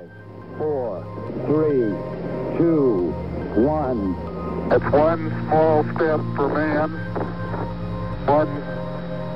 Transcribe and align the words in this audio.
Five, 0.00 0.10
four, 0.56 1.04
three, 1.46 1.92
two, 2.56 3.12
one. 3.54 4.16
It's 4.70 4.92
one 4.92 5.30
small 5.46 5.84
step 5.94 6.20
for 6.36 6.48
man, 6.48 6.90
one 8.26 8.48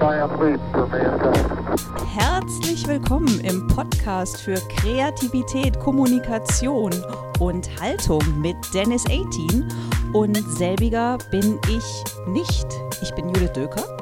giant 0.01 0.41
leap 0.41 0.61
for 0.73 0.87
mankind. 0.87 1.79
Herzlich 2.17 2.87
willkommen 2.87 3.41
im 3.41 3.67
Podcast 3.69 4.41
für 4.41 4.55
Kreativität, 4.77 5.79
Kommunikation 5.81 6.93
und 7.41 7.69
Haltung 7.81 8.23
mit 8.41 8.57
Dennis 8.73 9.05
18. 9.07 9.69
Und 10.15 10.37
selbiger 10.37 11.19
bin 11.31 11.59
ich 11.69 12.05
nicht. 12.29 12.67
Ich 13.03 13.15
bin 13.15 13.27
Judith 13.29 13.53
Döker. 13.53 13.94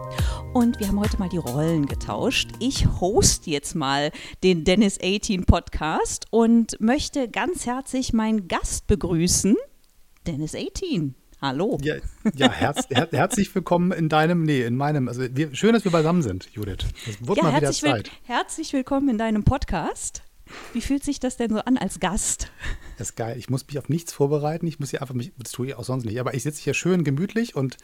Und 0.54 0.78
wir 0.80 0.88
haben 0.88 1.00
heute 1.00 1.18
mal 1.18 1.30
die 1.30 1.38
Rollen 1.38 1.86
getauscht. 1.86 2.50
Ich 2.58 2.86
host 3.00 3.46
jetzt 3.46 3.74
mal 3.74 4.10
den 4.42 4.64
Dennis 4.64 4.98
18 5.02 5.46
Podcast 5.46 6.26
und 6.30 6.78
möchte 6.78 7.30
ganz 7.30 7.64
herzlich 7.64 8.12
meinen 8.12 8.48
Gast 8.48 8.86
begrüßen, 8.86 9.56
Dennis 10.26 10.54
18. 10.54 11.14
Hallo. 11.40 11.78
Ja, 11.82 11.94
ja 12.34 12.52
herz, 12.52 12.86
her, 12.90 13.08
herzlich 13.10 13.54
willkommen 13.54 13.92
in 13.92 14.10
deinem, 14.10 14.42
nee, 14.42 14.62
in 14.62 14.76
meinem, 14.76 15.08
also 15.08 15.22
wir, 15.30 15.54
schön, 15.54 15.72
dass 15.72 15.84
wir 15.84 15.90
beisammen 15.90 16.20
sind, 16.20 16.50
Judith. 16.52 16.84
Es 17.08 17.26
wird 17.26 17.38
ja, 17.38 17.44
mal 17.44 17.56
wieder 17.56 17.72
Zeit. 17.72 18.06
Will, 18.06 18.12
herzlich 18.24 18.74
willkommen 18.74 19.08
in 19.08 19.16
deinem 19.16 19.44
Podcast. 19.44 20.22
Wie 20.72 20.80
fühlt 20.80 21.04
sich 21.04 21.20
das 21.20 21.36
denn 21.36 21.50
so 21.50 21.58
an 21.60 21.76
als 21.76 22.00
Gast? 22.00 22.50
Das 22.98 23.10
ist 23.10 23.16
geil. 23.16 23.36
Ich 23.38 23.50
muss 23.50 23.66
mich 23.66 23.78
auf 23.78 23.88
nichts 23.88 24.12
vorbereiten. 24.12 24.66
Ich 24.66 24.78
muss 24.78 24.90
hier 24.90 25.00
einfach 25.00 25.14
mich, 25.14 25.32
das 25.36 25.52
tue 25.52 25.68
ich 25.68 25.74
auch 25.74 25.84
sonst 25.84 26.04
nicht. 26.04 26.20
Aber 26.20 26.34
ich 26.34 26.42
sitze 26.42 26.62
hier 26.62 26.74
schön 26.74 27.04
gemütlich 27.04 27.56
und 27.56 27.76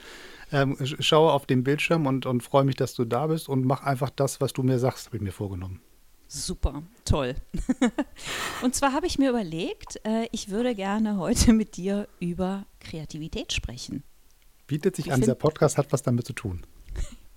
ähm, 0.53 0.77
schaue 0.81 1.33
auf 1.33 1.47
den 1.47 1.65
Bildschirm 1.65 2.07
und, 2.07 2.27
und 2.27 2.43
freue 2.43 2.65
mich, 2.65 2.77
dass 2.77 2.95
du 2.95 3.05
da 3.05 3.27
bist 3.27 3.49
und 3.49 3.65
mache 3.65 3.87
einfach 3.87 4.11
das, 4.11 4.41
was 4.41 4.53
du 4.53 4.63
mir 4.63 4.79
sagst, 4.79 5.07
habe 5.07 5.17
ich 5.17 5.23
mir 5.23 5.33
vorgenommen. 5.33 5.81
Super, 6.29 6.83
toll. 7.07 7.37
und 8.63 8.75
zwar 8.75 8.93
habe 8.93 9.07
ich 9.07 9.19
mir 9.19 9.31
überlegt, 9.31 9.99
äh, 10.05 10.29
ich 10.31 10.51
würde 10.51 10.75
gerne 10.75 11.17
heute 11.17 11.55
mit 11.55 11.77
dir 11.77 12.07
über 12.21 12.67
Kreativität 12.81 13.53
sprechen. 13.55 14.05
Bietet 14.67 14.97
sich 14.97 15.07
ich 15.07 15.13
an, 15.13 15.21
dieser 15.21 15.35
Podcast 15.35 15.79
hat 15.79 15.91
was 15.91 16.03
damit 16.03 16.27
zu 16.27 16.35
tun. 16.35 16.67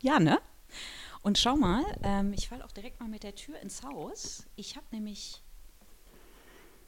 ja, 0.01 0.19
ne? 0.19 0.39
Und 1.21 1.37
schau 1.37 1.55
mal, 1.55 1.83
ähm, 2.03 2.33
ich 2.33 2.49
falle 2.49 2.65
auch 2.65 2.71
direkt 2.71 2.99
mal 2.99 3.09
mit 3.09 3.23
der 3.23 3.35
Tür 3.35 3.59
ins 3.59 3.83
Haus. 3.83 4.45
Ich 4.55 4.75
habe 4.75 4.85
nämlich 4.91 5.41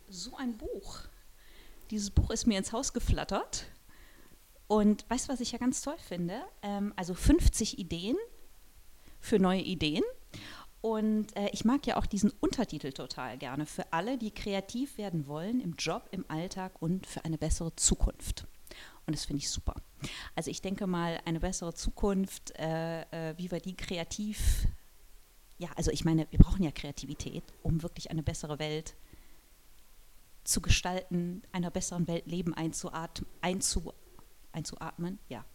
so 0.10 0.36
ein 0.38 0.58
Buch. 0.58 1.02
Dieses 1.92 2.10
Buch 2.10 2.32
ist 2.32 2.48
mir 2.48 2.58
ins 2.58 2.72
Haus 2.72 2.94
geflattert. 2.94 3.68
Und 4.68 5.06
weißt 5.10 5.28
du, 5.28 5.34
was 5.34 5.40
ich 5.40 5.52
ja 5.52 5.60
ganz 5.60 5.82
toll 5.82 5.98
finde? 5.98 6.42
Ähm, 6.64 6.94
also 6.96 7.14
50 7.14 7.78
Ideen 7.78 8.18
für 9.20 9.38
neue 9.38 9.62
Ideen. 9.62 10.04
Und 10.82 11.36
äh, 11.38 11.50
ich 11.54 11.64
mag 11.64 11.86
ja 11.86 11.98
auch 11.98 12.06
diesen 12.06 12.32
Untertitel 12.42 12.92
total 12.92 13.38
gerne 13.38 13.66
für 13.66 13.94
alle, 13.94 14.18
die 14.18 14.32
kreativ 14.32 14.98
werden 14.98 15.28
wollen 15.28 15.62
im 15.62 15.76
Job, 15.76 16.10
im 16.12 16.26
Alltag 16.28 16.74
und 16.82 17.08
für 17.08 17.24
eine 17.24 17.38
bessere 17.38 17.74
Zukunft. 17.76 18.48
Und 19.06 19.16
das 19.16 19.26
finde 19.26 19.40
ich 19.40 19.50
super. 19.50 19.76
Also 20.36 20.50
ich 20.50 20.62
denke 20.62 20.88
mal, 20.88 21.20
eine 21.26 21.40
bessere 21.40 21.74
Zukunft, 21.74 22.58
äh, 22.58 23.02
äh, 23.02 23.38
wie 23.38 23.52
wir 23.52 23.60
die 23.60 23.76
kreativ, 23.76 24.68
ja, 25.58 25.70
also 25.76 25.92
ich 25.92 26.06
meine, 26.06 26.28
wir 26.32 26.40
brauchen 26.40 26.64
ja 26.64 26.72
Kreativität, 26.72 27.44
um 27.62 27.84
wirklich 27.84 28.12
eine 28.12 28.24
bessere 28.24 28.60
Welt 28.60 28.96
zu 30.44 30.62
gestalten, 30.62 31.42
einer 31.52 31.72
besseren 31.72 32.08
Welt 32.08 32.28
Leben 32.28 32.54
einzuatmen, 32.54 33.30
einzu, 33.42 33.94
einzuatmen, 34.52 35.20
ja. 35.30 35.46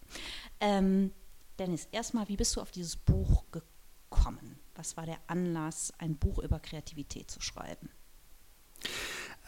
Ähm, 0.60 1.12
Dennis, 1.58 1.88
erstmal, 1.92 2.28
wie 2.28 2.36
bist 2.36 2.56
du 2.56 2.60
auf 2.60 2.70
dieses 2.70 2.96
Buch 2.96 3.44
gekommen? 3.50 4.58
Was 4.74 4.96
war 4.96 5.06
der 5.06 5.18
Anlass, 5.26 5.92
ein 5.98 6.16
Buch 6.16 6.38
über 6.38 6.60
Kreativität 6.60 7.30
zu 7.30 7.40
schreiben? 7.40 7.90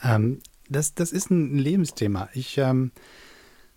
Ähm, 0.02 0.40
das, 0.68 0.94
das 0.94 1.12
ist 1.12 1.30
ein 1.30 1.56
Lebensthema. 1.56 2.28
Ich 2.34 2.58
ähm, 2.58 2.92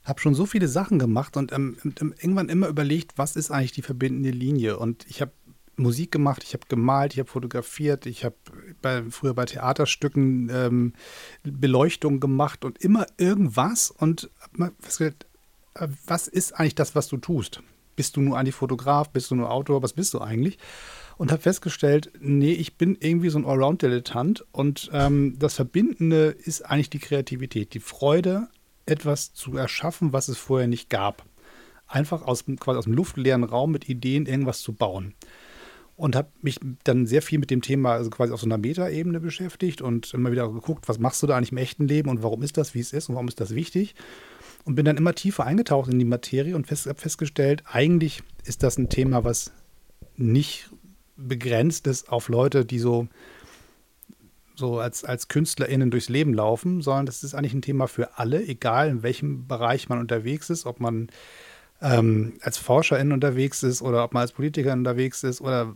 habe 0.03 0.19
schon 0.19 0.35
so 0.35 0.45
viele 0.45 0.67
Sachen 0.67 0.99
gemacht 0.99 1.37
und 1.37 1.51
ähm, 1.51 1.77
irgendwann 1.83 2.49
immer 2.49 2.67
überlegt, 2.67 3.17
was 3.17 3.35
ist 3.35 3.51
eigentlich 3.51 3.71
die 3.71 3.81
verbindende 3.81 4.31
Linie? 4.31 4.77
Und 4.77 5.05
ich 5.07 5.21
habe 5.21 5.31
Musik 5.75 6.11
gemacht, 6.11 6.43
ich 6.43 6.53
habe 6.53 6.65
gemalt, 6.67 7.13
ich 7.13 7.19
habe 7.19 7.29
fotografiert, 7.29 8.05
ich 8.05 8.25
habe 8.25 8.35
früher 9.09 9.33
bei 9.33 9.45
Theaterstücken 9.45 10.49
ähm, 10.53 10.93
Beleuchtung 11.43 12.19
gemacht 12.19 12.65
und 12.65 12.77
immer 12.79 13.07
irgendwas. 13.17 13.89
Und 13.91 14.29
äh, 14.59 15.11
was 16.05 16.27
ist 16.27 16.53
eigentlich 16.53 16.75
das, 16.75 16.95
was 16.95 17.07
du 17.07 17.17
tust? 17.17 17.63
Bist 17.95 18.17
du 18.17 18.21
nur 18.21 18.37
eigentlich 18.37 18.55
Fotograf? 18.55 19.09
Bist 19.09 19.31
du 19.31 19.35
nur 19.35 19.51
Autor? 19.51 19.81
Was 19.81 19.93
bist 19.93 20.13
du 20.13 20.21
eigentlich? 20.21 20.57
und 21.17 21.31
habe 21.31 21.41
festgestellt, 21.41 22.11
nee, 22.19 22.53
ich 22.53 22.77
bin 22.77 22.97
irgendwie 22.99 23.29
so 23.29 23.37
ein 23.37 23.45
Allround-Dilettant 23.45 24.45
und 24.51 24.89
ähm, 24.93 25.37
das 25.39 25.55
Verbindende 25.55 26.35
ist 26.43 26.61
eigentlich 26.61 26.89
die 26.89 26.99
Kreativität, 26.99 27.73
die 27.73 27.79
Freude, 27.79 28.47
etwas 28.85 29.33
zu 29.33 29.57
erschaffen, 29.57 30.13
was 30.13 30.27
es 30.27 30.37
vorher 30.37 30.67
nicht 30.67 30.89
gab. 30.89 31.25
Einfach 31.87 32.23
aus, 32.23 32.45
quasi 32.59 32.77
aus 32.77 32.85
dem 32.85 32.93
luftleeren 32.93 33.43
Raum 33.43 33.71
mit 33.71 33.87
Ideen 33.87 34.25
irgendwas 34.25 34.61
zu 34.61 34.73
bauen. 34.73 35.13
Und 35.95 36.15
habe 36.15 36.29
mich 36.41 36.59
dann 36.83 37.05
sehr 37.05 37.21
viel 37.21 37.37
mit 37.37 37.51
dem 37.51 37.61
Thema, 37.61 37.93
also 37.93 38.09
quasi 38.09 38.33
auf 38.33 38.39
so 38.39 38.47
einer 38.47 38.57
Metaebene 38.57 39.19
beschäftigt 39.19 39.81
und 39.81 40.13
immer 40.13 40.31
wieder 40.31 40.49
geguckt, 40.49 40.89
was 40.89 40.97
machst 40.97 41.21
du 41.21 41.27
da 41.27 41.37
eigentlich 41.37 41.51
im 41.51 41.59
echten 41.59 41.87
Leben 41.87 42.09
und 42.09 42.23
warum 42.23 42.41
ist 42.41 42.57
das, 42.57 42.73
wie 42.73 42.79
es 42.79 42.93
ist 42.93 43.09
und 43.09 43.15
warum 43.15 43.27
ist 43.27 43.39
das 43.39 43.53
wichtig. 43.53 43.93
Und 44.65 44.75
bin 44.75 44.85
dann 44.85 44.97
immer 44.97 45.13
tiefer 45.13 45.45
eingetaucht 45.45 45.91
in 45.91 45.99
die 45.99 46.05
Materie 46.05 46.55
und 46.55 46.65
fest, 46.65 46.89
festgestellt, 46.95 47.63
eigentlich 47.65 48.23
ist 48.43 48.63
das 48.63 48.77
ein 48.77 48.89
Thema, 48.89 49.23
was 49.23 49.51
nicht 50.15 50.71
begrenzt 51.15 51.85
ist 51.85 52.09
auf 52.09 52.27
Leute, 52.27 52.65
die 52.65 52.79
so, 52.79 53.07
so 54.55 54.79
als, 54.79 55.03
als 55.03 55.27
KünstlerInnen 55.27 55.91
durchs 55.91 56.09
Leben 56.09 56.33
laufen, 56.33 56.81
sondern 56.81 57.05
das 57.05 57.23
ist 57.23 57.33
eigentlich 57.33 57.53
ein 57.53 57.61
Thema 57.61 57.87
für 57.87 58.17
alle, 58.17 58.45
egal 58.45 58.89
in 58.89 59.03
welchem 59.03 59.47
Bereich 59.47 59.89
man 59.89 59.99
unterwegs 59.99 60.49
ist, 60.49 60.65
ob 60.65 60.79
man 60.79 61.09
ähm, 61.81 62.33
als 62.41 62.57
ForscherIn 62.57 63.11
unterwegs 63.11 63.63
ist 63.63 63.81
oder 63.81 64.03
ob 64.03 64.13
man 64.13 64.21
als 64.21 64.31
Politiker 64.31 64.73
unterwegs 64.73 65.23
ist 65.23 65.41
oder, 65.41 65.75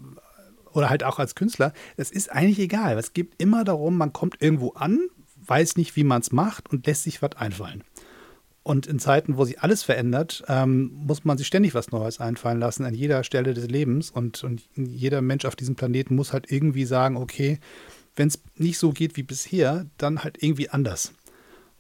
oder 0.72 0.90
halt 0.90 1.04
auch 1.04 1.20
als 1.20 1.36
Künstler. 1.36 1.74
Es 1.98 2.12
ist 2.12 2.32
eigentlich 2.32 2.60
egal. 2.60 2.98
Es 2.98 3.14
geht 3.14 3.32
immer 3.38 3.64
darum, 3.64 3.98
man 3.98 4.14
kommt 4.14 4.42
irgendwo 4.42 4.72
an, 4.72 5.00
weiß 5.46 5.76
nicht, 5.78 5.96
wie 5.96 6.04
man 6.04 6.22
es 6.22 6.32
macht 6.32 6.72
und 6.72 6.86
lässt 6.88 7.04
sich 7.04 7.22
was 7.22 7.36
einfallen. 7.36 7.84
Und 8.64 8.86
in 8.86 9.00
Zeiten, 9.00 9.38
wo 9.38 9.46
sich 9.46 9.62
alles 9.62 9.84
verändert, 9.84 10.44
ähm, 10.50 10.92
muss 10.94 11.24
man 11.24 11.38
sich 11.38 11.48
ständig 11.48 11.74
was 11.74 11.92
Neues 11.92 12.20
einfallen 12.20 12.60
lassen 12.60 12.84
an 12.84 12.94
jeder 12.94 13.24
Stelle 13.24 13.54
des 13.54 13.70
Lebens. 13.70 14.12
Und, 14.12 14.44
und 14.44 14.62
jeder 14.76 15.22
Mensch 15.22 15.46
auf 15.46 15.56
diesem 15.56 15.76
Planeten 15.76 16.16
muss 16.16 16.34
halt 16.34 16.52
irgendwie 16.52 16.84
sagen, 16.84 17.16
okay, 17.16 17.60
wenn 18.18 18.28
es 18.28 18.42
nicht 18.56 18.78
so 18.80 18.92
geht 18.92 19.16
wie 19.16 19.24
bisher, 19.24 19.86
dann 19.98 20.24
halt 20.24 20.44
irgendwie 20.44 20.70
anders. 20.70 21.14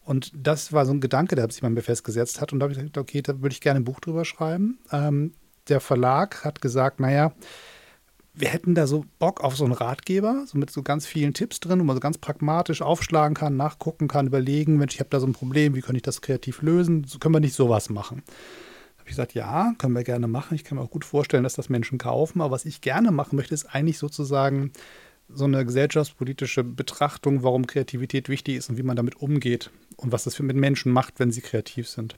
Und 0.06 0.32
das 0.34 0.72
war 0.72 0.86
so 0.86 0.94
ein 0.94 1.02
Gedanke, 1.02 1.36
der 1.36 1.50
sich 1.52 1.62
bei 1.62 1.70
mir 1.70 1.82
festgesetzt 1.82 2.40
hat. 2.40 2.54
Und 2.54 2.60
da 2.60 2.64
habe 2.64 2.72
ich 2.72 2.80
gesagt, 2.80 2.98
okay, 2.98 3.22
da 3.22 3.42
würde 3.42 3.54
ich 3.54 3.60
gerne 3.60 3.82
ein 3.82 3.84
Buch 3.84 4.00
drüber 4.00 4.24
schreiben. 4.24 4.80
Ähm, 4.92 5.34
der 5.68 5.82
Verlag 5.82 6.46
hat 6.46 6.62
gesagt, 6.62 7.02
naja, 7.02 7.34
wir 8.34 8.50
hätten 8.50 8.76
da 8.76 8.88
so 8.88 9.04
Bock 9.20 9.44
auf 9.44 9.58
so 9.58 9.66
einen 9.66 9.74
Ratgeber, 9.74 10.46
so 10.46 10.58
mit 10.58 10.70
so 10.70 10.84
ganz 10.84 11.06
vielen 11.08 11.34
Tipps 11.34 11.60
drin, 11.60 11.80
wo 11.80 11.84
man 11.84 11.96
so 11.96 12.00
ganz 12.00 12.20
pragmatisch 12.20 12.82
aufschlagen 12.82 13.36
kann, 13.36 13.58
nachgucken 13.58 14.08
kann, 14.08 14.28
überlegen, 14.28 14.78
Mensch, 14.78 14.94
ich 14.94 15.00
habe 15.00 15.10
da 15.10 15.20
so 15.20 15.28
ein 15.28 15.34
Problem, 15.34 15.76
wie 15.76 15.82
könnte 15.82 15.98
ich 15.98 16.04
das 16.04 16.22
kreativ 16.22 16.62
lösen? 16.62 17.04
So 17.04 17.18
können 17.20 17.34
wir 17.34 17.40
nicht 17.40 17.56
sowas 17.56 17.90
machen. 17.90 18.22
Da 18.26 19.00
habe 19.00 19.10
ich 19.10 19.16
gesagt, 19.16 19.34
ja, 19.34 19.74
können 19.78 19.96
wir 19.96 20.04
gerne 20.04 20.28
machen. 20.28 20.56
Ich 20.56 20.64
kann 20.64 20.78
mir 20.78 20.84
auch 20.84 20.92
gut 20.92 21.04
vorstellen, 21.04 21.44
dass 21.44 21.56
das 21.56 21.68
Menschen 21.70 21.98
kaufen. 21.98 22.40
Aber 22.40 22.52
was 22.52 22.66
ich 22.66 22.80
gerne 22.82 23.12
machen 23.12 23.36
möchte, 23.36 23.56
ist 23.56 23.66
eigentlich 23.66 23.98
sozusagen 23.98 24.72
so 25.30 25.46
eine 25.46 25.66
gesellschaftspolitische 25.66 26.64
Betrachtung, 26.64 27.44
warum 27.44 27.68
Kreativität 27.68 28.30
wichtig 28.30 28.56
ist 28.56 28.70
und 28.70 28.78
wie 28.78 28.84
man 28.84 28.96
damit 28.96 29.18
umgeht 29.18 29.72
und 29.98 30.12
was 30.12 30.24
das 30.24 30.40
mit 30.40 30.56
Menschen 30.56 30.92
macht, 30.92 31.20
wenn 31.20 31.32
sie 31.32 31.42
kreativ 31.42 31.90
sind. 31.90 32.16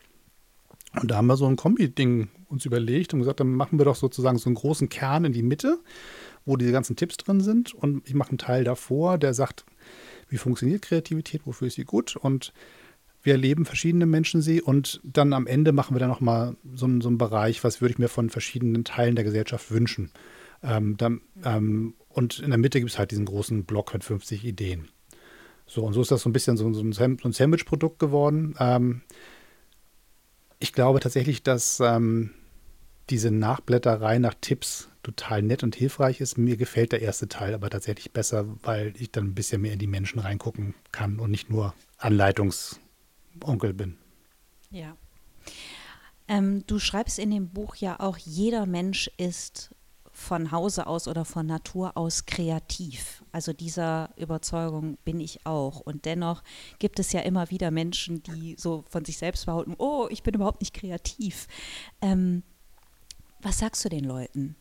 Und 1.00 1.12
da 1.12 1.18
haben 1.18 1.28
wir 1.28 1.38
so 1.38 1.46
ein 1.46 1.56
Kombi-Ding 1.56 2.30
uns 2.48 2.66
überlegt 2.66 3.14
und 3.14 3.20
gesagt, 3.20 3.40
dann 3.40 3.54
machen 3.54 3.78
wir 3.80 3.86
doch 3.86 3.96
sozusagen 3.96 4.38
so 4.38 4.50
einen 4.50 4.56
großen 4.56 4.90
Kern 4.90 5.26
in 5.26 5.34
die 5.34 5.44
Mitte, 5.44 5.80
wo 6.46 6.58
diese 6.58 6.72
ganzen 6.72 6.96
Tipps 6.96 7.18
drin 7.18 7.42
sind. 7.42 7.74
Und 7.74 8.08
ich 8.08 8.16
mache 8.16 8.30
einen 8.30 8.38
Teil 8.40 8.64
davor, 8.64 9.18
der 9.18 9.34
sagt, 9.34 9.66
wie 10.30 10.38
funktioniert 10.38 10.82
Kreativität, 10.82 11.42
wofür 11.46 11.68
ist 11.68 11.76
sie 11.76 11.86
gut 11.86 12.16
und 12.16 12.54
wir 13.22 13.34
erleben 13.34 13.66
verschiedene 13.66 14.06
Menschen 14.06 14.42
sie 14.42 14.62
und 14.62 15.02
dann 15.04 15.34
am 15.34 15.46
Ende 15.46 15.74
machen 15.74 15.94
wir 15.96 16.00
dann 16.00 16.10
nochmal 16.10 16.56
so, 16.74 16.88
so 17.02 17.10
einen 17.10 17.18
Bereich, 17.18 17.64
was 17.64 17.82
würde 17.82 17.92
ich 17.92 18.00
mir 18.00 18.08
von 18.08 18.30
verschiedenen 18.30 18.86
Teilen 18.86 19.16
der 19.16 19.26
Gesellschaft 19.26 19.72
wünschen. 19.72 20.12
Ähm, 20.64 20.96
dann, 20.98 21.22
ähm, 21.44 21.96
und 22.20 22.40
in 22.40 22.50
der 22.50 22.60
Mitte 22.60 22.80
gibt 22.80 22.92
es 22.92 23.00
halt 23.00 23.12
diesen 23.12 23.24
großen 23.24 23.64
Block 23.64 23.94
mit 23.94 24.04
50 24.04 24.44
Ideen. 24.44 24.90
So, 25.66 25.86
und 25.86 25.94
so 25.94 26.02
ist 26.02 26.12
das 26.12 26.22
so 26.22 26.30
ein 26.30 26.34
bisschen 26.34 26.58
so, 26.58 26.72
so 26.74 26.82
ein, 26.82 27.32
Sandwich-Produkt 27.32 27.98
geworden. 27.98 28.56
Ähm, 28.60 29.02
ich 30.60 30.74
glaube 30.74 31.00
tatsächlich, 31.00 31.44
dass 31.44 31.80
ähm, 31.80 32.32
diese 33.10 33.32
Nachblätterei 33.32 34.20
nach 34.20 34.36
Tipps 34.42 34.90
total 35.02 35.44
nett 35.44 35.64
und 35.64 35.78
hilfreich 35.78 36.20
ist. 36.20 36.38
Mir 36.38 36.58
gefällt 36.58 36.92
der 36.92 37.02
erste 37.02 37.30
Teil 37.30 37.54
aber 37.54 37.70
tatsächlich 37.70 38.12
besser, 38.12 38.46
weil 38.64 38.94
ich 38.98 39.14
dann 39.14 39.28
ein 39.28 39.36
bisschen 39.36 39.62
mehr 39.62 39.72
in 39.72 39.80
die 39.80 39.88
Menschen 39.88 40.20
reingucken 40.20 40.76
kann 40.92 41.20
und 41.20 41.32
nicht 41.32 41.50
nur 41.50 41.74
Anleitungsonkel 42.00 43.74
bin. 43.74 43.96
Ja. 44.72 44.98
Ähm, 46.28 46.66
du 46.68 46.80
schreibst 46.80 47.18
in 47.18 47.32
dem 47.32 47.48
Buch 47.48 47.76
ja 47.78 47.98
auch, 48.02 48.18
jeder 48.18 48.66
Mensch 48.66 49.10
ist 49.16 49.74
von 50.20 50.52
Hause 50.52 50.86
aus 50.88 51.08
oder 51.08 51.26
von 51.26 51.46
Natur 51.46 51.98
aus 51.98 52.26
kreativ. 52.26 53.24
Also 53.32 53.54
dieser 53.54 54.10
Überzeugung 54.18 54.98
bin 55.06 55.20
ich 55.20 55.46
auch. 55.46 55.80
Und 55.80 56.06
dennoch 56.06 56.44
gibt 56.78 57.00
es 57.00 57.12
ja 57.12 57.22
immer 57.22 57.50
wieder 57.50 57.72
Menschen, 57.72 58.22
die 58.24 58.56
so 58.58 58.84
von 58.90 59.06
sich 59.06 59.18
selbst 59.18 59.46
behaupten, 59.46 59.76
oh, 59.78 60.08
ich 60.10 60.24
bin 60.24 60.34
überhaupt 60.36 60.62
nicht 60.62 60.74
kreativ. 60.74 61.48
Ähm, 62.02 62.44
was 63.42 63.60
sagst 63.60 63.84
du 63.86 63.90
den 63.90 64.04
Leuten? 64.04 64.56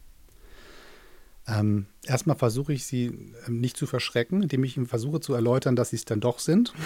Ähm, 1.47 1.87
erstmal 2.05 2.37
versuche 2.37 2.73
ich 2.73 2.85
sie 2.85 3.07
ähm, 3.47 3.61
nicht 3.61 3.77
zu 3.77 3.87
verschrecken, 3.87 4.43
indem 4.43 4.65
ich 4.65 4.77
ihnen 4.77 4.87
versuche 4.87 5.21
zu 5.21 5.33
erläutern, 5.35 5.77
dass 5.77 5.91
sie 5.91 5.97
es 5.97 6.05
dann 6.05 6.21
doch 6.21 6.39
sind. 6.39 6.73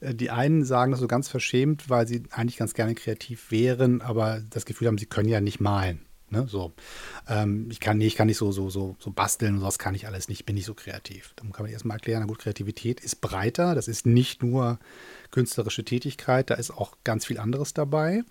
Äh, 0.00 0.14
die 0.14 0.30
einen 0.30 0.64
sagen 0.64 0.92
das 0.92 1.00
so 1.00 1.06
ganz 1.06 1.28
verschämt, 1.28 1.90
weil 1.90 2.08
sie 2.08 2.22
eigentlich 2.30 2.56
ganz 2.56 2.72
gerne 2.72 2.94
kreativ 2.94 3.50
wären, 3.50 4.00
aber 4.00 4.40
das 4.48 4.64
Gefühl 4.64 4.88
haben, 4.88 4.96
sie 4.96 5.04
können 5.04 5.28
ja 5.28 5.42
nicht 5.42 5.60
malen. 5.60 6.00
Ne, 6.32 6.46
so. 6.46 6.72
Ähm, 7.28 7.68
ich 7.70 7.80
kann, 7.80 7.98
nee, 7.98 8.08
kann 8.10 8.28
nicht 8.28 8.36
so, 8.36 8.52
so, 8.52 8.70
so, 8.70 8.96
so 9.00 9.10
basteln 9.10 9.54
und 9.54 9.60
sowas 9.60 9.80
kann 9.80 9.96
ich 9.96 10.06
alles 10.06 10.28
nicht, 10.28 10.46
bin 10.46 10.54
nicht 10.54 10.64
so 10.64 10.74
kreativ. 10.74 11.32
Dann 11.34 11.50
kann 11.50 11.64
man 11.64 11.72
erstmal 11.72 11.96
erklären, 11.96 12.20
na 12.20 12.26
gut, 12.26 12.38
Kreativität 12.38 13.00
ist 13.00 13.20
breiter, 13.20 13.74
das 13.74 13.88
ist 13.88 14.06
nicht 14.06 14.40
nur 14.40 14.78
künstlerische 15.32 15.84
Tätigkeit, 15.84 16.48
da 16.48 16.54
ist 16.54 16.70
auch 16.70 16.96
ganz 17.02 17.26
viel 17.26 17.38
anderes 17.38 17.74
dabei. 17.74 18.22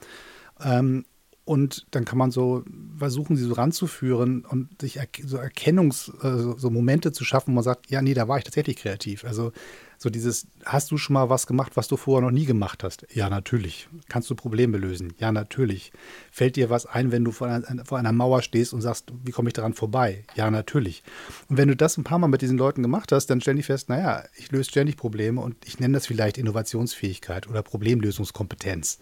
Ähm, 0.62 1.06
und 1.50 1.88
dann 1.90 2.06
kann 2.06 2.20
man 2.20 2.30
so 2.30 2.64
versuchen, 3.00 3.36
sie 3.36 3.44
so 3.44 3.54
ranzuführen 3.54 4.46
und 4.46 4.80
sich 4.80 4.98
er 4.98 5.08
so 5.26 5.40
Erkennungs-, 5.40 6.14
äh, 6.24 6.56
so 6.60 6.70
Momente 6.70 7.12
zu 7.12 7.26
schaffen, 7.26 7.48
wo 7.48 7.56
man 7.56 7.64
sagt, 7.64 7.90
ja, 7.90 8.04
nee, 8.04 8.14
da 8.14 8.28
war 8.28 8.38
ich 8.38 8.44
tatsächlich 8.44 8.78
kreativ. 8.78 9.26
Also 9.26 9.52
so 9.98 10.12
dieses, 10.12 10.46
hast 10.64 10.92
du 10.92 11.00
schon 11.00 11.16
mal 11.16 11.32
was 11.32 11.48
gemacht, 11.48 11.72
was 11.74 11.88
du 11.88 11.98
vorher 11.98 12.22
noch 12.24 12.32
nie 12.32 12.46
gemacht 12.46 12.84
hast? 12.84 13.08
Ja, 13.12 13.32
natürlich. 13.32 13.90
Kannst 14.10 14.30
du 14.30 14.36
Probleme 14.36 14.78
lösen? 14.78 15.16
Ja, 15.18 15.32
natürlich. 15.32 15.92
Fällt 16.32 16.56
dir 16.56 16.70
was 16.70 16.86
ein, 16.86 17.12
wenn 17.12 17.26
du 17.26 17.32
vor 17.32 17.48
einer, 17.48 17.84
vor 17.84 17.98
einer 17.98 18.12
Mauer 18.12 18.44
stehst 18.44 18.72
und 18.72 18.82
sagst, 18.82 19.12
wie 19.24 19.32
komme 19.32 19.50
ich 19.50 19.54
daran 19.54 19.74
vorbei? 19.74 20.26
Ja, 20.36 20.52
natürlich. 20.52 21.02
Und 21.48 21.58
wenn 21.58 21.68
du 21.68 21.76
das 21.76 21.98
ein 21.98 22.04
paar 22.04 22.20
Mal 22.20 22.28
mit 22.28 22.44
diesen 22.44 22.60
Leuten 22.60 22.84
gemacht 22.84 23.12
hast, 23.12 23.26
dann 23.26 23.42
stell 23.42 23.56
dich 23.56 23.66
fest, 23.66 23.90
naja, 23.90 24.24
ich 24.38 24.52
löse 24.52 24.70
ständig 24.70 24.98
Probleme 24.98 25.42
und 25.42 25.56
ich 25.66 25.80
nenne 25.80 25.96
das 25.96 26.06
vielleicht 26.06 26.38
Innovationsfähigkeit 26.38 27.50
oder 27.50 27.64
Problemlösungskompetenz. 27.64 29.00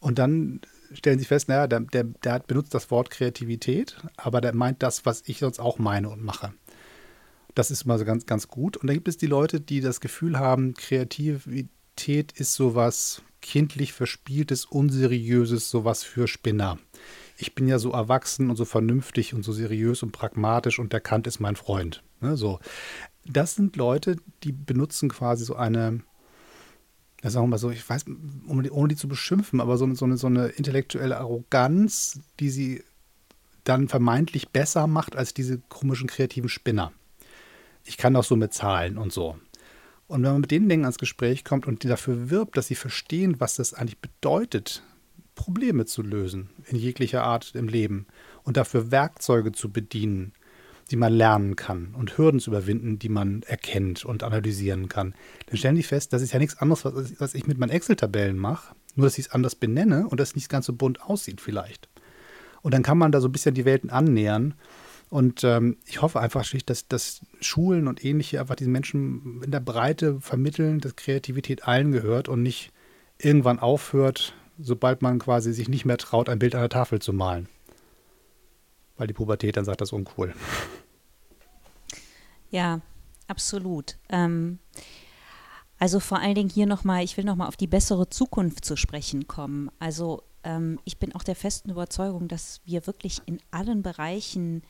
Und 0.00 0.18
dann 0.18 0.60
stellen 0.92 1.18
sie 1.18 1.24
fest, 1.24 1.48
naja, 1.48 1.66
der, 1.66 1.80
der, 1.80 2.04
der 2.04 2.40
benutzt 2.40 2.74
das 2.74 2.90
Wort 2.90 3.10
Kreativität, 3.10 3.96
aber 4.16 4.40
der 4.40 4.54
meint 4.54 4.82
das, 4.82 5.06
was 5.06 5.22
ich 5.26 5.38
sonst 5.38 5.58
auch 5.58 5.78
meine 5.78 6.08
und 6.08 6.22
mache. 6.22 6.52
Das 7.54 7.70
ist 7.70 7.84
mal 7.84 7.98
so 7.98 8.04
ganz, 8.04 8.26
ganz 8.26 8.48
gut. 8.48 8.76
Und 8.76 8.88
dann 8.88 8.94
gibt 8.94 9.08
es 9.08 9.16
die 9.16 9.26
Leute, 9.26 9.60
die 9.60 9.80
das 9.80 10.00
Gefühl 10.00 10.38
haben, 10.38 10.74
Kreativität 10.74 12.32
ist 12.32 12.54
sowas 12.54 13.22
kindlich 13.40 13.92
verspieltes, 13.92 14.64
unseriöses, 14.64 15.70
sowas 15.70 16.02
für 16.02 16.26
Spinner. 16.26 16.78
Ich 17.36 17.54
bin 17.54 17.68
ja 17.68 17.78
so 17.78 17.90
erwachsen 17.90 18.48
und 18.48 18.56
so 18.56 18.64
vernünftig 18.64 19.34
und 19.34 19.42
so 19.44 19.52
seriös 19.52 20.02
und 20.02 20.12
pragmatisch 20.12 20.78
und 20.78 20.92
der 20.92 21.00
Kant 21.00 21.26
ist 21.26 21.40
mein 21.40 21.56
Freund. 21.56 22.02
Ne, 22.20 22.36
so. 22.36 22.58
Das 23.26 23.54
sind 23.54 23.76
Leute, 23.76 24.16
die 24.42 24.52
benutzen 24.52 25.08
quasi 25.10 25.44
so 25.44 25.56
eine, 25.56 26.00
ja, 27.24 27.30
sagen 27.30 27.46
wir 27.46 27.52
mal 27.52 27.58
so, 27.58 27.70
ich 27.70 27.88
weiß, 27.88 28.04
ohne 28.48 28.64
die, 28.64 28.70
ohne 28.70 28.88
die 28.88 28.96
zu 28.96 29.08
beschimpfen, 29.08 29.62
aber 29.62 29.78
so, 29.78 29.92
so, 29.94 30.04
eine, 30.04 30.18
so 30.18 30.26
eine 30.26 30.48
intellektuelle 30.48 31.16
Arroganz, 31.16 32.20
die 32.38 32.50
sie 32.50 32.84
dann 33.64 33.88
vermeintlich 33.88 34.50
besser 34.50 34.86
macht 34.86 35.16
als 35.16 35.32
diese 35.32 35.58
komischen 35.70 36.06
kreativen 36.06 36.50
Spinner. 36.50 36.92
Ich 37.82 37.96
kann 37.96 38.14
auch 38.14 38.24
so 38.24 38.36
mit 38.36 38.52
Zahlen 38.52 38.98
und 38.98 39.10
so. 39.10 39.38
Und 40.06 40.22
wenn 40.22 40.32
man 40.32 40.42
mit 40.42 40.50
denen 40.50 40.68
Dingen 40.68 40.84
ans 40.84 40.98
Gespräch 40.98 41.44
kommt 41.44 41.66
und 41.66 41.82
die 41.82 41.88
dafür 41.88 42.28
wirbt, 42.28 42.58
dass 42.58 42.66
sie 42.66 42.74
verstehen, 42.74 43.40
was 43.40 43.56
das 43.56 43.72
eigentlich 43.72 44.00
bedeutet, 44.00 44.82
Probleme 45.34 45.86
zu 45.86 46.02
lösen 46.02 46.50
in 46.66 46.76
jeglicher 46.76 47.24
Art 47.24 47.54
im 47.54 47.68
Leben 47.68 48.06
und 48.42 48.58
dafür 48.58 48.90
Werkzeuge 48.90 49.52
zu 49.52 49.72
bedienen, 49.72 50.34
die 50.90 50.96
man 50.96 51.12
lernen 51.12 51.56
kann 51.56 51.94
und 51.94 52.16
Hürden 52.18 52.40
zu 52.40 52.50
überwinden, 52.50 52.98
die 52.98 53.08
man 53.08 53.42
erkennt 53.42 54.04
und 54.04 54.22
analysieren 54.22 54.88
kann, 54.88 55.14
dann 55.46 55.56
stellen 55.56 55.76
die 55.76 55.82
fest, 55.82 56.12
das 56.12 56.22
ist 56.22 56.32
ja 56.32 56.38
nichts 56.38 56.58
anderes, 56.58 56.84
was, 56.84 57.20
was 57.20 57.34
ich 57.34 57.46
mit 57.46 57.58
meinen 57.58 57.70
Excel-Tabellen 57.70 58.36
mache, 58.36 58.74
nur 58.94 59.06
dass 59.06 59.18
ich 59.18 59.26
es 59.26 59.32
anders 59.32 59.54
benenne 59.54 60.06
und 60.08 60.20
das 60.20 60.34
nicht 60.34 60.48
ganz 60.48 60.66
so 60.66 60.72
bunt 60.72 61.02
aussieht 61.02 61.40
vielleicht. 61.40 61.88
Und 62.62 62.72
dann 62.72 62.82
kann 62.82 62.98
man 62.98 63.12
da 63.12 63.20
so 63.20 63.28
ein 63.28 63.32
bisschen 63.32 63.54
die 63.54 63.64
Welten 63.64 63.90
annähern. 63.90 64.54
Und 65.10 65.44
ähm, 65.44 65.76
ich 65.84 66.00
hoffe 66.00 66.20
einfach 66.20 66.44
schlicht, 66.44 66.70
dass, 66.70 66.88
dass 66.88 67.20
Schulen 67.40 67.88
und 67.88 68.04
ähnliche 68.04 68.40
einfach 68.40 68.56
diesen 68.56 68.72
Menschen 68.72 69.42
in 69.44 69.50
der 69.50 69.60
Breite 69.60 70.18
vermitteln, 70.20 70.80
dass 70.80 70.96
Kreativität 70.96 71.68
allen 71.68 71.92
gehört 71.92 72.28
und 72.28 72.42
nicht 72.42 72.72
irgendwann 73.18 73.58
aufhört, 73.58 74.34
sobald 74.58 75.02
man 75.02 75.18
quasi 75.18 75.52
sich 75.52 75.68
nicht 75.68 75.84
mehr 75.84 75.98
traut, 75.98 76.28
ein 76.28 76.38
Bild 76.38 76.54
an 76.54 76.62
der 76.62 76.70
Tafel 76.70 77.00
zu 77.00 77.12
malen 77.12 77.48
weil 78.96 79.06
die 79.06 79.14
Pubertät 79.14 79.56
dann 79.56 79.64
sagt, 79.64 79.80
das 79.80 79.88
ist 79.88 79.92
uncool. 79.92 80.34
Ja, 82.50 82.80
absolut. 83.26 83.96
Ähm, 84.08 84.58
also 85.78 86.00
vor 86.00 86.20
allen 86.20 86.34
Dingen 86.34 86.50
hier 86.50 86.66
nochmal, 86.66 87.02
ich 87.02 87.16
will 87.16 87.24
nochmal 87.24 87.48
auf 87.48 87.56
die 87.56 87.66
bessere 87.66 88.08
Zukunft 88.08 88.64
zu 88.64 88.76
sprechen 88.76 89.26
kommen. 89.26 89.70
Also 89.78 90.22
ähm, 90.44 90.78
ich 90.84 90.98
bin 90.98 91.14
auch 91.14 91.24
der 91.24 91.36
festen 91.36 91.70
Überzeugung, 91.70 92.28
dass 92.28 92.60
wir 92.64 92.86
wirklich 92.86 93.22
in 93.26 93.40
allen 93.50 93.82
Bereichen 93.82 94.62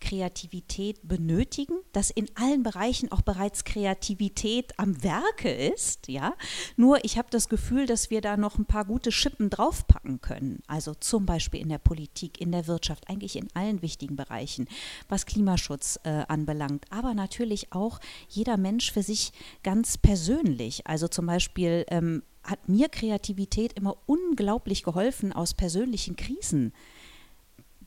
Kreativität 0.00 1.00
benötigen, 1.02 1.78
dass 1.92 2.10
in 2.10 2.28
allen 2.34 2.62
Bereichen 2.62 3.10
auch 3.12 3.22
bereits 3.22 3.64
Kreativität 3.64 4.78
am 4.78 5.02
Werke 5.02 5.50
ist, 5.50 6.08
ja. 6.08 6.34
Nur 6.76 7.04
ich 7.04 7.18
habe 7.18 7.28
das 7.30 7.48
Gefühl, 7.48 7.86
dass 7.86 8.10
wir 8.10 8.20
da 8.20 8.36
noch 8.36 8.58
ein 8.58 8.64
paar 8.64 8.84
gute 8.84 9.12
Schippen 9.12 9.50
draufpacken 9.50 10.20
können. 10.20 10.62
Also 10.66 10.94
zum 10.94 11.26
Beispiel 11.26 11.60
in 11.60 11.68
der 11.68 11.78
Politik, 11.78 12.40
in 12.40 12.52
der 12.52 12.66
Wirtschaft, 12.66 13.08
eigentlich 13.08 13.36
in 13.36 13.48
allen 13.54 13.82
wichtigen 13.82 14.16
Bereichen, 14.16 14.68
was 15.08 15.26
Klimaschutz 15.26 15.98
äh, 16.04 16.24
anbelangt, 16.28 16.86
aber 16.90 17.14
natürlich 17.14 17.72
auch 17.72 18.00
jeder 18.28 18.56
Mensch 18.56 18.92
für 18.92 19.02
sich 19.02 19.32
ganz 19.62 19.98
persönlich. 19.98 20.86
Also 20.86 21.08
zum 21.08 21.26
Beispiel 21.26 21.84
ähm, 21.88 22.22
hat 22.42 22.68
mir 22.68 22.88
Kreativität 22.88 23.74
immer 23.74 23.96
unglaublich 24.06 24.82
geholfen, 24.82 25.32
aus 25.32 25.54
persönlichen 25.54 26.16
Krisen 26.16 26.72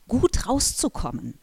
gut 0.08 0.46
rauszukommen. 0.46 1.38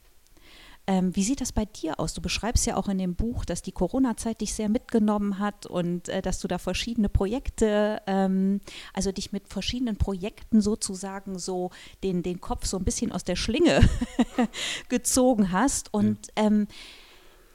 Ähm, 0.90 1.16
wie 1.16 1.22
sieht 1.22 1.40
das 1.40 1.52
bei 1.52 1.66
dir 1.66 2.00
aus? 2.00 2.16
Du 2.16 2.22
beschreibst 2.22 2.66
ja 2.66 2.76
auch 2.76 2.88
in 2.88 2.98
dem 2.98 3.14
Buch, 3.14 3.46
dass 3.46 3.62
die 3.62 3.72
Corona-Zeit 3.72 4.42
dich 4.42 4.56
sehr 4.56 4.70
mitgenommen 4.70 5.38
hat 5.38 5.68
und 5.68 6.10
äh, 6.10 6.24
dass 6.24 6.40
du 6.40 6.48
da 6.48 6.58
verschiedene 6.58 7.10
Projekte, 7.10 8.02
ähm, 8.08 8.60
also 8.92 9.12
dich 9.12 9.32
mit 9.32 9.50
verschiedenen 9.50 9.98
Projekten 9.98 10.62
sozusagen 10.62 11.38
so 11.38 11.70
den, 12.02 12.24
den 12.24 12.42
Kopf 12.42 12.66
so 12.66 12.76
ein 12.76 12.86
bisschen 12.86 13.12
aus 13.12 13.24
der 13.24 13.36
Schlinge 13.36 13.88
gezogen 14.90 15.52
hast 15.52 15.94
und 15.94 16.30
ja. 16.36 16.46
ähm, 16.46 16.68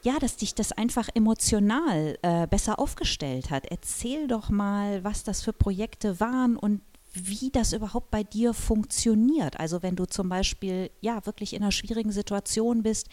ja, 0.04 0.20
dass 0.20 0.36
dich 0.36 0.54
das 0.54 0.70
einfach 0.70 1.08
emotional 1.12 2.16
äh, 2.22 2.46
besser 2.46 2.78
aufgestellt 2.78 3.50
hat. 3.50 3.66
Erzähl 3.66 4.28
doch 4.28 4.48
mal, 4.48 5.02
was 5.02 5.24
das 5.24 5.42
für 5.42 5.52
Projekte 5.52 6.20
waren 6.20 6.56
und 6.56 6.82
wie 7.14 7.50
das 7.50 7.72
überhaupt 7.72 8.10
bei 8.10 8.24
dir 8.24 8.52
funktioniert. 8.52 9.58
Also 9.58 9.82
wenn 9.82 9.96
du 9.96 10.04
zum 10.06 10.28
Beispiel 10.28 10.90
ja 11.00 11.24
wirklich 11.26 11.54
in 11.54 11.62
einer 11.62 11.72
schwierigen 11.72 12.12
Situation 12.12 12.82
bist, 12.82 13.08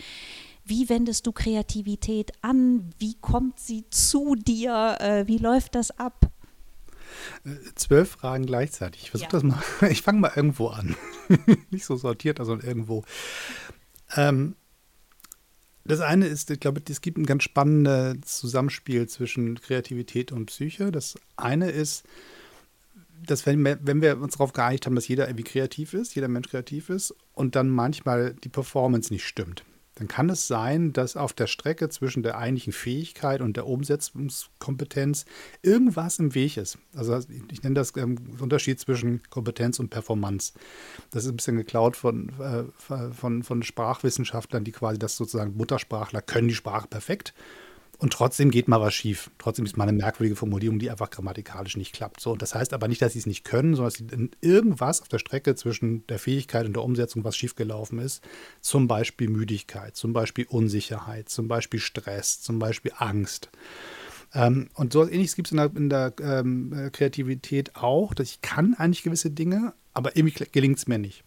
wie 0.65 0.89
wendest 0.89 1.27
du 1.27 1.31
Kreativität 1.31 2.31
an? 2.41 2.89
Wie 2.97 3.15
kommt 3.15 3.59
sie 3.59 3.85
zu 3.89 4.35
dir? 4.35 4.97
Äh, 4.99 5.27
wie 5.27 5.37
läuft 5.37 5.75
das 5.75 5.91
ab? 5.91 6.31
Äh, 7.45 7.55
zwölf 7.75 8.11
Fragen 8.11 8.45
gleichzeitig. 8.45 9.03
Ich 9.03 9.11
versuche 9.11 9.29
ja. 9.31 9.39
das 9.39 9.43
mal. 9.43 9.61
Ich 9.89 10.01
fange 10.01 10.19
mal 10.19 10.31
irgendwo 10.35 10.67
an. 10.67 10.95
Nicht 11.69 11.85
so 11.85 11.95
sortiert, 11.95 12.37
sondern 12.37 12.67
irgendwo. 12.67 13.03
Ähm, 14.15 14.55
das 15.83 15.99
eine 15.99 16.27
ist, 16.27 16.51
ich 16.51 16.59
glaube, 16.59 16.81
es 16.87 17.01
gibt 17.01 17.17
ein 17.17 17.25
ganz 17.25 17.43
spannendes 17.43 18.37
Zusammenspiel 18.37 19.07
zwischen 19.07 19.59
Kreativität 19.59 20.31
und 20.31 20.45
Psyche. 20.47 20.91
Das 20.91 21.15
eine 21.37 21.71
ist, 21.71 22.03
dass 23.25 23.45
wenn, 23.45 23.63
wenn 23.63 24.01
wir 24.01 24.19
uns 24.19 24.33
darauf 24.33 24.53
geeinigt 24.53 24.85
haben, 24.85 24.95
dass 24.95 25.07
jeder 25.07 25.27
irgendwie 25.27 25.43
kreativ 25.43 25.93
ist, 25.93 26.15
jeder 26.15 26.27
Mensch 26.27 26.49
kreativ 26.49 26.89
ist 26.89 27.15
und 27.33 27.55
dann 27.55 27.69
manchmal 27.69 28.33
die 28.33 28.49
Performance 28.49 29.13
nicht 29.13 29.25
stimmt, 29.25 29.63
dann 29.95 30.07
kann 30.07 30.29
es 30.29 30.47
sein, 30.47 30.93
dass 30.93 31.17
auf 31.17 31.33
der 31.33 31.47
Strecke 31.47 31.89
zwischen 31.89 32.23
der 32.23 32.37
eigentlichen 32.37 32.73
Fähigkeit 32.73 33.41
und 33.41 33.57
der 33.57 33.67
Umsetzungskompetenz 33.67 35.25
irgendwas 35.61 36.17
im 36.17 36.33
Weg 36.33 36.57
ist. 36.57 36.77
Also 36.95 37.19
ich 37.51 37.61
nenne 37.61 37.75
das 37.75 37.95
ähm, 37.97 38.17
Unterschied 38.39 38.79
zwischen 38.79 39.21
Kompetenz 39.29 39.79
und 39.79 39.89
Performance. 39.89 40.53
Das 41.11 41.25
ist 41.25 41.31
ein 41.31 41.35
bisschen 41.35 41.57
geklaut 41.57 41.97
von, 41.97 42.29
äh, 42.39 42.63
von, 43.11 43.43
von 43.43 43.63
Sprachwissenschaftlern, 43.63 44.63
die 44.63 44.71
quasi 44.71 44.97
das 44.97 45.17
sozusagen 45.17 45.55
Muttersprachler 45.55 46.21
können 46.21 46.47
die 46.47 46.55
Sprache 46.55 46.87
perfekt 46.87 47.33
und 48.01 48.13
trotzdem 48.13 48.49
geht 48.49 48.67
mal 48.67 48.81
was 48.81 48.95
schief. 48.95 49.29
Trotzdem 49.37 49.63
ist 49.63 49.77
mal 49.77 49.87
eine 49.87 49.95
merkwürdige 49.95 50.35
Formulierung, 50.35 50.79
die 50.79 50.89
einfach 50.89 51.11
grammatikalisch 51.11 51.77
nicht 51.77 51.93
klappt. 51.93 52.19
So, 52.19 52.35
das 52.35 52.55
heißt 52.55 52.73
aber 52.73 52.87
nicht, 52.87 52.99
dass 52.99 53.13
sie 53.13 53.19
es 53.19 53.27
nicht 53.27 53.43
können, 53.43 53.75
sondern 53.75 53.91
dass 53.91 53.99
sie 53.99 54.29
irgendwas 54.41 55.03
auf 55.03 55.07
der 55.07 55.19
Strecke 55.19 55.53
zwischen 55.53 56.07
der 56.07 56.17
Fähigkeit 56.17 56.65
und 56.65 56.73
der 56.73 56.83
Umsetzung, 56.83 57.23
was 57.23 57.37
schiefgelaufen 57.37 57.99
ist, 57.99 58.23
zum 58.59 58.87
Beispiel 58.87 59.29
Müdigkeit, 59.29 59.95
zum 59.95 60.13
Beispiel 60.13 60.47
Unsicherheit, 60.49 61.29
zum 61.29 61.47
Beispiel 61.47 61.79
Stress, 61.79 62.41
zum 62.41 62.57
Beispiel 62.57 62.91
Angst. 62.97 63.51
Ähm, 64.33 64.69
und 64.73 64.93
so 64.93 65.07
ähnliches 65.07 65.35
gibt 65.35 65.49
es 65.49 65.51
in 65.51 65.57
der, 65.57 65.75
in 65.75 65.89
der 65.89 66.13
ähm, 66.23 66.89
Kreativität 66.91 67.75
auch, 67.75 68.15
dass 68.15 68.29
ich 68.31 68.41
kann 68.41 68.73
eigentlich 68.73 69.03
gewisse 69.03 69.29
Dinge, 69.29 69.75
aber 69.93 70.15
irgendwie 70.15 70.43
gelingt 70.51 70.79
es 70.79 70.87
mir 70.87 70.97
nicht. 70.97 71.23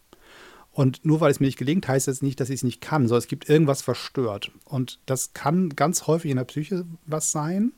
Und 0.75 1.05
nur 1.05 1.21
weil 1.21 1.31
es 1.31 1.39
mir 1.39 1.45
nicht 1.45 1.57
gelingt, 1.57 1.87
heißt 1.87 2.09
das 2.09 2.21
nicht, 2.21 2.41
dass 2.41 2.49
ich 2.49 2.55
es 2.55 2.63
nicht 2.63 2.81
kann, 2.81 3.07
sondern 3.07 3.19
es 3.19 3.29
gibt 3.29 3.47
irgendwas 3.47 3.81
verstört. 3.81 4.51
Und 4.65 4.99
das 5.05 5.31
kann 5.31 5.69
ganz 5.69 6.05
häufig 6.05 6.29
in 6.29 6.35
der 6.35 6.43
Psyche 6.43 6.85
was 7.05 7.31
sein. 7.31 7.71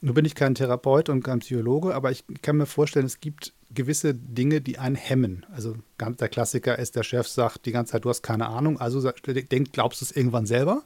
Nur 0.00 0.14
bin 0.14 0.24
ich 0.24 0.36
kein 0.36 0.54
Therapeut 0.54 1.08
und 1.08 1.24
kein 1.24 1.40
Psychologe, 1.40 1.96
aber 1.96 2.12
ich 2.12 2.22
kann 2.40 2.58
mir 2.58 2.66
vorstellen, 2.66 3.06
es 3.06 3.18
gibt 3.18 3.54
gewisse 3.74 4.14
Dinge, 4.14 4.60
die 4.60 4.78
einen 4.78 4.94
hemmen. 4.94 5.44
Also 5.52 5.74
ganz 5.98 6.18
der 6.18 6.28
Klassiker 6.28 6.78
ist, 6.78 6.94
der 6.94 7.02
Chef 7.02 7.26
sagt 7.26 7.66
die 7.66 7.72
ganze 7.72 7.92
Zeit, 7.92 8.04
du 8.04 8.08
hast 8.08 8.22
keine 8.22 8.46
Ahnung, 8.46 8.78
also 8.78 9.00
denk, 9.26 9.72
glaubst 9.72 10.00
du 10.00 10.04
es 10.04 10.12
irgendwann 10.12 10.46
selber 10.46 10.84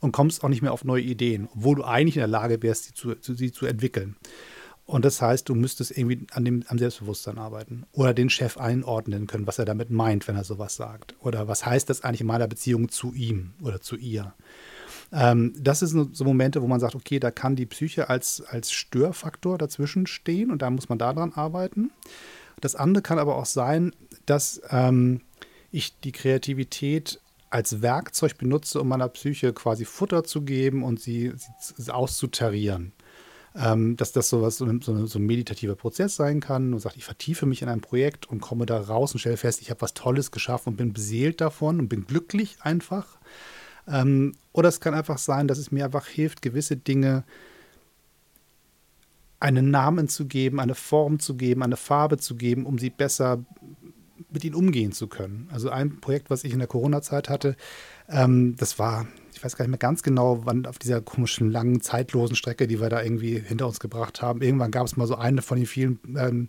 und 0.00 0.12
kommst 0.12 0.44
auch 0.44 0.50
nicht 0.50 0.60
mehr 0.60 0.74
auf 0.74 0.84
neue 0.84 1.02
Ideen, 1.02 1.48
obwohl 1.54 1.76
du 1.76 1.84
eigentlich 1.84 2.16
in 2.16 2.20
der 2.20 2.28
Lage 2.28 2.62
wärst, 2.62 2.84
sie 2.84 2.92
zu, 2.92 3.14
sie 3.20 3.50
zu 3.50 3.64
entwickeln. 3.64 4.16
Und 4.86 5.04
das 5.04 5.20
heißt, 5.20 5.48
du 5.48 5.56
müsstest 5.56 5.90
irgendwie 5.98 6.26
an 6.30 6.44
dem, 6.44 6.62
am 6.68 6.78
Selbstbewusstsein 6.78 7.38
arbeiten 7.38 7.86
oder 7.90 8.14
den 8.14 8.30
Chef 8.30 8.56
einordnen 8.56 9.26
können, 9.26 9.48
was 9.48 9.58
er 9.58 9.64
damit 9.64 9.90
meint, 9.90 10.28
wenn 10.28 10.36
er 10.36 10.44
sowas 10.44 10.76
sagt. 10.76 11.16
Oder 11.18 11.48
was 11.48 11.66
heißt 11.66 11.90
das 11.90 12.02
eigentlich 12.02 12.20
in 12.20 12.28
meiner 12.28 12.46
Beziehung 12.46 12.88
zu 12.88 13.12
ihm 13.12 13.54
oder 13.60 13.80
zu 13.80 13.96
ihr. 13.96 14.32
Ähm, 15.12 15.54
das 15.58 15.80
sind 15.80 16.16
so 16.16 16.24
Momente, 16.24 16.62
wo 16.62 16.68
man 16.68 16.78
sagt, 16.78 16.94
okay, 16.94 17.18
da 17.18 17.32
kann 17.32 17.56
die 17.56 17.66
Psyche 17.66 18.08
als, 18.08 18.42
als 18.42 18.70
Störfaktor 18.70 19.58
dazwischen 19.58 20.06
stehen 20.06 20.52
und 20.52 20.62
da 20.62 20.70
muss 20.70 20.88
man 20.88 20.98
daran 20.98 21.32
arbeiten. 21.32 21.90
Das 22.60 22.76
andere 22.76 23.02
kann 23.02 23.18
aber 23.18 23.36
auch 23.36 23.46
sein, 23.46 23.92
dass 24.24 24.62
ähm, 24.70 25.20
ich 25.72 25.98
die 25.98 26.12
Kreativität 26.12 27.20
als 27.50 27.82
Werkzeug 27.82 28.38
benutze, 28.38 28.80
um 28.80 28.88
meiner 28.88 29.08
Psyche 29.08 29.52
quasi 29.52 29.84
Futter 29.84 30.22
zu 30.22 30.42
geben 30.42 30.84
und 30.84 31.00
sie, 31.00 31.32
sie 31.60 31.92
auszutarieren 31.92 32.92
ähm, 33.58 33.96
dass 33.96 34.12
das 34.12 34.28
sowas, 34.28 34.58
so, 34.58 34.66
so, 34.80 35.06
so, 35.06 35.18
ein 35.18 35.26
meditativer 35.26 35.76
Prozess 35.76 36.16
sein 36.16 36.40
kann 36.40 36.74
und 36.74 36.80
sagt, 36.80 36.96
ich 36.96 37.04
vertiefe 37.04 37.46
mich 37.46 37.62
in 37.62 37.68
ein 37.68 37.80
Projekt 37.80 38.26
und 38.26 38.40
komme 38.40 38.66
da 38.66 38.78
raus 38.78 39.12
und 39.12 39.20
stelle 39.20 39.36
fest, 39.36 39.62
ich 39.62 39.70
habe 39.70 39.80
was 39.80 39.94
Tolles 39.94 40.30
geschaffen 40.30 40.70
und 40.70 40.76
bin 40.76 40.92
beseelt 40.92 41.40
davon 41.40 41.80
und 41.80 41.88
bin 41.88 42.06
glücklich 42.06 42.58
einfach. 42.60 43.18
Ähm, 43.88 44.34
oder 44.52 44.68
es 44.68 44.80
kann 44.80 44.94
einfach 44.94 45.18
sein, 45.18 45.48
dass 45.48 45.58
es 45.58 45.70
mir 45.70 45.86
einfach 45.86 46.06
hilft, 46.06 46.42
gewisse 46.42 46.76
Dinge 46.76 47.24
einen 49.40 49.70
Namen 49.70 50.08
zu 50.08 50.26
geben, 50.26 50.60
eine 50.60 50.74
Form 50.74 51.18
zu 51.18 51.36
geben, 51.36 51.62
eine 51.62 51.76
Farbe 51.76 52.18
zu 52.18 52.36
geben, 52.36 52.66
um 52.66 52.78
sie 52.78 52.90
besser 52.90 53.44
mit 54.30 54.44
ihnen 54.44 54.54
umgehen 54.54 54.92
zu 54.92 55.06
können. 55.06 55.48
Also 55.52 55.70
ein 55.70 56.00
Projekt, 56.00 56.30
was 56.30 56.44
ich 56.44 56.52
in 56.52 56.58
der 56.58 56.68
Corona-Zeit 56.68 57.28
hatte, 57.28 57.56
ähm, 58.08 58.56
das 58.56 58.78
war, 58.78 59.06
weiß 59.46 59.56
gar 59.56 59.64
nicht 59.64 59.70
mehr 59.70 59.78
ganz 59.78 60.02
genau, 60.02 60.44
wann 60.44 60.66
auf 60.66 60.78
dieser 60.78 61.00
komischen 61.00 61.50
langen, 61.50 61.80
zeitlosen 61.80 62.34
Strecke, 62.36 62.66
die 62.66 62.80
wir 62.80 62.88
da 62.88 63.02
irgendwie 63.02 63.38
hinter 63.38 63.66
uns 63.66 63.78
gebracht 63.78 64.20
haben. 64.20 64.42
Irgendwann 64.42 64.72
gab 64.72 64.86
es 64.86 64.96
mal 64.96 65.06
so 65.06 65.14
eine 65.14 65.40
von 65.40 65.56
den 65.56 65.66
vielen 65.66 66.00
ähm, 66.16 66.48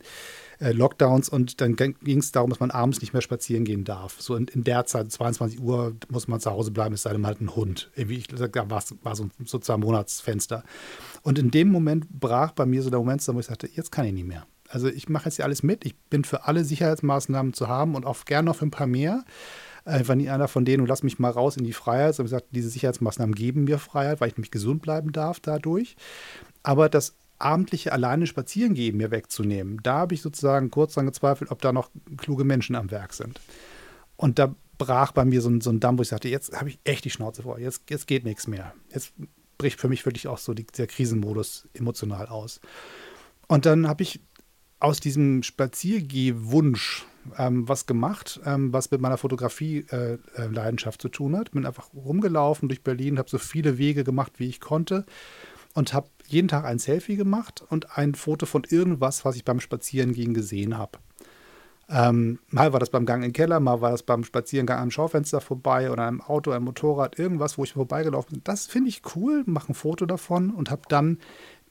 äh, 0.60 0.72
Lockdowns 0.72 1.30
und 1.30 1.62
dann 1.62 1.76
ging 1.76 1.96
es 2.18 2.32
darum, 2.32 2.50
dass 2.50 2.60
man 2.60 2.72
abends 2.72 3.02
nicht 3.02 3.14
mehr 3.14 3.22
spazieren 3.22 3.66
gehen 3.66 3.84
darf. 3.84 4.20
So 4.20 4.36
in, 4.36 4.48
in, 4.48 4.64
der 4.64 4.86
Zeit, 4.86 5.12
22 5.12 5.60
Uhr, 5.60 5.96
muss 6.10 6.28
man 6.28 6.40
zu 6.40 6.50
Hause 6.50 6.72
bleiben, 6.72 6.96
es 6.96 7.04
sei 7.04 7.14
denn 7.14 7.28
halt 7.28 7.40
ein 7.40 7.56
Hund. 7.56 7.92
Irgendwie, 7.96 8.18
ich, 8.18 8.28
da 8.28 8.70
war, 8.70 8.82
so, 9.16 9.30
so 9.46 9.60
zwei 9.60 9.78
Monatsfenster. 9.78 10.64
Und 11.22 11.38
in 11.38 11.52
dem 11.52 11.70
Moment 11.72 12.10
brach 12.10 12.52
bei 12.52 12.66
mir 12.66 12.82
so 12.82 12.90
der 12.90 13.00
Moment, 13.00 13.26
wo 13.28 13.40
ich 13.40 13.46
sagte, 13.46 13.70
jetzt 13.72 13.92
kann 13.92 14.06
ich 14.06 14.14
nicht 14.14 14.28
mehr. 14.28 14.48
Also 14.70 14.88
ich 14.88 15.08
mache 15.08 15.26
jetzt 15.26 15.36
hier 15.36 15.46
alles 15.46 15.64
mit. 15.64 15.86
Ich 15.86 15.96
bin 15.96 16.24
für 16.24 16.46
alle 16.46 16.66
Sicherheitsmaßnahmen 16.66 17.54
zu 17.54 17.68
haben 17.68 17.96
und 17.96 18.06
auch 18.06 18.26
gern 18.26 18.46
noch 18.46 18.56
für 18.56 18.66
ein 18.66 18.72
paar 18.72 18.88
mehr 18.88 19.24
einfach 19.88 20.16
nie 20.16 20.30
einer 20.30 20.48
von 20.48 20.66
denen 20.66 20.82
und 20.82 20.88
lass 20.88 21.04
mich 21.04 21.20
mal 21.20 21.32
raus 21.32 21.58
in 21.58 21.64
die 21.64 21.74
Freiheit. 21.74 22.16
So 22.16 22.24
gesagt, 22.24 22.48
diese 22.52 22.70
Sicherheitsmaßnahmen 22.70 23.34
geben 23.34 23.64
mir 23.64 23.80
Freiheit, 23.80 24.22
weil 24.22 24.30
ich 24.30 24.38
nämlich 24.38 24.52
gesund 24.52 24.82
bleiben 24.82 25.12
darf 25.12 25.40
dadurch. 25.40 25.96
Aber 26.64 26.90
das 26.90 27.16
abendliche 27.40 27.94
alleine 27.94 28.28
spazieren 28.28 28.74
gehen 28.74 28.98
mir 28.98 29.12
wegzunehmen, 29.12 29.80
da 29.84 30.00
habe 30.00 30.16
ich 30.16 30.22
sozusagen 30.22 30.72
kurz 30.72 30.96
dran 30.96 31.06
gezweifelt, 31.06 31.52
ob 31.52 31.62
da 31.62 31.72
noch 31.72 31.92
kluge 32.18 32.44
Menschen 32.44 32.76
am 32.76 32.92
Werk 32.92 33.14
sind. 33.14 33.40
Und 34.16 34.40
da 34.40 34.56
brach 34.78 35.12
bei 35.12 35.26
mir 35.26 35.42
so 35.42 35.50
ein, 35.50 35.62
so 35.62 35.70
ein 35.70 35.80
Damm, 35.80 35.98
wo 35.98 36.02
ich 36.02 36.10
sagte, 36.10 36.30
jetzt 36.30 36.58
habe 36.58 36.70
ich 36.70 36.80
echt 36.84 37.06
die 37.06 37.10
Schnauze 37.10 37.44
vor, 37.44 37.60
jetzt, 37.60 37.90
jetzt 37.90 38.08
geht 38.08 38.26
nichts 38.26 38.48
mehr. 38.48 38.74
Jetzt 38.92 39.14
bricht 39.58 39.80
für 39.80 39.88
mich 39.88 40.06
wirklich 40.06 40.28
auch 40.28 40.38
so 40.38 40.54
die, 40.54 40.66
der 40.66 40.88
Krisenmodus 40.88 41.68
emotional 41.74 42.28
aus. 42.28 42.60
Und 43.48 43.66
dann 43.66 43.88
habe 43.88 44.04
ich 44.04 44.20
aus 44.80 45.00
diesem 45.00 45.44
Spaziergehwunsch 45.44 47.06
ähm, 47.38 47.68
was 47.68 47.86
gemacht, 47.86 48.40
ähm, 48.46 48.74
was 48.74 48.92
mit 48.92 49.02
meiner 49.02 49.18
Fotografie-Leidenschaft 49.18 51.00
äh, 51.00 51.02
zu 51.02 51.10
tun 51.10 51.36
hat. 51.38 51.52
Bin 51.52 51.66
einfach 51.66 51.94
rumgelaufen 51.94 52.70
durch 52.70 52.84
Berlin, 52.84 53.18
habe 53.18 53.30
so 53.30 53.38
viele 53.38 53.78
Wege 53.78 54.04
gemacht, 54.04 54.34
wie 54.38 54.48
ich 54.48 54.60
konnte 54.60 55.06
und 55.74 55.94
habe 55.94 56.08
jeden 56.26 56.48
Tag 56.48 56.66
ein 56.66 56.80
Selfie 56.80 57.16
gemacht 57.16 57.64
und 57.70 57.98
ein 57.98 58.16
Foto 58.16 58.46
von 58.46 58.64
irgendwas, 58.68 59.26
was 59.26 59.36
ich 59.36 59.46
beim 59.46 59.60
Spazierengehen 59.60 60.34
gesehen 60.34 60.78
habe. 60.78 61.00
Ähm, 61.90 62.40
mal 62.50 62.74
war 62.74 62.82
das 62.82 62.90
beim 62.90 63.06
Gang 63.06 63.24
in 63.24 63.30
den 63.30 63.34
Keller, 63.34 63.62
mal 63.62 63.80
war 63.80 63.92
das 63.92 64.04
beim 64.04 64.26
Spazierengang 64.26 64.80
am 64.80 64.92
Schaufenster 64.92 65.40
vorbei 65.40 65.90
oder 65.90 66.06
einem 66.06 66.22
Auto, 66.22 66.52
einem 66.52 66.66
Motorrad, 66.66 67.18
irgendwas, 67.18 67.58
wo 67.58 67.64
ich 67.64 67.74
vorbeigelaufen 67.74 68.34
bin. 68.34 68.42
Das 68.44 68.66
finde 68.66 68.90
ich 68.90 69.04
cool, 69.16 69.44
mache 69.46 69.72
ein 69.72 69.76
Foto 69.76 70.06
davon 70.06 70.50
und 70.50 70.70
habe 70.70 70.82
dann 70.90 71.20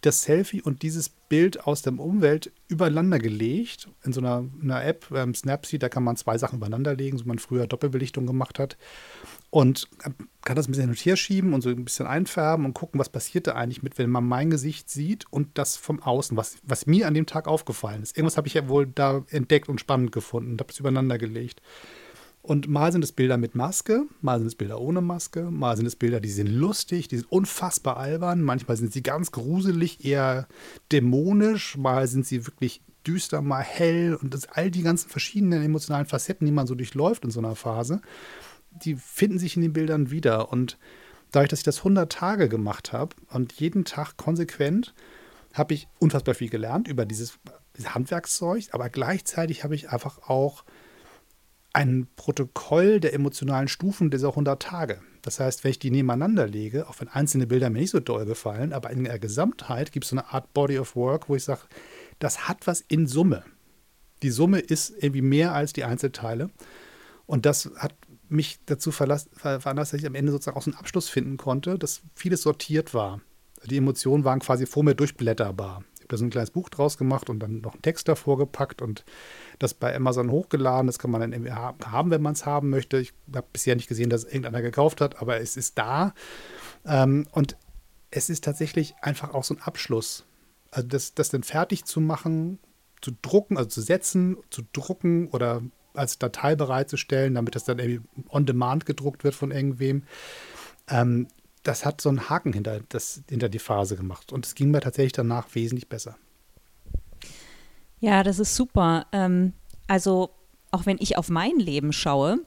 das 0.03 0.23
Selfie 0.23 0.63
und 0.63 0.83
dieses 0.83 1.09
Bild 1.09 1.67
aus 1.67 1.83
der 1.83 1.99
Umwelt 1.99 2.53
übereinander 2.69 3.19
gelegt 3.19 3.89
in 4.05 4.13
so 4.13 4.21
einer, 4.21 4.45
einer 4.63 4.85
App, 4.85 5.11
ähm, 5.13 5.35
Snapseed, 5.35 5.83
da 5.83 5.89
kann 5.89 6.05
man 6.05 6.17
zwei 6.17 6.39
Sachen 6.39 6.59
übereinander 6.59 6.95
legen, 6.95 7.19
so 7.19 7.25
man 7.25 7.39
früher 7.39 7.67
Doppelbelichtung 7.67 8.27
gemacht 8.27 8.59
hat. 8.59 8.77
Und 9.51 9.89
kann 10.45 10.57
das 10.57 10.69
ein 10.69 10.73
bisschen 10.73 10.83
hin 10.83 10.91
und 10.91 10.99
her 10.99 11.17
schieben 11.17 11.55
und 11.55 11.63
so 11.63 11.71
ein 11.71 11.85
bisschen 11.85 12.07
einfärben 12.07 12.67
und 12.67 12.75
gucken, 12.75 13.01
was 13.01 13.09
passiert 13.09 13.47
da 13.47 13.55
eigentlich 13.55 13.83
mit, 13.83 13.99
wenn 13.99 14.11
man 14.11 14.25
mein 14.25 14.51
Gesicht 14.51 14.91
sieht 14.91 15.25
und 15.31 15.59
das 15.59 15.77
vom 15.77 16.03
Außen, 16.03 16.37
was, 16.37 16.59
was 16.63 16.87
mir 16.87 17.07
an 17.07 17.15
dem 17.15 17.27
Tag 17.27 17.49
aufgefallen 17.49 18.03
ist. 18.03 18.17
Irgendwas 18.17 18.37
habe 18.37 18.49
ich 18.49 18.55
ja 18.55 18.69
wohl 18.69 18.87
da 18.87 19.25
entdeckt 19.31 19.69
und 19.69 19.81
spannend 19.81 20.13
gefunden 20.13 20.53
und 20.53 20.61
habe 20.61 20.73
es 20.73 20.79
übereinander 20.79 21.19
gelegt. 21.19 21.63
Und 22.47 22.69
mal 22.69 22.93
sind 22.93 23.03
es 23.03 23.11
Bilder 23.11 23.39
mit 23.39 23.57
Maske, 23.57 24.07
mal 24.21 24.39
sind 24.39 24.47
es 24.47 24.55
Bilder 24.55 24.81
ohne 24.81 25.01
Maske, 25.01 25.51
mal 25.51 25.77
sind 25.77 25.87
es 25.87 25.97
Bilder, 25.97 26.21
die 26.21 26.31
sind 26.31 26.47
lustig, 26.47 27.09
die 27.09 27.17
sind 27.17 27.33
unfassbar 27.33 27.97
albern, 27.97 28.41
manchmal 28.41 28.77
sind 28.77 28.93
sie 28.93 29.03
ganz 29.03 29.33
gruselig, 29.33 30.05
eher 30.05 30.47
dämonisch, 30.93 31.77
mal 31.77 32.07
sind 32.07 32.25
sie 32.25 32.47
wirklich 32.47 32.83
düster, 33.05 33.43
mal 33.43 33.65
hell. 33.65 34.15
Und 34.15 34.33
das, 34.33 34.47
all 34.47 34.71
die 34.71 34.83
ganzen 34.83 35.09
verschiedenen 35.09 35.61
emotionalen 35.61 36.07
Facetten, 36.07 36.47
die 36.47 36.53
man 36.53 36.69
so 36.69 36.77
durchläuft 36.77 37.25
in 37.25 37.33
so 37.33 37.41
einer 37.41 37.57
Phase, 37.57 38.01
die 38.71 38.95
finden 38.95 39.41
sich 39.41 39.57
in 39.57 39.63
den 39.63 39.73
Bildern 39.73 40.13
wieder. 40.13 40.53
Und 40.53 40.79
dadurch, 41.33 41.49
dass 41.49 41.59
ich 41.59 41.65
das 41.65 41.79
100 41.79 42.13
Tage 42.13 42.49
gemacht 42.49 42.93
habe 42.93 43.17
und 43.33 43.55
jeden 43.55 43.85
Tag 43.85 44.17
konsequent, 44.19 44.95
habe 45.53 45.75
ich 45.75 45.89
unfassbar 45.99 46.37
viel 46.37 46.51
gelernt 46.51 46.87
über 46.87 47.07
dieses 47.07 47.41
Handwerkszeug, 47.85 48.69
aber 48.71 48.89
gleichzeitig 48.89 49.65
habe 49.65 49.75
ich 49.75 49.91
einfach 49.91 50.29
auch 50.29 50.63
ein 51.77 52.09
Protokoll 52.17 53.01
der 53.01 53.13
emotionalen 53.13 53.69
Stufen 53.69 54.11
dieser 54.11 54.29
100 54.31 54.63
Tage. 54.63 55.03
Das 55.21 55.41
heißt, 55.41 55.63
wenn 55.63 55.73
ich 55.73 55.79
die 55.79 55.91
nebeneinander 55.91 56.47
lege, 56.47 56.89
auch 56.89 56.99
wenn 57.01 57.09
einzelne 57.09 57.47
Bilder 57.47 57.69
mir 57.69 57.81
nicht 57.81 57.91
so 57.91 58.01
doll 58.01 58.25
gefallen, 58.25 58.73
aber 58.73 58.89
in 58.89 59.05
der 59.05 59.19
Gesamtheit 59.19 59.93
gibt 59.93 60.07
es 60.07 60.11
so 60.11 60.17
eine 60.17 60.33
Art 60.33 60.55
Body 60.55 60.79
of 60.79 60.97
Work, 60.97 61.29
wo 61.29 61.37
ich 61.37 61.45
sage, 61.45 61.61
das 62.19 62.49
hat 62.49 62.67
was 62.67 62.81
in 62.81 63.07
Summe. 63.07 63.45
Die 64.23 64.31
Summe 64.31 64.61
ist 64.61 64.95
irgendwie 64.99 65.21
mehr 65.21 65.53
als 65.53 65.75
die 65.75 65.85
Einzelteile. 65.85 66.49
Und 67.27 67.45
das 67.45 67.71
hat 67.77 67.95
mich 68.31 68.59
dazu 68.65 68.91
veranlasst, 68.91 69.29
dass 69.43 69.93
ich 69.93 70.07
am 70.07 70.15
Ende 70.15 70.33
sozusagen 70.33 70.57
auch 70.57 70.63
so 70.63 70.71
einen 70.71 70.81
Abschluss 70.81 71.11
finden 71.11 71.37
konnte, 71.37 71.79
dass 71.79 72.01
vieles 72.15 72.41
sortiert 72.41 72.95
war. 72.95 73.21
Die 73.67 73.77
Emotionen 73.77 74.25
waren 74.25 74.41
quasi 74.41 74.65
vor 74.65 74.83
mir 74.83 74.95
durchblätterbar 74.95 75.85
habe 76.07 76.15
da 76.15 76.17
so 76.19 76.25
ein 76.25 76.31
kleines 76.31 76.51
Buch 76.51 76.69
draus 76.69 76.97
gemacht 76.99 77.29
und 77.29 77.41
dann 77.41 77.61
noch 77.61 77.75
einen 77.75 77.83
Text 77.83 78.09
davor 78.09 78.39
gepackt 78.39 78.81
und 78.81 79.05
das 79.59 79.75
bei 79.75 79.95
Amazon 79.95 80.31
hochgeladen. 80.31 80.87
Das 80.87 80.99
kann 80.99 81.11
man 81.11 81.21
dann 81.21 81.55
haben, 81.55 82.11
wenn 82.11 82.23
man 82.23 82.35
es 82.35 82.47
haben 82.47 82.71
möchte. 82.71 82.99
Ich 82.99 83.13
habe 83.35 83.47
bisher 83.53 83.75
nicht 83.77 83.89
gesehen, 83.89 84.11
dass 84.11 84.25
irgendeiner 84.25 84.63
gekauft 84.63 85.01
hat, 85.01 85.21
aber 85.21 85.41
es 85.41 85.57
ist 85.57 85.79
da. 85.79 86.15
Ähm, 86.85 87.27
und 87.33 87.57
es 88.11 88.31
ist 88.31 88.45
tatsächlich 88.45 88.95
einfach 89.03 89.35
auch 89.35 89.45
so 89.45 89.55
ein 89.55 89.63
Abschluss. 89.63 90.25
Also 90.71 90.89
das, 90.89 91.15
das 91.15 91.31
dann 91.31 91.43
fertig 91.43 91.85
zu 91.85 92.01
machen, 92.01 92.59
zu 93.01 93.13
drucken, 93.21 93.57
also 93.57 93.69
zu 93.69 93.81
setzen, 93.81 94.37
zu 94.51 94.63
drucken 94.73 95.29
oder 95.29 95.63
als 95.95 96.19
Datei 96.19 96.55
bereitzustellen, 96.55 97.35
damit 97.35 97.55
das 97.55 97.65
dann 97.65 97.79
irgendwie 97.79 98.07
on 98.29 98.47
demand 98.47 98.87
gedruckt 98.87 99.25
wird 99.25 99.35
von 99.35 99.51
irgendwem. 99.51 100.05
Ähm, 100.89 101.27
das 101.67 101.85
hat 101.85 102.01
so 102.01 102.09
einen 102.09 102.29
Haken 102.29 102.53
hinter, 102.53 102.81
das, 102.89 103.23
hinter 103.29 103.49
die 103.49 103.59
Phase 103.59 103.97
gemacht. 103.97 104.33
Und 104.33 104.47
es 104.47 104.55
ging 104.55 104.71
mir 104.71 104.81
tatsächlich 104.81 105.13
danach 105.13 105.55
wesentlich 105.55 105.89
besser. 105.89 106.17
Ja, 108.01 108.23
das 108.23 108.39
ist 108.39 108.55
super. 108.55 109.07
Ähm, 109.13 109.53
also, 109.87 110.31
auch 110.71 110.87
wenn 110.87 110.99
ich 111.01 111.17
auf 111.17 111.29
mein 111.29 111.57
Leben 111.59 111.93
schaue, 111.93 112.39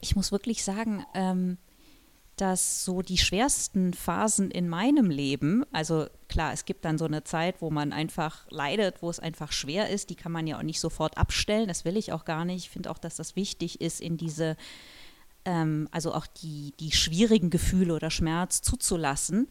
ich 0.00 0.16
muss 0.16 0.32
wirklich 0.32 0.64
sagen, 0.64 1.04
ähm, 1.14 1.58
dass 2.36 2.84
so 2.84 3.02
die 3.02 3.18
schwersten 3.18 3.92
Phasen 3.92 4.50
in 4.50 4.68
meinem 4.68 5.10
Leben, 5.10 5.64
also 5.72 6.06
klar, 6.28 6.54
es 6.54 6.64
gibt 6.64 6.86
dann 6.86 6.96
so 6.96 7.04
eine 7.04 7.22
Zeit, 7.22 7.60
wo 7.60 7.70
man 7.70 7.92
einfach 7.92 8.50
leidet, 8.50 9.02
wo 9.02 9.10
es 9.10 9.20
einfach 9.20 9.52
schwer 9.52 9.90
ist, 9.90 10.08
die 10.08 10.14
kann 10.14 10.32
man 10.32 10.46
ja 10.46 10.56
auch 10.56 10.62
nicht 10.62 10.80
sofort 10.80 11.18
abstellen, 11.18 11.68
das 11.68 11.84
will 11.84 11.98
ich 11.98 12.14
auch 12.14 12.24
gar 12.24 12.46
nicht. 12.46 12.64
Ich 12.64 12.70
finde 12.70 12.90
auch, 12.90 12.98
dass 12.98 13.16
das 13.16 13.36
wichtig 13.36 13.82
ist, 13.82 14.00
in 14.00 14.16
diese 14.16 14.56
ähm, 15.44 15.88
also 15.90 16.14
auch 16.14 16.26
die, 16.26 16.72
die 16.80 16.92
schwierigen 16.92 17.50
Gefühle 17.50 17.94
oder 17.94 18.10
Schmerz 18.10 18.62
zuzulassen. 18.62 19.48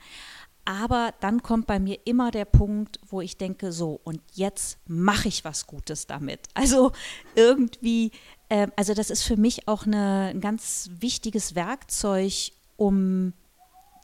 Aber 0.65 1.13
dann 1.19 1.41
kommt 1.41 1.65
bei 1.65 1.79
mir 1.79 2.00
immer 2.05 2.31
der 2.31 2.46
Punkt, 2.46 3.00
wo 3.08 3.22
ich 3.22 3.38
denke, 3.38 3.72
so, 3.72 4.00
und 4.03 4.22
jetzt 4.34 4.77
mache 4.88 5.27
ich 5.27 5.43
was 5.43 5.65
Gutes 5.67 6.05
damit. 6.05 6.48
Also 6.53 6.91
irgendwie 7.36 8.12
äh, 8.50 8.67
also 8.75 8.93
das 8.93 9.10
ist 9.10 9.24
für 9.24 9.38
mich 9.38 9.67
auch 9.67 9.86
eine, 9.86 10.31
ein 10.34 10.41
ganz 10.41 10.89
wichtiges 11.00 11.55
Werkzeug, 11.55 12.51
um 12.75 13.34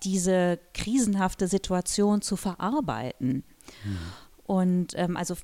diese 0.04 0.60
krisenhafte 0.74 1.48
Situation 1.48 2.22
zu 2.22 2.38
verarbeiten. 2.38 3.44
Mhm. 3.84 3.98
Und 4.46 4.94
ähm, 4.96 5.18
also 5.18 5.36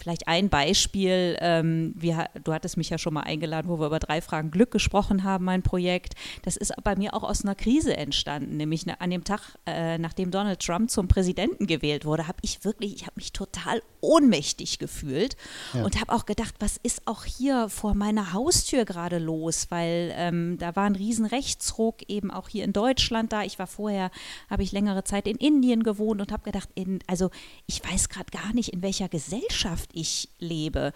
Vielleicht 0.00 0.28
ein 0.28 0.48
Beispiel, 0.48 1.36
ähm, 1.40 1.92
wir, 1.96 2.28
du 2.44 2.52
hattest 2.52 2.76
mich 2.76 2.90
ja 2.90 2.98
schon 2.98 3.14
mal 3.14 3.22
eingeladen, 3.22 3.68
wo 3.68 3.80
wir 3.80 3.86
über 3.86 3.98
drei 3.98 4.20
Fragen 4.20 4.50
Glück 4.50 4.70
gesprochen 4.70 5.24
haben, 5.24 5.44
mein 5.44 5.62
Projekt. 5.62 6.14
Das 6.42 6.56
ist 6.56 6.72
bei 6.84 6.94
mir 6.96 7.14
auch 7.14 7.24
aus 7.24 7.44
einer 7.44 7.54
Krise 7.54 7.96
entstanden, 7.96 8.56
nämlich 8.56 8.86
an 9.00 9.10
dem 9.10 9.24
Tag, 9.24 9.40
äh, 9.66 9.98
nachdem 9.98 10.30
Donald 10.30 10.60
Trump 10.60 10.90
zum 10.90 11.08
Präsidenten 11.08 11.66
gewählt 11.66 12.04
wurde, 12.04 12.28
habe 12.28 12.38
ich 12.42 12.64
wirklich, 12.64 12.94
ich 12.94 13.02
habe 13.02 13.14
mich 13.16 13.32
total 13.32 13.82
ohnmächtig 14.00 14.78
gefühlt 14.78 15.36
ja. 15.74 15.84
und 15.84 16.00
habe 16.00 16.12
auch 16.12 16.26
gedacht, 16.26 16.54
was 16.60 16.78
ist 16.82 17.02
auch 17.06 17.24
hier 17.24 17.68
vor 17.68 17.94
meiner 17.94 18.32
Haustür 18.32 18.84
gerade 18.84 19.18
los, 19.18 19.66
weil 19.70 20.12
ähm, 20.16 20.58
da 20.58 20.76
war 20.76 20.84
ein 20.84 20.94
riesen 20.94 21.26
Rechtsruck 21.26 22.08
eben 22.08 22.30
auch 22.30 22.48
hier 22.48 22.64
in 22.64 22.72
Deutschland 22.72 23.32
da. 23.32 23.42
Ich 23.42 23.58
war 23.58 23.66
vorher, 23.66 24.10
habe 24.48 24.62
ich 24.62 24.72
längere 24.72 25.04
Zeit 25.04 25.26
in 25.26 25.36
Indien 25.36 25.82
gewohnt 25.82 26.20
und 26.20 26.32
habe 26.32 26.44
gedacht, 26.44 26.68
in, 26.74 27.00
also 27.06 27.30
ich 27.66 27.82
weiß 27.84 28.08
gerade 28.08 28.30
gar 28.30 28.52
nicht, 28.54 28.72
in 28.72 28.82
welcher 28.82 29.08
Gesellschaft 29.08 29.90
ich 29.98 30.28
lebe. 30.38 30.92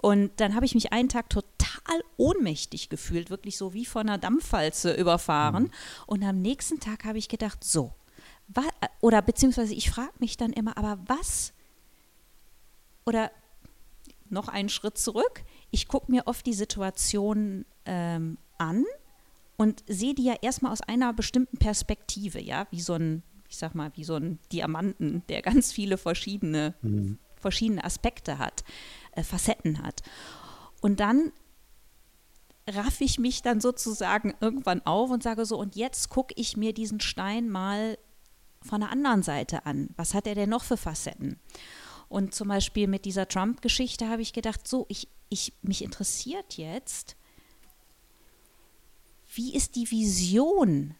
Und 0.00 0.30
dann 0.40 0.54
habe 0.54 0.64
ich 0.64 0.74
mich 0.74 0.92
einen 0.92 1.08
Tag 1.08 1.28
total 1.28 2.02
ohnmächtig 2.16 2.88
gefühlt, 2.88 3.30
wirklich 3.30 3.56
so 3.56 3.74
wie 3.74 3.84
von 3.84 4.08
einer 4.08 4.18
Dampfwalze 4.18 4.94
überfahren. 4.94 5.64
Mhm. 5.64 5.70
Und 6.06 6.22
am 6.22 6.40
nächsten 6.40 6.78
Tag 6.78 7.04
habe 7.04 7.18
ich 7.18 7.28
gedacht, 7.28 7.64
so, 7.64 7.92
oder 9.00 9.22
beziehungsweise 9.22 9.74
ich 9.74 9.90
frage 9.90 10.12
mich 10.20 10.36
dann 10.36 10.52
immer, 10.52 10.76
aber 10.78 10.98
was 11.06 11.52
oder 13.04 13.30
noch 14.30 14.48
einen 14.48 14.68
Schritt 14.68 14.98
zurück. 14.98 15.42
Ich 15.70 15.88
gucke 15.88 16.10
mir 16.10 16.26
oft 16.26 16.44
die 16.46 16.54
Situation 16.54 17.64
ähm, 17.86 18.38
an 18.58 18.84
und 19.56 19.82
sehe 19.88 20.14
die 20.14 20.24
ja 20.24 20.34
erstmal 20.40 20.72
aus 20.72 20.82
einer 20.82 21.12
bestimmten 21.12 21.58
Perspektive, 21.58 22.40
ja, 22.40 22.66
wie 22.70 22.80
so 22.80 22.94
ein, 22.94 23.22
ich 23.48 23.56
sag 23.56 23.74
mal, 23.74 23.90
wie 23.94 24.04
so 24.04 24.16
ein 24.16 24.38
Diamanten, 24.52 25.22
der 25.28 25.42
ganz 25.42 25.72
viele 25.72 25.96
verschiedene, 25.96 26.74
mhm. 26.82 27.18
Verschiedene 27.40 27.84
Aspekte 27.84 28.38
hat, 28.38 28.64
äh, 29.12 29.22
Facetten 29.22 29.82
hat. 29.82 30.02
Und 30.80 31.00
dann 31.00 31.32
raff 32.68 33.00
ich 33.00 33.18
mich 33.18 33.42
dann 33.42 33.60
sozusagen 33.60 34.34
irgendwann 34.40 34.84
auf 34.84 35.10
und 35.10 35.22
sage 35.22 35.46
so, 35.46 35.58
und 35.58 35.76
jetzt 35.76 36.10
gucke 36.10 36.34
ich 36.36 36.56
mir 36.56 36.72
diesen 36.72 37.00
Stein 37.00 37.48
mal 37.48 37.98
von 38.62 38.80
der 38.80 38.90
anderen 38.90 39.22
Seite 39.22 39.66
an. 39.66 39.90
Was 39.96 40.14
hat 40.14 40.26
er 40.26 40.34
denn 40.34 40.50
noch 40.50 40.64
für 40.64 40.76
Facetten? 40.76 41.38
Und 42.08 42.34
zum 42.34 42.48
Beispiel 42.48 42.86
mit 42.86 43.04
dieser 43.04 43.28
Trump-Geschichte 43.28 44.08
habe 44.08 44.22
ich 44.22 44.32
gedacht, 44.32 44.66
so, 44.66 44.86
ich, 44.88 45.08
ich, 45.28 45.52
mich 45.62 45.82
interessiert 45.82 46.56
jetzt, 46.56 47.16
wie 49.34 49.54
ist 49.54 49.76
die 49.76 49.90
Vision 49.90 50.94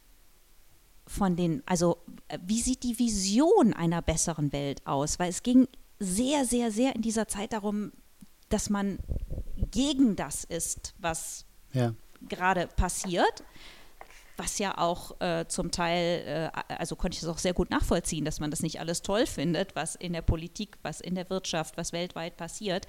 von 1.06 1.34
den, 1.34 1.62
also 1.66 1.98
wie 2.42 2.60
sieht 2.60 2.82
die 2.82 2.98
Vision 2.98 3.72
einer 3.72 4.02
besseren 4.02 4.52
Welt 4.52 4.86
aus? 4.86 5.18
Weil 5.18 5.30
es 5.30 5.42
ging 5.42 5.66
sehr, 5.98 6.44
sehr, 6.44 6.70
sehr 6.70 6.94
in 6.94 7.02
dieser 7.02 7.28
Zeit 7.28 7.52
darum, 7.52 7.92
dass 8.48 8.70
man 8.70 8.98
gegen 9.70 10.16
das 10.16 10.44
ist, 10.44 10.94
was 10.98 11.44
ja. 11.72 11.94
gerade 12.28 12.66
passiert 12.66 13.44
was 14.38 14.58
ja 14.58 14.78
auch 14.78 15.20
äh, 15.20 15.46
zum 15.48 15.70
Teil, 15.70 16.50
äh, 16.54 16.74
also 16.74 16.96
konnte 16.96 17.16
ich 17.16 17.22
es 17.22 17.28
auch 17.28 17.38
sehr 17.38 17.54
gut 17.54 17.70
nachvollziehen, 17.70 18.24
dass 18.24 18.40
man 18.40 18.50
das 18.50 18.62
nicht 18.62 18.80
alles 18.80 19.02
toll 19.02 19.26
findet, 19.26 19.74
was 19.74 19.96
in 19.96 20.12
der 20.12 20.22
Politik, 20.22 20.78
was 20.82 21.00
in 21.00 21.16
der 21.16 21.28
Wirtschaft, 21.28 21.76
was 21.76 21.92
weltweit 21.92 22.36
passiert. 22.36 22.86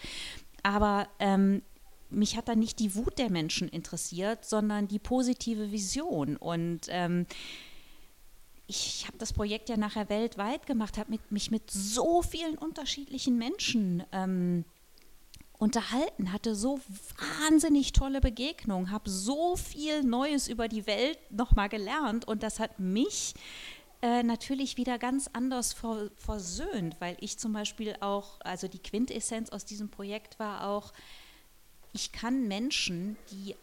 Aber 0.63 1.07
ähm, 1.19 1.63
mich 2.09 2.37
hat 2.37 2.47
dann 2.47 2.59
nicht 2.59 2.79
die 2.79 2.95
Wut 2.95 3.17
der 3.17 3.31
Menschen 3.31 3.67
interessiert, 3.67 4.45
sondern 4.45 4.87
die 4.87 4.99
positive 4.99 5.71
Vision. 5.71 6.37
Und 6.37 6.81
ähm, 6.89 7.25
ich 8.69 9.05
habe 9.07 9.17
das 9.17 9.33
Projekt 9.33 9.67
ja 9.69 9.77
nachher 9.77 10.09
weltweit 10.09 10.67
gemacht, 10.67 10.99
habe 10.99 11.17
mich 11.31 11.49
mit 11.49 11.71
so 11.71 12.21
vielen 12.21 12.55
unterschiedlichen 12.55 13.35
Menschen 13.35 14.03
ähm, 14.11 14.63
unterhalten, 15.57 16.31
hatte 16.31 16.53
so 16.53 16.79
wahnsinnig 17.41 17.93
tolle 17.93 18.21
Begegnungen, 18.21 18.91
habe 18.91 19.09
so 19.09 19.55
viel 19.55 20.03
Neues 20.03 20.47
über 20.47 20.67
die 20.67 20.85
Welt 20.85 21.17
nochmal 21.31 21.67
gelernt 21.67 22.27
und 22.27 22.43
das 22.43 22.59
hat 22.59 22.79
mich 22.79 23.33
äh, 24.03 24.21
natürlich 24.21 24.77
wieder 24.77 24.99
ganz 24.99 25.27
anders 25.33 25.73
ver 25.73 26.11
versöhnt, 26.15 26.95
weil 26.99 27.17
ich 27.21 27.39
zum 27.39 27.53
Beispiel 27.53 27.95
auch, 28.01 28.39
also 28.41 28.67
die 28.67 28.79
Quintessenz 28.79 29.49
aus 29.49 29.65
diesem 29.65 29.89
Projekt 29.89 30.37
war 30.37 30.67
auch, 30.67 30.93
ich 31.91 32.11
kann 32.11 32.47
Menschen, 32.47 33.17
die 33.31 33.55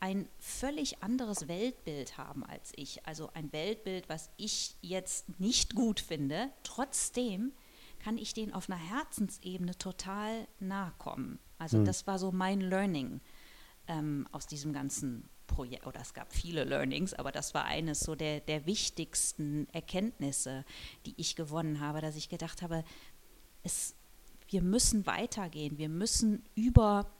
ein 0.00 0.28
völlig 0.38 1.02
anderes 1.02 1.48
Weltbild 1.48 2.18
haben 2.18 2.44
als 2.44 2.72
ich, 2.76 3.06
also 3.06 3.30
ein 3.34 3.52
Weltbild, 3.52 4.08
was 4.08 4.30
ich 4.36 4.76
jetzt 4.80 5.40
nicht 5.40 5.74
gut 5.74 6.00
finde, 6.00 6.50
trotzdem 6.62 7.52
kann 7.98 8.18
ich 8.18 8.34
denen 8.34 8.52
auf 8.52 8.68
einer 8.70 8.78
Herzensebene 8.78 9.76
total 9.78 10.46
nahe 10.60 10.92
kommen. 10.98 11.38
Also 11.58 11.78
mhm. 11.78 11.84
das 11.86 12.06
war 12.06 12.18
so 12.18 12.30
mein 12.30 12.60
Learning 12.60 13.20
ähm, 13.88 14.28
aus 14.32 14.46
diesem 14.46 14.72
ganzen 14.72 15.28
Projekt. 15.46 15.86
Oder 15.86 16.00
es 16.00 16.14
gab 16.14 16.32
viele 16.32 16.64
Learnings, 16.64 17.14
aber 17.14 17.32
das 17.32 17.54
war 17.54 17.64
eines 17.64 18.00
so 18.00 18.14
der, 18.14 18.40
der 18.40 18.66
wichtigsten 18.66 19.68
Erkenntnisse, 19.72 20.64
die 21.06 21.14
ich 21.16 21.36
gewonnen 21.36 21.80
habe, 21.80 22.00
dass 22.00 22.16
ich 22.16 22.28
gedacht 22.28 22.62
habe, 22.62 22.84
es, 23.62 23.94
wir 24.48 24.62
müssen 24.62 25.06
weitergehen, 25.06 25.78
wir 25.78 25.88
müssen 25.88 26.44
über 26.54 27.10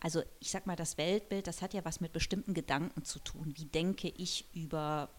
also 0.00 0.22
ich 0.40 0.50
sag 0.50 0.66
mal, 0.66 0.76
das 0.76 0.96
Weltbild, 0.96 1.46
das 1.46 1.60
hat 1.60 1.74
ja 1.74 1.84
was 1.84 2.00
mit 2.00 2.12
bestimmten 2.12 2.54
Gedanken 2.54 3.04
zu 3.04 3.18
tun. 3.18 3.52
Wie 3.56 3.66
denke 3.66 4.08
ich 4.08 4.46
über, 4.54 5.10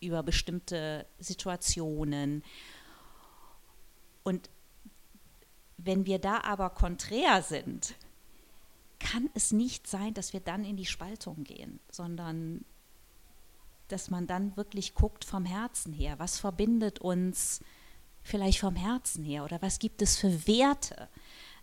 über 0.00 0.22
bestimmte 0.22 1.06
Situationen? 1.18 2.42
Und 4.22 4.48
wenn 5.76 6.06
wir 6.06 6.18
da 6.18 6.40
aber 6.42 6.70
konträr 6.70 7.42
sind, 7.42 7.94
kann 8.98 9.30
es 9.34 9.52
nicht 9.52 9.86
sein, 9.86 10.14
dass 10.14 10.32
wir 10.32 10.40
dann 10.40 10.64
in 10.64 10.76
die 10.76 10.86
Spaltung 10.86 11.44
gehen, 11.44 11.80
sondern 11.90 12.64
dass 13.88 14.10
man 14.10 14.26
dann 14.26 14.56
wirklich 14.56 14.94
guckt 14.94 15.24
vom 15.24 15.44
Herzen 15.44 15.92
her, 15.92 16.18
was 16.18 16.38
verbindet 16.38 17.00
uns 17.00 17.60
vielleicht 18.22 18.60
vom 18.60 18.76
Herzen 18.76 19.24
her 19.24 19.44
oder 19.44 19.60
was 19.62 19.78
gibt 19.78 20.02
es 20.02 20.16
für 20.16 20.46
Werte, 20.46 21.08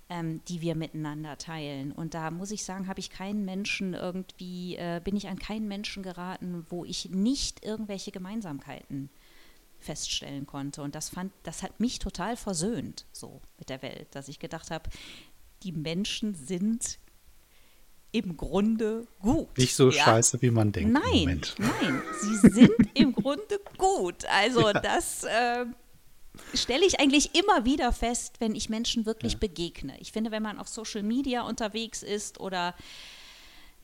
ähm, 0.10 0.42
die 0.48 0.62
wir 0.62 0.76
miteinander 0.76 1.38
teilen. 1.38 1.92
Und 1.92 2.14
da 2.14 2.32
muss 2.32 2.52
ich 2.52 2.64
sagen, 2.64 2.88
habe 2.88 3.00
ich 3.00 3.10
keinen 3.10 3.46
Menschen 3.46 3.94
irgendwie, 3.94 4.76
äh, 4.76 5.02
bin 5.04 5.16
ich 5.16 5.28
an 5.28 5.40
keinen 5.40 5.68
Menschen 5.68 6.04
geraten, 6.04 6.66
wo 6.70 6.86
ich 6.86 7.10
nicht 7.10 7.66
irgendwelche 7.66 8.12
Gemeinsamkeiten 8.12 9.10
feststellen 9.80 10.48
konnte. 10.48 10.82
Und 10.82 10.96
das 10.96 11.10
fand, 11.10 11.32
das 11.44 11.62
hat 11.62 11.80
mich 11.80 12.00
total 12.00 12.38
versöhnt, 12.38 13.06
so 13.12 13.42
mit 13.58 13.70
der 13.70 13.82
Welt, 13.82 14.08
dass 14.12 14.28
ich 14.28 14.40
gedacht 14.40 14.72
habe, 14.72 14.90
die 15.64 15.72
Menschen 15.72 16.36
sind 16.36 17.00
im 18.12 18.38
Grunde 18.38 19.06
gut. 19.20 19.58
Nicht 19.58 19.76
so 19.76 19.90
ja? 19.90 20.04
scheiße, 20.04 20.42
wie 20.42 20.52
man 20.52 20.72
denkt. 20.72 20.94
Nein, 20.94 21.42
nein, 21.58 22.02
sie 22.22 22.36
sind 22.50 22.72
im 22.94 23.14
Grunde 23.14 23.60
gut. 23.78 24.26
Also 24.26 24.62
ja. 24.68 24.74
das 24.74 25.24
äh, 25.26 25.66
stelle 26.54 26.86
ich 26.86 27.00
eigentlich 27.00 27.36
immer 27.36 27.66
wieder 27.66 27.92
fest, 27.92 28.36
wenn 28.40 28.56
ich 28.56 28.70
Menschen 28.70 29.06
wirklich 29.06 29.34
ja. 29.34 29.40
begegne. 29.40 29.98
Ich 30.00 30.12
finde, 30.12 30.32
wenn 30.32 30.44
man 30.44 30.60
auf 30.60 30.68
Social 30.68 31.04
Media 31.04 31.42
unterwegs 31.42 32.04
ist 32.04 32.40
oder 32.40 32.74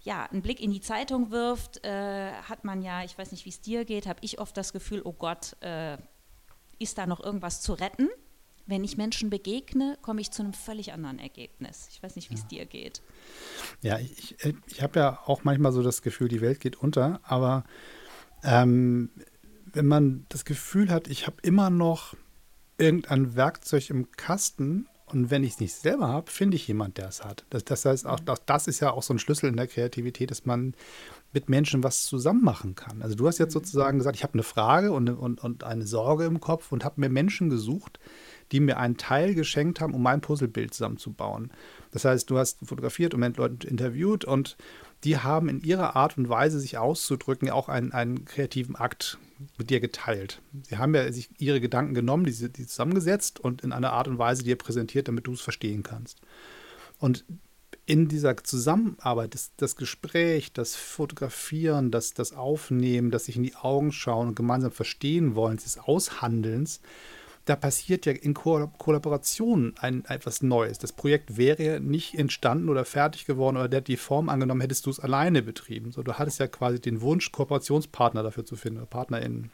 ja, 0.04 0.26
einen 0.26 0.42
Blick 0.42 0.60
in 0.60 0.72
die 0.72 0.82
Zeitung 0.82 1.32
wirft, 1.32 1.84
äh, 1.86 2.32
hat 2.32 2.66
man 2.66 2.82
ja, 2.82 3.04
ich 3.04 3.18
weiß 3.18 3.32
nicht, 3.32 3.46
wie 3.46 3.50
es 3.50 3.62
dir 3.62 3.86
geht, 3.86 4.06
habe 4.06 4.20
ich 4.22 4.40
oft 4.40 4.56
das 4.58 4.74
Gefühl, 4.74 5.02
oh 5.04 5.14
Gott, 5.14 5.56
äh, 5.62 5.98
ist 6.80 6.98
da 6.98 7.08
noch 7.08 7.24
irgendwas 7.24 7.62
zu 7.62 7.74
retten? 7.74 8.10
Wenn 8.66 8.84
ich 8.84 8.98
Menschen 8.98 9.30
begegne, 9.30 9.98
komme 10.02 10.22
ich 10.22 10.32
zu 10.32 10.42
einem 10.42 10.54
völlig 10.54 10.94
anderen 10.94 11.20
Ergebnis. 11.20 11.90
Ich 11.92 12.02
weiß 12.02 12.16
nicht, 12.16 12.30
wie 12.30 12.36
es 12.36 12.42
ja. 12.44 12.48
dir 12.48 12.66
geht. 12.66 13.02
Ja, 13.82 14.00
ich, 14.00 14.36
ich 14.68 14.82
habe 14.82 15.00
ja 15.00 15.20
auch 15.26 15.44
manchmal 15.44 15.72
so 15.72 15.82
das 15.84 16.02
Gefühl, 16.02 16.30
die 16.30 16.42
Welt 16.42 16.60
geht 16.60 16.78
unter, 16.78 17.20
aber 17.24 17.66
ähm, 18.44 19.10
wenn 19.66 19.86
man 19.86 20.26
das 20.30 20.46
Gefühl 20.46 20.90
hat, 20.90 21.08
ich 21.08 21.28
habe 21.28 21.38
immer 21.42 21.70
noch 21.70 22.16
irgendein 22.84 23.36
Werkzeug 23.36 23.90
im 23.90 24.12
Kasten, 24.12 24.88
und 25.14 25.30
wenn 25.30 25.44
ich 25.44 25.54
es 25.54 25.60
nicht 25.60 25.76
selber 25.76 26.08
habe, 26.08 26.32
finde 26.32 26.56
ich 26.56 26.68
jemand, 26.68 26.98
der 26.98 27.08
es 27.08 27.24
hat. 27.24 27.46
Das, 27.52 27.64
das 27.64 27.86
heißt, 27.86 28.08
auch, 28.08 28.20
auch, 28.26 28.38
das 28.46 28.68
ist 28.68 28.80
ja 28.80 28.92
auch 28.92 29.04
so 29.04 29.14
ein 29.14 29.20
Schlüssel 29.20 29.48
in 29.48 29.58
der 29.58 29.68
Kreativität, 29.68 30.32
dass 30.32 30.46
man 30.46 30.74
mit 31.34 31.50
Menschen 31.50 31.84
was 31.84 32.06
zusammen 32.06 32.44
machen 32.44 32.74
kann. 32.74 33.02
Also 33.04 33.16
du 33.16 33.28
hast 33.28 33.38
jetzt 33.38 33.54
sozusagen 33.54 34.00
gesagt, 34.00 34.16
ich 34.16 34.24
habe 34.24 34.34
eine 34.34 34.44
Frage 34.44 34.92
und, 34.92 35.10
und, 35.10 35.44
und 35.44 35.64
eine 35.64 35.86
Sorge 35.86 36.26
im 36.26 36.40
Kopf 36.40 36.72
und 36.72 36.84
habe 36.84 37.00
mir 37.00 37.10
Menschen 37.10 37.50
gesucht, 37.50 38.00
die 38.52 38.60
mir 38.60 38.78
einen 38.78 38.98
Teil 38.98 39.36
geschenkt 39.36 39.82
haben, 39.82 39.94
um 39.94 40.02
mein 40.02 40.22
Puzzlebild 40.22 40.74
zusammenzubauen. 40.74 41.52
Das 41.92 42.06
heißt, 42.06 42.30
du 42.30 42.40
hast 42.40 42.66
fotografiert 42.66 43.14
und 43.14 43.20
mit 43.20 43.38
Leuten 43.38 43.68
interviewt 43.68 44.26
und 44.26 44.58
die 45.04 45.18
haben 45.18 45.50
in 45.50 45.62
ihrer 45.62 45.96
Art 45.96 46.18
und 46.18 46.30
Weise, 46.30 46.60
sich 46.60 46.78
auszudrücken, 46.78 47.50
auch 47.52 47.70
einen, 47.70 47.92
einen 47.92 48.26
kreativen 48.26 48.76
Akt 48.76 49.20
mit 49.58 49.70
dir 49.70 49.80
geteilt. 49.80 50.42
Sie 50.64 50.78
haben 50.78 50.96
ja 50.96 51.12
sich 51.12 51.30
ihre 51.40 51.62
Gedanken 51.62 51.94
genommen, 51.94 52.26
die, 52.26 52.52
die 52.52 52.68
zusammengesetzt 52.68 53.40
und 53.40 53.64
in 53.64 53.72
einer 53.72 53.94
Art 53.94 54.08
und 54.08 54.18
Weise 54.18 54.44
dir 54.44 54.58
präsentiert, 54.58 55.08
damit 55.08 55.28
du 55.28 55.34
es 55.34 55.42
verstehen 55.42 55.84
kannst. 55.84 56.22
Und 57.00 57.26
in 57.86 58.08
dieser 58.08 58.38
Zusammenarbeit, 58.38 59.34
das, 59.34 59.52
das 59.58 59.76
Gespräch, 59.76 60.54
das 60.54 60.76
Fotografieren, 60.76 61.92
das, 61.92 62.14
das 62.14 62.34
Aufnehmen, 62.34 63.12
das 63.12 63.26
sich 63.26 63.36
in 63.36 63.44
die 63.44 63.56
Augen 63.56 63.92
schauen 63.92 64.30
und 64.30 64.36
gemeinsam 64.36 64.72
verstehen 64.72 65.36
wollen, 65.36 65.58
des 65.58 65.78
Aushandelns, 65.78 66.80
da 67.46 67.56
passiert 67.56 68.06
ja 68.06 68.14
in 68.14 68.34
Ko 68.34 68.68
Kollaboration 68.78 69.74
ein, 69.78 70.06
etwas 70.06 70.42
Neues. 70.42 70.78
Das 70.78 70.94
Projekt 70.94 71.36
wäre 71.38 71.64
ja 71.64 71.80
nicht 71.80 72.16
entstanden 72.16 72.70
oder 72.70 72.86
fertig 72.86 73.26
geworden 73.26 73.58
oder 73.58 73.68
der 73.68 73.80
hat 73.80 73.88
die 73.88 73.98
Form 73.98 74.30
angenommen, 74.30 74.62
hättest 74.62 74.86
du 74.86 74.90
es 74.90 75.00
alleine 75.00 75.42
betrieben. 75.42 75.92
So, 75.92 76.04
du 76.04 76.14
hattest 76.14 76.40
ja 76.40 76.48
quasi 76.48 76.80
den 76.80 77.02
Wunsch, 77.02 77.32
Kooperationspartner 77.32 78.24
dafür 78.24 78.46
zu 78.46 78.56
finden 78.56 78.80
oder 78.80 78.88
PartnerInnen. 78.88 79.52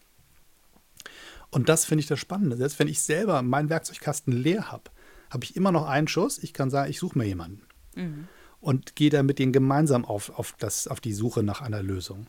Und 1.51 1.67
das 1.67 1.85
finde 1.85 2.01
ich 2.01 2.07
das 2.07 2.19
Spannende. 2.19 2.57
Selbst 2.57 2.77
wenn 2.77 2.87
ich 2.87 3.01
selber 3.01 3.41
meinen 3.41 3.69
Werkzeugkasten 3.69 4.33
leer 4.33 4.71
habe, 4.71 4.83
habe 5.31 5.43
ich 5.43 5.55
immer 5.55 5.71
noch 5.71 5.87
einen 5.87 6.07
Schuss. 6.07 6.37
Ich 6.37 6.53
kann 6.53 6.69
sagen, 6.69 6.91
ich 6.91 6.99
suche 6.99 7.17
mir 7.17 7.25
jemanden. 7.25 7.63
Mhm. 7.95 8.27
Und 8.61 8.95
gehe 8.95 9.09
dann 9.09 9.25
mit 9.25 9.39
denen 9.39 9.53
gemeinsam 9.53 10.05
auf, 10.05 10.37
auf, 10.37 10.53
das, 10.59 10.87
auf 10.87 10.99
die 10.99 11.13
Suche 11.13 11.43
nach 11.43 11.61
einer 11.61 11.81
Lösung. 11.81 12.27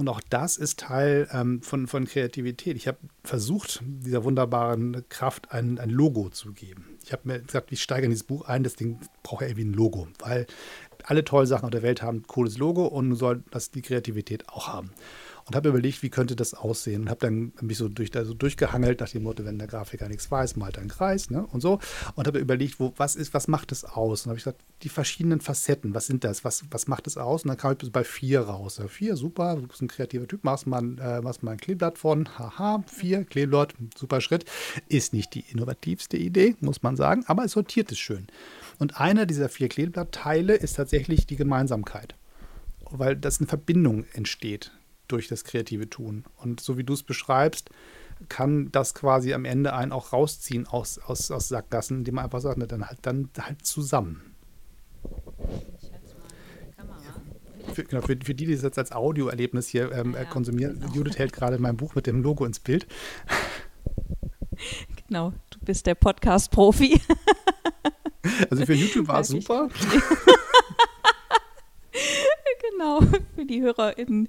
Und 0.00 0.08
auch 0.08 0.22
das 0.30 0.56
ist 0.56 0.80
Teil 0.80 1.28
ähm, 1.30 1.60
von, 1.60 1.86
von 1.86 2.06
Kreativität. 2.06 2.74
Ich 2.74 2.88
habe 2.88 2.96
versucht, 3.22 3.82
dieser 3.84 4.24
wunderbaren 4.24 5.04
Kraft 5.10 5.52
ein, 5.52 5.78
ein 5.78 5.90
Logo 5.90 6.30
zu 6.30 6.54
geben. 6.54 6.98
Ich 7.04 7.12
habe 7.12 7.28
mir 7.28 7.40
gesagt, 7.40 7.70
ich 7.70 7.82
steige 7.82 8.06
in 8.06 8.10
dieses 8.10 8.24
Buch 8.24 8.46
ein, 8.46 8.62
das 8.62 8.76
Ding 8.76 8.98
braucht 9.22 9.42
ja 9.42 9.48
irgendwie 9.48 9.66
ein 9.66 9.74
Logo, 9.74 10.08
weil 10.18 10.46
alle 11.04 11.22
tollen 11.22 11.46
Sachen 11.46 11.66
auf 11.66 11.70
der 11.70 11.82
Welt 11.82 12.00
haben 12.00 12.20
ein 12.20 12.26
cooles 12.26 12.56
Logo 12.56 12.86
und 12.86 13.14
soll 13.14 13.44
das 13.50 13.72
die 13.72 13.82
Kreativität 13.82 14.48
auch 14.48 14.68
haben 14.68 14.90
und 15.46 15.56
habe 15.56 15.68
überlegt, 15.68 16.02
wie 16.02 16.10
könnte 16.10 16.36
das 16.36 16.54
aussehen 16.54 17.02
und 17.02 17.10
habe 17.10 17.20
dann 17.20 17.52
mich 17.60 17.78
so, 17.78 17.88
durch, 17.88 18.14
also 18.16 18.34
durchgehangelt 18.34 19.00
nach 19.00 19.08
dem 19.08 19.22
Motto, 19.22 19.44
wenn 19.44 19.58
der 19.58 19.68
Grafiker 19.68 20.08
nichts 20.08 20.30
weiß, 20.30 20.56
malt 20.56 20.76
er 20.76 20.80
einen 20.80 20.90
Kreis 20.90 21.30
ne? 21.30 21.46
und 21.46 21.60
so 21.60 21.78
und 22.14 22.26
habe 22.26 22.38
überlegt, 22.38 22.80
wo, 22.80 22.92
was 22.96 23.16
ist, 23.16 23.34
was 23.34 23.48
macht 23.48 23.72
es 23.72 23.84
aus? 23.84 24.24
Und 24.24 24.30
habe 24.30 24.38
ich 24.38 24.44
gesagt, 24.44 24.62
die 24.82 24.88
verschiedenen 24.88 25.40
Facetten, 25.40 25.94
was 25.94 26.06
sind 26.06 26.24
das, 26.24 26.44
was, 26.44 26.64
was 26.70 26.88
macht 26.88 27.06
es 27.06 27.16
aus? 27.16 27.44
Und 27.44 27.48
dann 27.48 27.56
kam 27.56 27.72
ich 27.72 27.78
bis 27.78 27.90
bei 27.90 28.04
vier 28.04 28.42
raus. 28.42 28.78
Ja, 28.78 28.88
vier, 28.88 29.16
super, 29.16 29.56
du 29.56 29.66
bist 29.66 29.82
ein 29.82 29.88
kreativer 29.88 30.26
Typ, 30.26 30.44
machst 30.44 30.66
mal, 30.66 30.82
äh, 30.98 31.20
machst 31.20 31.42
mal 31.42 31.52
ein 31.52 31.58
Kleeblatt 31.58 31.98
von, 31.98 32.28
haha, 32.38 32.84
vier, 32.86 33.24
Kleeblatt, 33.24 33.74
super 33.96 34.20
Schritt. 34.20 34.44
Ist 34.88 35.12
nicht 35.12 35.34
die 35.34 35.44
innovativste 35.50 36.16
Idee, 36.16 36.56
muss 36.60 36.82
man 36.82 36.96
sagen, 36.96 37.24
aber 37.26 37.44
es 37.44 37.52
sortiert 37.52 37.92
es 37.92 37.98
schön. 37.98 38.26
Und 38.78 39.00
einer 39.00 39.26
dieser 39.26 39.48
vier 39.48 39.68
Kleeblattteile 39.68 40.54
ist 40.54 40.76
tatsächlich 40.76 41.26
die 41.26 41.36
Gemeinsamkeit 41.36 42.14
weil 42.90 43.16
das 43.16 43.38
eine 43.38 43.46
Verbindung 43.46 44.04
entsteht 44.14 44.72
durch 45.12 45.28
das 45.28 45.44
kreative 45.44 45.88
Tun. 45.88 46.24
Und 46.36 46.60
so 46.60 46.78
wie 46.78 46.84
du 46.84 46.94
es 46.94 47.02
beschreibst, 47.02 47.70
kann 48.28 48.70
das 48.72 48.94
quasi 48.94 49.32
am 49.32 49.44
Ende 49.44 49.72
einen 49.72 49.92
auch 49.92 50.12
rausziehen 50.12 50.66
aus, 50.66 50.98
aus, 50.98 51.30
aus 51.30 51.48
Sackgassen, 51.48 51.98
indem 51.98 52.16
man 52.16 52.26
einfach 52.26 52.40
sagt, 52.40 52.58
na, 52.58 52.66
dann 52.66 52.86
halt 52.86 52.98
dann 53.02 53.30
halt 53.38 53.64
zusammen. 53.64 54.34
Für, 57.74 57.84
genau, 57.84 58.02
für, 58.02 58.16
für, 58.22 58.34
die, 58.34 58.46
die 58.46 58.54
das 58.54 58.62
jetzt 58.62 58.78
als 58.78 58.92
Audioerlebnis 58.92 59.68
hier 59.68 59.92
ähm, 59.92 60.14
ja, 60.14 60.24
konsumieren, 60.24 60.80
genau. 60.80 60.92
Judith 60.92 61.18
hält 61.18 61.32
gerade 61.32 61.58
mein 61.58 61.76
Buch 61.76 61.94
mit 61.94 62.06
dem 62.06 62.22
Logo 62.22 62.44
ins 62.44 62.60
Bild. 62.60 62.86
Genau, 65.08 65.32
du 65.48 65.58
bist 65.60 65.86
der 65.86 65.94
Podcast-Profi. 65.94 67.00
Also 68.50 68.66
für 68.66 68.74
YouTube 68.74 69.08
war 69.08 69.20
es 69.20 69.28
super. 69.28 69.70
genau, 72.70 73.00
für 73.34 73.44
die 73.44 73.62
HörerInnen 73.62 74.28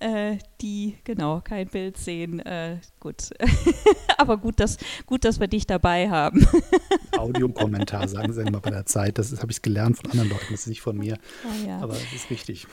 äh, 0.00 0.38
die 0.60 0.96
genau 1.04 1.40
kein 1.40 1.68
Bild 1.68 1.96
sehen. 1.96 2.40
Äh, 2.40 2.78
gut. 3.00 3.30
Aber 4.18 4.36
gut 4.36 4.60
dass, 4.60 4.78
gut, 5.06 5.24
dass 5.24 5.40
wir 5.40 5.48
dich 5.48 5.66
dabei 5.66 6.10
haben. 6.10 6.46
Audiokommentar, 7.18 8.08
sagen 8.08 8.32
Sie 8.32 8.42
immer 8.42 8.60
bei 8.60 8.70
der 8.70 8.86
Zeit. 8.86 9.18
Das, 9.18 9.36
habe 9.40 9.52
ich 9.52 9.62
gelernt 9.62 9.96
von 9.96 10.10
anderen 10.10 10.30
Leuten, 10.30 10.46
das 10.50 10.60
ist 10.60 10.66
nicht 10.66 10.82
von 10.82 10.96
mir. 10.96 11.18
Oh, 11.44 11.66
ja. 11.66 11.78
Aber 11.78 11.94
das 11.94 12.12
ist 12.12 12.30
wichtig. 12.30 12.66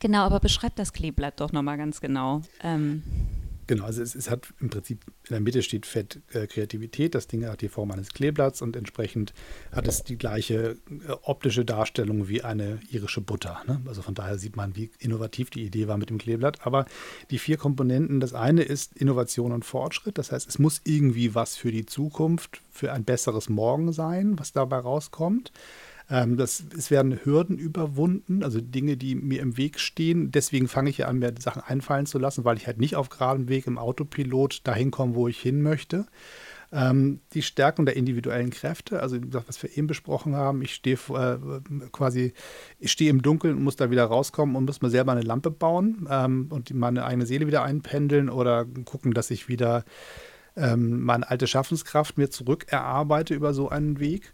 Genau, 0.00 0.24
aber 0.24 0.40
beschreib 0.40 0.76
das 0.76 0.92
Kleeblatt 0.92 1.40
doch 1.40 1.52
nochmal 1.52 1.78
ganz 1.78 2.00
genau. 2.00 2.42
Ähm. 2.62 3.02
Genau, 3.66 3.84
also 3.84 4.02
es, 4.02 4.14
es, 4.14 4.30
hat 4.30 4.48
im 4.60 4.70
Prinzip 4.70 5.04
in 5.06 5.30
der 5.30 5.40
Mitte 5.40 5.62
steht 5.62 5.86
Fett 5.86 6.20
äh, 6.32 6.46
Kreativität. 6.46 7.14
Das 7.14 7.26
Ding 7.26 7.44
hat 7.46 7.62
die 7.62 7.68
Form 7.68 7.90
eines 7.90 8.10
Kleeblatts 8.10 8.62
und 8.62 8.76
entsprechend 8.76 9.32
hat 9.72 9.88
es 9.88 10.04
die 10.04 10.16
gleiche 10.16 10.76
äh, 10.88 11.12
optische 11.22 11.64
Darstellung 11.64 12.28
wie 12.28 12.42
eine 12.42 12.78
irische 12.90 13.20
Butter. 13.20 13.62
Ne? 13.66 13.80
Also 13.86 14.02
von 14.02 14.14
daher 14.14 14.38
sieht 14.38 14.56
man, 14.56 14.76
wie 14.76 14.90
innovativ 14.98 15.50
die 15.50 15.64
Idee 15.64 15.88
war 15.88 15.98
mit 15.98 16.10
dem 16.10 16.18
Kleeblatt. 16.18 16.64
Aber 16.64 16.86
die 17.30 17.38
vier 17.38 17.56
Komponenten, 17.56 18.20
das 18.20 18.34
eine 18.34 18.62
ist 18.62 18.96
Innovation 18.96 19.52
und 19.52 19.64
Fortschritt. 19.64 20.16
Das 20.18 20.30
heißt, 20.30 20.48
es 20.48 20.58
muss 20.58 20.80
irgendwie 20.84 21.34
was 21.34 21.56
für 21.56 21.72
die 21.72 21.86
Zukunft, 21.86 22.62
für 22.70 22.92
ein 22.92 23.04
besseres 23.04 23.48
Morgen 23.48 23.92
sein, 23.92 24.38
was 24.38 24.52
dabei 24.52 24.78
rauskommt. 24.78 25.50
Ähm, 26.08 26.36
das, 26.36 26.64
es 26.76 26.90
werden 26.90 27.18
Hürden 27.24 27.58
überwunden, 27.58 28.42
also 28.42 28.60
Dinge, 28.60 28.96
die 28.96 29.14
mir 29.14 29.40
im 29.42 29.56
Weg 29.56 29.80
stehen. 29.80 30.30
Deswegen 30.30 30.68
fange 30.68 30.90
ich 30.90 30.98
ja 30.98 31.08
an, 31.08 31.18
mir 31.18 31.34
Sachen 31.38 31.62
einfallen 31.62 32.06
zu 32.06 32.18
lassen, 32.18 32.44
weil 32.44 32.56
ich 32.56 32.66
halt 32.66 32.78
nicht 32.78 32.96
auf 32.96 33.08
geradem 33.08 33.48
Weg 33.48 33.66
im 33.66 33.78
Autopilot 33.78 34.60
dahin 34.64 34.90
komme, 34.90 35.14
wo 35.14 35.26
ich 35.28 35.40
hin 35.40 35.62
möchte. 35.62 36.06
Ähm, 36.72 37.20
die 37.32 37.42
Stärkung 37.42 37.86
der 37.86 37.96
individuellen 37.96 38.50
Kräfte, 38.50 39.00
also 39.00 39.16
was 39.30 39.62
wir 39.62 39.76
eben 39.76 39.86
besprochen 39.86 40.34
haben, 40.34 40.62
ich 40.62 40.74
stehe 40.74 40.96
äh, 41.10 41.38
quasi, 41.92 42.32
ich 42.78 42.90
stehe 42.90 43.10
im 43.10 43.22
Dunkeln 43.22 43.56
und 43.56 43.62
muss 43.62 43.76
da 43.76 43.90
wieder 43.90 44.04
rauskommen 44.04 44.56
und 44.56 44.64
muss 44.64 44.82
mir 44.82 44.90
selber 44.90 45.12
eine 45.12 45.22
Lampe 45.22 45.50
bauen 45.50 46.08
ähm, 46.10 46.48
und 46.50 46.72
meine 46.74 47.04
eigene 47.04 47.24
Seele 47.24 47.46
wieder 47.46 47.62
einpendeln 47.62 48.28
oder 48.28 48.64
gucken, 48.84 49.14
dass 49.14 49.30
ich 49.30 49.48
wieder 49.48 49.84
ähm, 50.56 51.02
meine 51.02 51.30
alte 51.30 51.46
Schaffenskraft 51.46 52.18
mir 52.18 52.30
zurück 52.30 52.66
erarbeite 52.68 53.34
über 53.34 53.54
so 53.54 53.68
einen 53.68 54.00
Weg. 54.00 54.32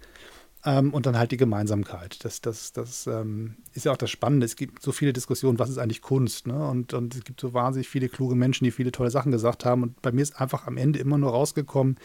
Ähm, 0.64 0.94
und 0.94 1.07
dann 1.07 1.18
halt 1.18 1.33
die 1.33 1.37
Gemeinsamkeit. 1.37 2.25
Das, 2.25 2.40
das, 2.40 2.72
das 2.72 3.07
ähm, 3.09 3.57
ist 3.72 3.85
ja 3.85 3.92
auch 3.92 3.96
das 3.96 4.11
Spannende. 4.11 4.46
Es 4.46 4.55
gibt 4.55 4.81
so 4.81 4.92
viele 4.92 5.12
Diskussionen, 5.12 5.59
was 5.59 5.70
ist 5.70 5.79
eigentlich 5.79 6.03
Kunst? 6.03 6.46
Ne? 6.46 6.68
Und, 6.68 6.94
und 6.94 7.16
es 7.16 7.25
gibt 7.25 7.40
so 7.40 7.53
wahnsinnig 7.53 7.88
viele 7.88 8.09
kluge 8.09 8.37
Menschen, 8.37 8.64
die 8.64 8.70
viele 8.70 8.92
tolle 8.92 9.11
Sachen 9.11 9.33
gesagt 9.33 9.64
haben. 9.64 9.83
Und 9.83 10.01
bei 10.03 10.12
mir 10.12 10.22
ist 10.22 10.40
einfach 10.40 10.68
am 10.68 10.77
Ende 10.77 11.01
immer 11.01 11.18
nur 11.18 11.31
rausgekommen, 11.31 11.96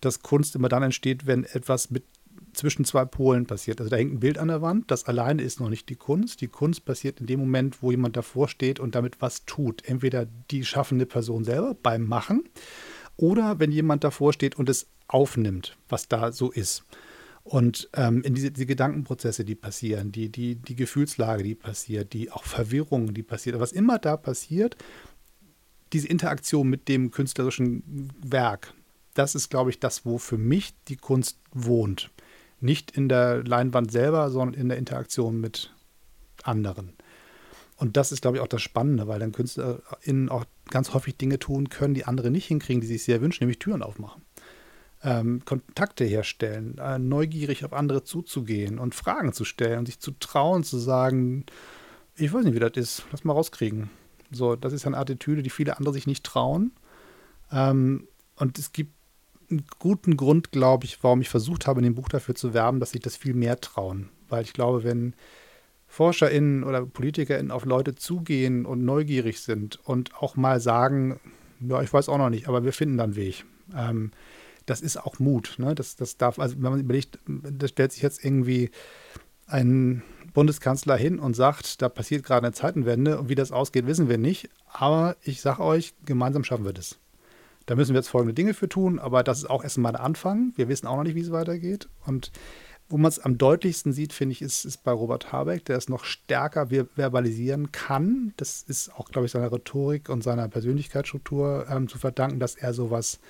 dass 0.00 0.22
Kunst 0.22 0.56
immer 0.56 0.68
dann 0.68 0.82
entsteht, 0.82 1.26
wenn 1.26 1.44
etwas 1.44 1.90
mit 1.90 2.04
zwischen 2.52 2.84
zwei 2.84 3.04
Polen 3.04 3.46
passiert. 3.46 3.80
Also 3.80 3.90
da 3.90 3.96
hängt 3.96 4.12
ein 4.12 4.20
Bild 4.20 4.38
an 4.38 4.48
der 4.48 4.62
Wand, 4.62 4.90
das 4.90 5.04
alleine 5.04 5.42
ist 5.42 5.60
noch 5.60 5.68
nicht 5.68 5.88
die 5.88 5.96
Kunst. 5.96 6.40
Die 6.40 6.48
Kunst 6.48 6.84
passiert 6.84 7.20
in 7.20 7.26
dem 7.26 7.40
Moment, 7.40 7.82
wo 7.82 7.90
jemand 7.90 8.16
davor 8.16 8.48
steht 8.48 8.80
und 8.80 8.94
damit 8.94 9.20
was 9.20 9.44
tut. 9.44 9.84
Entweder 9.84 10.26
die 10.50 10.64
schaffende 10.64 11.06
Person 11.06 11.44
selber 11.44 11.76
beim 11.80 12.06
Machen 12.06 12.48
oder 13.16 13.58
wenn 13.60 13.70
jemand 13.70 14.04
davor 14.04 14.32
steht 14.32 14.56
und 14.56 14.68
es 14.68 14.88
aufnimmt, 15.06 15.76
was 15.88 16.08
da 16.08 16.32
so 16.32 16.50
ist. 16.50 16.84
Und 17.42 17.88
ähm, 17.94 18.22
in 18.22 18.34
diese, 18.34 18.50
diese, 18.50 18.66
Gedankenprozesse, 18.66 19.44
die 19.44 19.54
passieren, 19.54 20.12
die, 20.12 20.28
die, 20.28 20.56
die 20.56 20.76
Gefühlslage, 20.76 21.42
die 21.42 21.54
passiert, 21.54 22.12
die 22.12 22.30
auch 22.30 22.44
Verwirrung, 22.44 23.14
die 23.14 23.22
passiert, 23.22 23.58
was 23.58 23.72
immer 23.72 23.98
da 23.98 24.16
passiert, 24.16 24.76
diese 25.92 26.06
Interaktion 26.06 26.68
mit 26.68 26.88
dem 26.88 27.10
künstlerischen 27.10 28.12
Werk, 28.22 28.74
das 29.14 29.34
ist, 29.34 29.48
glaube 29.50 29.70
ich, 29.70 29.80
das, 29.80 30.04
wo 30.06 30.18
für 30.18 30.38
mich 30.38 30.74
die 30.88 30.96
Kunst 30.96 31.38
wohnt. 31.52 32.10
Nicht 32.60 32.90
in 32.92 33.08
der 33.08 33.42
Leinwand 33.42 33.90
selber, 33.90 34.30
sondern 34.30 34.60
in 34.60 34.68
der 34.68 34.78
Interaktion 34.78 35.40
mit 35.40 35.74
anderen. 36.44 36.92
Und 37.76 37.96
das 37.96 38.12
ist, 38.12 38.20
glaube 38.20 38.36
ich, 38.36 38.42
auch 38.42 38.48
das 38.48 38.62
Spannende, 38.62 39.08
weil 39.08 39.18
dann 39.18 39.32
KünstlerInnen 39.32 40.28
auch 40.28 40.44
ganz 40.68 40.92
häufig 40.92 41.16
Dinge 41.16 41.38
tun 41.38 41.70
können, 41.70 41.94
die 41.94 42.04
andere 42.04 42.30
nicht 42.30 42.46
hinkriegen, 42.46 42.82
die 42.82 42.86
sich 42.86 43.02
sehr 43.02 43.22
wünschen, 43.22 43.42
nämlich 43.42 43.58
Türen 43.58 43.82
aufmachen 43.82 44.22
ähm, 45.02 45.42
Kontakte 45.44 46.04
herstellen, 46.04 46.78
äh, 46.78 46.98
neugierig 46.98 47.64
auf 47.64 47.72
andere 47.72 48.04
zuzugehen 48.04 48.78
und 48.78 48.94
Fragen 48.94 49.32
zu 49.32 49.44
stellen 49.44 49.80
und 49.80 49.86
sich 49.86 49.98
zu 49.98 50.12
trauen, 50.12 50.62
zu 50.62 50.78
sagen, 50.78 51.46
ich 52.16 52.32
weiß 52.32 52.44
nicht, 52.44 52.54
wie 52.54 52.60
das 52.60 52.72
ist, 52.74 53.04
lass 53.10 53.24
mal 53.24 53.32
rauskriegen. 53.32 53.90
So, 54.30 54.56
das 54.56 54.72
ist 54.72 54.86
eine 54.86 54.98
Attitüde, 54.98 55.42
die 55.42 55.50
viele 55.50 55.78
andere 55.78 55.94
sich 55.94 56.06
nicht 56.06 56.24
trauen. 56.24 56.72
Ähm, 57.50 58.06
und 58.36 58.58
es 58.58 58.72
gibt 58.72 58.92
einen 59.50 59.64
guten 59.78 60.16
Grund, 60.16 60.52
glaube 60.52 60.84
ich, 60.84 61.02
warum 61.02 61.20
ich 61.20 61.28
versucht 61.28 61.66
habe, 61.66 61.80
in 61.80 61.84
dem 61.84 61.94
Buch 61.94 62.08
dafür 62.08 62.34
zu 62.34 62.54
werben, 62.54 62.78
dass 62.78 62.90
sich 62.90 63.00
das 63.00 63.16
viel 63.16 63.34
mehr 63.34 63.60
trauen. 63.60 64.10
Weil 64.28 64.44
ich 64.44 64.52
glaube, 64.52 64.84
wenn 64.84 65.14
ForscherInnen 65.88 66.62
oder 66.62 66.86
PolitikerInnen 66.86 67.50
auf 67.50 67.64
Leute 67.64 67.96
zugehen 67.96 68.64
und 68.64 68.84
neugierig 68.84 69.40
sind 69.40 69.80
und 69.84 70.14
auch 70.14 70.36
mal 70.36 70.60
sagen, 70.60 71.18
ja, 71.60 71.82
ich 71.82 71.92
weiß 71.92 72.08
auch 72.08 72.18
noch 72.18 72.30
nicht, 72.30 72.48
aber 72.48 72.64
wir 72.64 72.72
finden 72.72 72.96
dann 72.96 73.10
einen 73.10 73.16
Weg. 73.16 73.44
Ähm, 73.76 74.12
das 74.66 74.80
ist 74.80 74.96
auch 74.96 75.18
Mut. 75.18 75.56
Ne? 75.58 75.74
Das, 75.74 75.96
das 75.96 76.16
darf, 76.16 76.38
also 76.38 76.56
wenn 76.56 76.70
man 76.70 76.80
überlegt, 76.80 77.18
da 77.26 77.68
stellt 77.68 77.92
sich 77.92 78.02
jetzt 78.02 78.24
irgendwie 78.24 78.70
ein 79.46 80.02
Bundeskanzler 80.32 80.96
hin 80.96 81.18
und 81.18 81.34
sagt, 81.34 81.82
da 81.82 81.88
passiert 81.88 82.24
gerade 82.24 82.46
eine 82.46 82.54
Zeitenwende 82.54 83.18
und 83.18 83.28
wie 83.28 83.34
das 83.34 83.52
ausgeht, 83.52 83.86
wissen 83.86 84.08
wir 84.08 84.18
nicht. 84.18 84.48
Aber 84.72 85.16
ich 85.22 85.40
sage 85.40 85.62
euch, 85.62 85.94
gemeinsam 86.04 86.44
schaffen 86.44 86.64
wir 86.64 86.72
das. 86.72 86.98
Da 87.66 87.76
müssen 87.76 87.94
wir 87.94 88.00
jetzt 88.00 88.08
folgende 88.08 88.34
Dinge 88.34 88.54
für 88.54 88.68
tun, 88.68 88.98
aber 88.98 89.22
das 89.22 89.38
ist 89.38 89.50
auch 89.50 89.62
erst 89.62 89.78
mal 89.78 89.92
der 89.92 90.02
Anfang. 90.02 90.52
Wir 90.56 90.68
wissen 90.68 90.86
auch 90.86 90.96
noch 90.96 91.04
nicht, 91.04 91.14
wie 91.14 91.20
es 91.20 91.30
weitergeht. 91.30 91.88
Und 92.06 92.32
wo 92.88 92.96
man 92.96 93.08
es 93.08 93.20
am 93.20 93.38
deutlichsten 93.38 93.92
sieht, 93.92 94.12
finde 94.12 94.32
ich, 94.32 94.42
ist, 94.42 94.64
ist 94.64 94.82
bei 94.82 94.90
Robert 94.90 95.30
Habeck, 95.30 95.64
der 95.64 95.76
es 95.76 95.88
noch 95.88 96.04
stärker 96.04 96.70
verbalisieren 96.70 97.70
kann. 97.70 98.32
Das 98.36 98.62
ist 98.62 98.92
auch, 98.96 99.08
glaube 99.10 99.26
ich, 99.26 99.32
seiner 99.32 99.52
Rhetorik 99.52 100.08
und 100.08 100.24
seiner 100.24 100.48
Persönlichkeitsstruktur 100.48 101.66
ähm, 101.70 101.86
zu 101.86 101.98
verdanken, 101.98 102.40
dass 102.40 102.56
er 102.56 102.74
sowas 102.74 103.20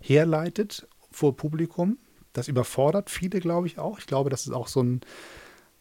herleitet 0.00 0.88
vor 1.10 1.36
Publikum. 1.36 1.98
Das 2.32 2.46
überfordert 2.48 3.10
viele, 3.10 3.40
glaube 3.40 3.66
ich, 3.66 3.78
auch. 3.78 3.98
Ich 3.98 4.06
glaube, 4.06 4.30
das 4.30 4.46
ist 4.46 4.52
auch 4.52 4.68
so 4.68 4.82
ein, 4.82 5.02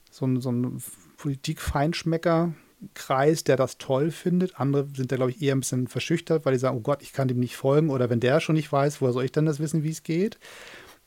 so 0.10 0.26
ein, 0.26 0.42
so 0.42 0.52
ein 0.52 0.82
Politik-Feinschmecker-Kreis, 1.18 3.44
der 3.44 3.56
das 3.56 3.78
toll 3.78 4.10
findet. 4.12 4.60
Andere 4.60 4.88
sind 4.94 5.12
da, 5.12 5.16
glaube 5.16 5.30
ich, 5.32 5.40
eher 5.42 5.56
ein 5.56 5.60
bisschen 5.60 5.88
verschüchtert, 5.88 6.46
weil 6.46 6.54
die 6.54 6.60
sagen, 6.60 6.78
oh 6.78 6.82
Gott, 6.82 7.04
ich 7.04 7.14
kann 7.14 7.28
dem 7.28 7.40
nicht 7.40 7.56
folgen. 7.56 7.92
Oder 7.92 8.10
wenn 8.10 8.20
der 8.20 8.40
schon 8.40 8.56
nicht 8.56 8.72
weiß, 8.72 9.02
woher 9.02 9.14
soll 9.14 9.26
ich 9.26 9.32
dann 9.32 9.46
das 9.46 9.60
wissen, 9.60 9.84
wie 9.84 9.92
es 9.92 10.02
geht? 10.04 10.40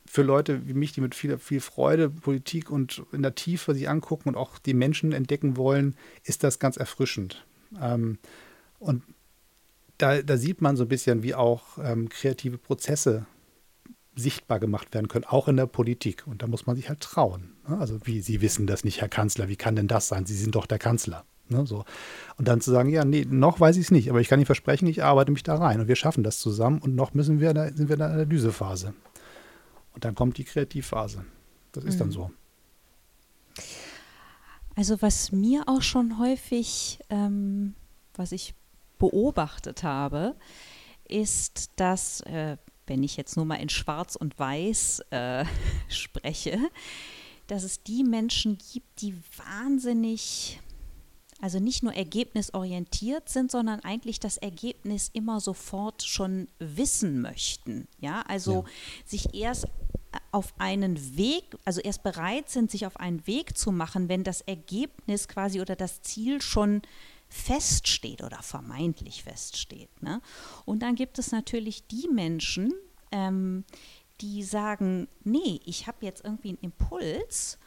Für 0.06 0.22
Leute 0.22 0.68
wie 0.68 0.74
mich, 0.74 0.92
die 0.92 1.00
mit 1.00 1.14
viel, 1.14 1.38
viel 1.38 1.60
Freude 1.60 2.10
Politik 2.10 2.70
und 2.70 3.02
in 3.12 3.22
der 3.22 3.34
Tiefe 3.34 3.74
sich 3.74 3.88
angucken 3.88 4.28
und 4.28 4.36
auch 4.36 4.58
die 4.58 4.74
Menschen 4.74 5.12
entdecken 5.12 5.56
wollen, 5.56 5.96
ist 6.24 6.44
das 6.44 6.58
ganz 6.58 6.76
erfrischend. 6.76 7.46
Ähm, 7.80 8.18
und 8.78 9.02
da, 10.02 10.22
da, 10.22 10.36
sieht 10.36 10.60
man 10.60 10.76
so 10.76 10.84
ein 10.84 10.88
bisschen, 10.88 11.22
wie 11.22 11.34
auch 11.34 11.78
ähm, 11.82 12.08
kreative 12.08 12.58
Prozesse 12.58 13.26
sichtbar 14.14 14.58
gemacht 14.58 14.92
werden 14.92 15.08
können, 15.08 15.24
auch 15.24 15.48
in 15.48 15.56
der 15.56 15.66
Politik. 15.66 16.26
Und 16.26 16.42
da 16.42 16.46
muss 16.46 16.66
man 16.66 16.76
sich 16.76 16.88
halt 16.88 17.00
trauen. 17.00 17.52
Ne? 17.68 17.78
Also 17.78 17.98
wie, 18.04 18.20
Sie 18.20 18.40
wissen 18.40 18.66
das 18.66 18.84
nicht, 18.84 19.00
Herr 19.00 19.08
Kanzler, 19.08 19.48
wie 19.48 19.56
kann 19.56 19.76
denn 19.76 19.88
das 19.88 20.08
sein? 20.08 20.26
Sie 20.26 20.34
sind 20.34 20.54
doch 20.54 20.66
der 20.66 20.78
Kanzler. 20.78 21.24
Ne? 21.48 21.66
So. 21.66 21.84
Und 22.36 22.48
dann 22.48 22.60
zu 22.60 22.70
sagen, 22.70 22.90
ja, 22.90 23.04
nee, 23.04 23.26
noch 23.28 23.60
weiß 23.60 23.76
ich 23.76 23.84
es 23.84 23.90
nicht, 23.90 24.10
aber 24.10 24.20
ich 24.20 24.28
kann 24.28 24.40
Ihnen 24.40 24.46
versprechen, 24.46 24.86
ich 24.86 25.02
arbeite 25.02 25.30
mich 25.30 25.44
da 25.44 25.54
rein 25.54 25.80
und 25.80 25.88
wir 25.88 25.96
schaffen 25.96 26.24
das 26.24 26.38
zusammen 26.38 26.80
und 26.80 26.94
noch 26.94 27.14
müssen 27.14 27.40
wir 27.40 27.54
da, 27.54 27.66
sind 27.72 27.88
wir 27.88 27.94
in 27.94 28.00
der 28.00 28.10
Analysephase. 28.10 28.94
Und 29.94 30.04
dann 30.04 30.14
kommt 30.14 30.36
die 30.36 30.44
Kreativphase. 30.44 31.24
Das 31.72 31.84
ist 31.84 31.94
mhm. 31.94 31.98
dann 31.98 32.10
so. 32.10 32.30
Also 34.74 35.00
was 35.00 35.32
mir 35.32 35.64
auch 35.66 35.82
schon 35.82 36.18
häufig, 36.18 36.98
ähm, 37.10 37.74
was 38.14 38.32
ich 38.32 38.54
beobachtet 39.02 39.82
habe, 39.82 40.36
ist, 41.08 41.72
dass 41.74 42.20
äh, 42.20 42.56
wenn 42.86 43.02
ich 43.02 43.16
jetzt 43.16 43.36
nur 43.36 43.44
mal 43.44 43.56
in 43.56 43.68
Schwarz 43.68 44.14
und 44.14 44.38
Weiß 44.38 45.00
äh, 45.10 45.44
spreche, 45.88 46.56
dass 47.48 47.64
es 47.64 47.82
die 47.82 48.04
Menschen 48.04 48.58
gibt, 48.72 49.00
die 49.00 49.16
wahnsinnig, 49.36 50.60
also 51.40 51.58
nicht 51.58 51.82
nur 51.82 51.92
ergebnisorientiert 51.94 53.28
sind, 53.28 53.50
sondern 53.50 53.80
eigentlich 53.80 54.20
das 54.20 54.36
Ergebnis 54.36 55.10
immer 55.12 55.40
sofort 55.40 56.04
schon 56.04 56.46
wissen 56.60 57.20
möchten. 57.20 57.88
Ja, 57.98 58.22
also 58.28 58.52
ja. 58.52 58.64
sich 59.04 59.34
erst 59.34 59.66
auf 60.30 60.54
einen 60.58 61.16
Weg, 61.16 61.56
also 61.64 61.80
erst 61.80 62.04
bereit 62.04 62.48
sind, 62.50 62.70
sich 62.70 62.86
auf 62.86 62.98
einen 62.98 63.26
Weg 63.26 63.58
zu 63.58 63.72
machen, 63.72 64.08
wenn 64.08 64.22
das 64.22 64.42
Ergebnis 64.42 65.26
quasi 65.26 65.60
oder 65.60 65.74
das 65.74 66.02
Ziel 66.02 66.40
schon 66.40 66.82
feststeht 67.32 68.22
oder 68.22 68.42
vermeintlich 68.42 69.24
feststeht. 69.24 70.02
Ne? 70.02 70.20
Und 70.64 70.80
dann 70.80 70.94
gibt 70.94 71.18
es 71.18 71.32
natürlich 71.32 71.86
die 71.86 72.08
Menschen, 72.08 72.72
ähm, 73.10 73.64
die 74.20 74.42
sagen, 74.42 75.08
nee, 75.24 75.60
ich 75.64 75.86
habe 75.86 76.04
jetzt 76.04 76.24
irgendwie 76.24 76.50
einen 76.50 76.58
Impuls 76.58 77.58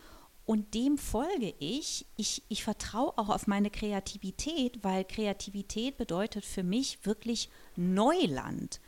und 0.45 0.75
dem 0.75 0.99
folge 0.99 1.53
ich. 1.59 2.05
ich. 2.15 2.43
Ich 2.47 2.63
vertraue 2.63 3.17
auch 3.17 3.29
auf 3.29 3.47
meine 3.47 3.71
Kreativität, 3.71 4.83
weil 4.83 5.03
Kreativität 5.03 5.97
bedeutet 5.97 6.45
für 6.45 6.63
mich 6.63 6.99
wirklich 7.03 7.49
Neuland. 7.75 8.79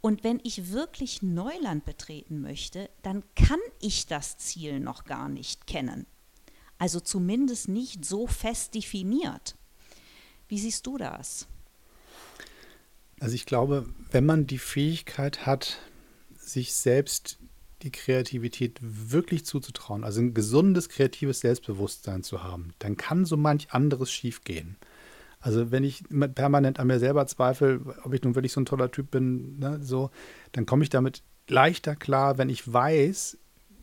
Und 0.00 0.24
wenn 0.24 0.40
ich 0.42 0.72
wirklich 0.72 1.20
Neuland 1.20 1.84
betreten 1.84 2.40
möchte, 2.40 2.88
dann 3.02 3.22
kann 3.34 3.60
ich 3.80 4.06
das 4.06 4.38
Ziel 4.38 4.80
noch 4.80 5.04
gar 5.04 5.28
nicht 5.28 5.66
kennen. 5.66 6.06
Also 6.78 7.00
zumindest 7.00 7.68
nicht 7.68 8.04
so 8.04 8.26
fest 8.26 8.74
definiert. 8.74 9.56
Wie 10.48 10.58
siehst 10.58 10.86
du 10.86 10.96
das? 10.96 11.46
Also 13.18 13.34
ich 13.34 13.46
glaube, 13.46 13.86
wenn 14.10 14.26
man 14.26 14.46
die 14.46 14.58
Fähigkeit 14.58 15.46
hat, 15.46 15.78
sich 16.36 16.74
selbst 16.74 17.38
die 17.82 17.90
Kreativität 17.90 18.78
wirklich 18.80 19.44
zuzutrauen, 19.44 20.04
also 20.04 20.20
ein 20.20 20.34
gesundes 20.34 20.88
kreatives 20.88 21.40
Selbstbewusstsein 21.40 22.22
zu 22.22 22.42
haben, 22.42 22.72
dann 22.78 22.96
kann 22.96 23.24
so 23.24 23.36
manch 23.36 23.72
anderes 23.72 24.12
schiefgehen. 24.12 24.76
Also 25.40 25.70
wenn 25.70 25.84
ich 25.84 26.04
permanent 26.34 26.78
an 26.78 26.86
mir 26.86 26.98
selber 26.98 27.26
zweifle, 27.26 27.80
ob 28.02 28.12
ich 28.14 28.22
nun 28.22 28.34
wirklich 28.34 28.52
so 28.52 28.60
ein 28.60 28.66
toller 28.66 28.90
Typ 28.90 29.10
bin, 29.10 29.58
ne, 29.58 29.78
so, 29.82 30.10
dann 30.52 30.66
komme 30.66 30.82
ich 30.82 30.90
damit 30.90 31.22
leichter 31.48 31.96
klar, 31.96 32.38
wenn 32.38 32.48
ich 32.48 32.70
weiß, 32.72 33.38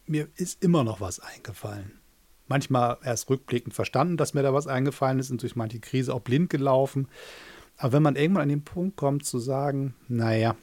mir 0.06 0.28
ist 0.36 0.63
immer 0.63 0.84
noch 0.84 0.99
was 0.99 1.19
eingefallen 1.19 2.03
manchmal 2.54 3.00
erst 3.04 3.32
rückblickend 3.32 3.74
verstanden, 3.74 4.16
dass 4.16 4.36
mir 4.36 4.44
da 4.44 4.54
was 4.54 4.68
eingefallen 4.68 5.18
ist 5.18 5.32
und 5.32 5.42
durch 5.42 5.56
manche 5.56 5.80
Krise 5.80 6.13
auch 6.13 6.20
blind 6.20 6.52
gelaufen. 6.52 7.08
Aber 7.78 7.94
wenn 7.94 8.04
man 8.04 8.16
irgendwann 8.16 8.44
an 8.44 8.50
den 8.50 8.63
Punkt 8.63 8.96
kommt 8.96 9.26
zu 9.26 9.39
sagen, 9.39 9.96
naja, 10.08 10.56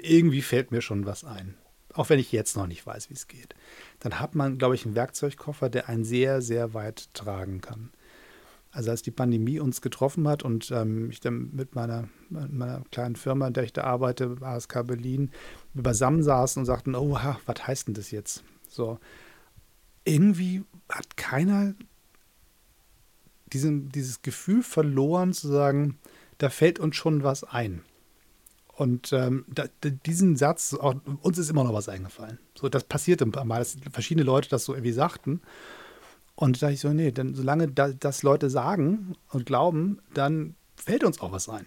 irgendwie 0.00 0.42
fällt 0.42 0.70
mir 0.70 0.82
schon 0.82 1.04
was 1.04 1.24
ein, 1.24 1.56
auch 1.92 2.08
wenn 2.08 2.20
ich 2.20 2.30
jetzt 2.30 2.56
noch 2.56 2.68
nicht 2.68 2.86
weiß, 2.86 3.10
wie 3.10 3.14
es 3.14 3.26
geht, 3.26 3.56
dann 3.98 4.20
hat 4.20 4.36
man, 4.36 4.58
glaube 4.58 4.76
ich, 4.76 4.86
einen 4.86 4.94
Werkzeugkoffer, 4.94 5.70
der 5.70 5.88
einen 5.88 6.04
sehr, 6.04 6.40
sehr 6.40 6.72
weit 6.72 7.12
tragen 7.14 7.60
kann. 7.60 7.90
Also 8.70 8.92
als 8.92 9.02
die 9.02 9.10
Pandemie 9.10 9.58
uns 9.58 9.80
getroffen 9.80 10.28
hat 10.28 10.44
und 10.44 10.70
ähm, 10.70 11.10
ich 11.10 11.18
dann 11.18 11.50
mit 11.52 11.74
meiner, 11.74 12.08
meiner 12.28 12.84
kleinen 12.92 13.16
Firma, 13.16 13.48
in 13.48 13.54
der 13.54 13.64
ich 13.64 13.72
da 13.72 13.82
arbeite, 13.82 14.36
ASK 14.40 14.86
Berlin, 14.86 15.32
beisammensaßen 15.74 16.60
und 16.60 16.66
sagten, 16.66 16.94
oh, 16.94 17.18
was 17.44 17.66
heißt 17.66 17.88
denn 17.88 17.94
das 17.94 18.12
jetzt? 18.12 18.44
So, 18.68 19.00
irgendwie 20.06 20.64
hat 20.88 21.16
keiner 21.16 21.74
diesen, 23.52 23.90
dieses 23.90 24.22
Gefühl 24.22 24.62
verloren 24.62 25.32
zu 25.32 25.48
sagen, 25.48 25.98
da 26.38 26.50
fällt 26.50 26.78
uns 26.78 26.96
schon 26.96 27.22
was 27.22 27.44
ein. 27.44 27.82
Und 28.76 29.12
ähm, 29.12 29.46
da, 29.48 29.64
diesen 30.04 30.36
Satz, 30.36 30.74
auch, 30.74 30.94
uns 31.22 31.38
ist 31.38 31.48
immer 31.48 31.64
noch 31.64 31.72
was 31.72 31.88
eingefallen. 31.88 32.38
So, 32.54 32.68
das 32.68 32.84
passierte 32.84 33.24
ein 33.24 33.32
paar 33.32 33.46
Mal, 33.46 33.60
dass 33.60 33.78
verschiedene 33.90 34.24
Leute 34.24 34.50
das 34.50 34.64
so 34.64 34.74
irgendwie 34.74 34.92
sagten. 34.92 35.40
Und 36.34 36.56
da 36.56 36.66
dachte 36.66 36.74
ich 36.74 36.80
so, 36.80 36.92
nee, 36.92 37.10
denn 37.10 37.34
solange 37.34 37.68
da, 37.68 37.88
das 37.88 38.22
Leute 38.22 38.50
sagen 38.50 39.14
und 39.30 39.46
glauben, 39.46 40.00
dann 40.12 40.56
fällt 40.76 41.04
uns 41.04 41.20
auch 41.20 41.32
was 41.32 41.48
ein. 41.48 41.66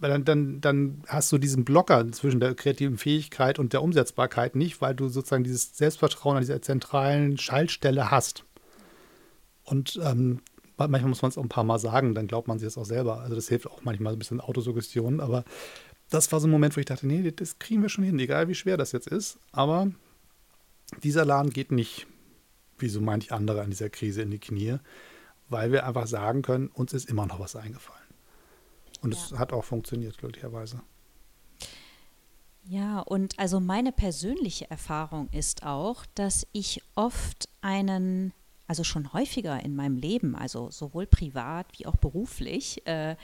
Weil 0.00 0.10
dann, 0.10 0.24
dann, 0.24 0.60
dann 0.60 1.02
hast 1.08 1.32
du 1.32 1.38
diesen 1.38 1.64
Blocker 1.64 2.10
zwischen 2.12 2.40
der 2.40 2.54
kreativen 2.54 2.98
Fähigkeit 2.98 3.58
und 3.58 3.72
der 3.72 3.82
Umsetzbarkeit 3.82 4.54
nicht, 4.54 4.80
weil 4.80 4.94
du 4.94 5.08
sozusagen 5.08 5.44
dieses 5.44 5.76
Selbstvertrauen 5.76 6.36
an 6.36 6.42
dieser 6.42 6.62
zentralen 6.62 7.36
Schaltstelle 7.36 8.10
hast. 8.10 8.44
Und 9.64 9.98
ähm, 10.02 10.40
manchmal 10.76 11.08
muss 11.08 11.22
man 11.22 11.30
es 11.30 11.38
auch 11.38 11.42
ein 11.42 11.48
paar 11.48 11.64
Mal 11.64 11.78
sagen, 11.78 12.14
dann 12.14 12.28
glaubt 12.28 12.48
man 12.48 12.58
sich 12.58 12.66
das 12.66 12.78
auch 12.78 12.84
selber. 12.84 13.20
Also 13.20 13.34
das 13.34 13.48
hilft 13.48 13.66
auch 13.66 13.82
manchmal 13.82 14.12
ein 14.12 14.18
bisschen 14.18 14.40
Autosuggestion, 14.40 15.20
aber 15.20 15.44
das 16.10 16.30
war 16.32 16.40
so 16.40 16.46
ein 16.46 16.50
Moment, 16.50 16.76
wo 16.76 16.80
ich 16.80 16.86
dachte, 16.86 17.06
nee, 17.06 17.30
das 17.32 17.58
kriegen 17.58 17.82
wir 17.82 17.88
schon 17.88 18.04
hin, 18.04 18.18
egal 18.18 18.48
wie 18.48 18.54
schwer 18.54 18.76
das 18.76 18.92
jetzt 18.92 19.08
ist. 19.08 19.38
Aber 19.52 19.90
dieser 21.02 21.24
Laden 21.24 21.50
geht 21.50 21.72
nicht, 21.72 22.06
wie 22.78 22.88
so 22.88 23.00
manch 23.00 23.32
andere 23.32 23.62
an 23.62 23.70
dieser 23.70 23.90
Krise 23.90 24.22
in 24.22 24.30
die 24.30 24.38
Knie, 24.38 24.76
weil 25.48 25.72
wir 25.72 25.86
einfach 25.86 26.06
sagen 26.06 26.42
können, 26.42 26.68
uns 26.68 26.92
ist 26.92 27.10
immer 27.10 27.26
noch 27.26 27.40
was 27.40 27.56
eingefallen. 27.56 28.07
Und 29.02 29.14
es 29.14 29.32
hat 29.32 29.52
auch 29.52 29.64
funktioniert, 29.64 30.18
glücklicherweise. 30.18 30.82
Ja, 32.64 33.00
und 33.00 33.38
also 33.38 33.60
meine 33.60 33.92
persönliche 33.92 34.70
Erfahrung 34.70 35.28
ist 35.32 35.64
auch, 35.64 36.04
dass 36.14 36.46
ich 36.52 36.82
oft 36.96 37.48
einen, 37.62 38.34
also 38.66 38.84
schon 38.84 39.12
häufiger 39.14 39.62
in 39.64 39.74
meinem 39.74 39.96
Leben, 39.96 40.36
also 40.36 40.70
sowohl 40.70 41.06
privat 41.06 41.66
wie 41.78 41.86
auch 41.86 41.96
beruflich, 41.96 42.86
äh, 42.86 43.16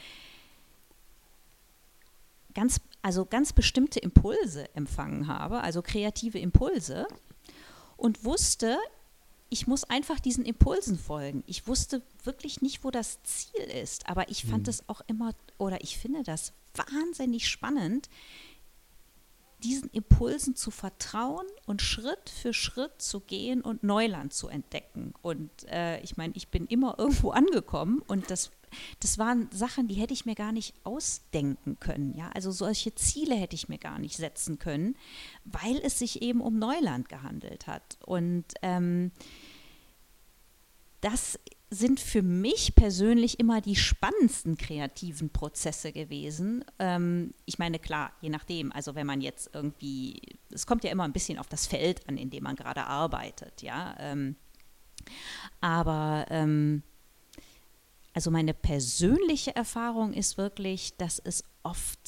ganz, 2.55 2.81
also 3.03 3.27
ganz 3.27 3.53
bestimmte 3.53 3.99
Impulse 4.01 4.75
empfangen 4.75 5.27
habe, 5.27 5.61
also 5.61 5.83
kreative 5.83 6.39
Impulse 6.39 7.07
und 7.99 8.25
wusste, 8.25 8.79
ich 9.55 9.69
muss 9.69 9.85
einfach 9.85 10.19
diesen 10.19 10.45
Impulsen 10.45 10.99
folgen. 10.99 11.45
Ich 11.47 11.69
wusste 11.69 12.03
wirklich 12.25 12.61
nicht, 12.61 12.83
wo 12.83 12.91
das 12.91 13.23
Ziel 13.23 13.63
ist, 13.63 14.09
aber 14.09 14.29
ich 14.29 14.45
fand 14.45 14.67
hm. 14.67 14.71
es 14.71 14.89
auch 14.89 15.01
immer, 15.07 15.33
oder 15.59 15.81
ich 15.81 15.97
finde 15.97 16.25
das 16.25 16.55
wahnsinnig 16.75 17.47
spannend, 17.49 18.09
diesen 19.63 19.91
Impulsen 19.91 20.57
zu 20.57 20.73
vertrauen 20.73 21.47
und 21.67 21.83
Schritt 21.83 22.31
für 22.31 22.53
Schritt 22.53 23.01
zu 23.01 23.21
gehen 23.21 23.61
und 23.61 23.85
Neuland 23.85 24.33
zu 24.33 24.49
entdecken. 24.49 25.15
Und 25.23 25.51
äh, 25.69 26.01
ich 26.01 26.17
meine, 26.17 26.35
ich 26.35 26.49
bin 26.49 26.67
immer 26.67 26.99
irgendwo 26.99 27.31
angekommen 27.31 28.03
und 28.09 28.33
das, 28.33 28.51
das 29.01 29.19
waren 29.19 29.49
Sachen, 29.53 29.89
die 29.89 29.95
hätte 29.95 30.15
ich 30.15 30.27
mir 30.27 30.35
gar 30.35 30.53
nicht 30.53 30.75
ausdenken 30.85 31.79
können. 31.81 32.15
Ja? 32.15 32.31
Also 32.35 32.51
solche 32.51 32.95
Ziele 32.95 33.35
hätte 33.35 33.57
ich 33.57 33.69
mir 33.69 33.79
gar 33.79 33.99
nicht 33.99 34.17
setzen 34.17 34.59
können, 34.59 34.97
weil 35.45 35.79
es 35.83 35.99
sich 35.99 36.23
eben 36.23 36.41
um 36.41 36.59
Neuland 36.59 37.09
gehandelt 37.09 37.67
hat. 37.67 37.99
Und 38.05 38.45
ähm, 38.63 39.13
das 41.01 41.39
sind 41.75 42.01
für 42.01 42.23
mich 42.23 42.75
persönlich 42.75 43.41
immer 43.41 43.61
die 43.61 43.77
spannendsten 43.77 44.57
kreativen 44.57 45.31
Prozesse 45.31 45.93
gewesen. 45.93 46.65
Ähm, 46.79 47.35
ich 47.45 47.59
meine, 47.59 47.79
klar, 47.79 48.13
je 48.21 48.31
nachdem, 48.31 48.73
also 48.73 48.95
wenn 48.95 49.07
man 49.07 49.21
jetzt 49.21 49.51
irgendwie, 49.53 50.21
es 50.51 50.67
kommt 50.67 50.85
ja 50.85 50.91
immer 50.91 51.05
ein 51.05 51.13
bisschen 51.13 51.39
auf 51.39 51.49
das 51.49 51.67
Feld 51.67 52.09
an, 52.09 52.17
in 52.17 52.31
dem 52.31 52.45
man 52.45 52.57
gerade 52.57 52.85
arbeitet, 52.85 53.63
ja. 53.63 53.97
Ähm, 53.99 54.37
aber 55.61 56.27
ähm, 56.31 56.83
also 58.15 58.31
meine 58.31 58.55
persönliche 58.55 59.55
Erfahrung 59.55 60.13
ist 60.13 60.39
wirklich, 60.39 60.97
dass 60.97 61.19
es 61.19 61.45
oft, 61.65 61.99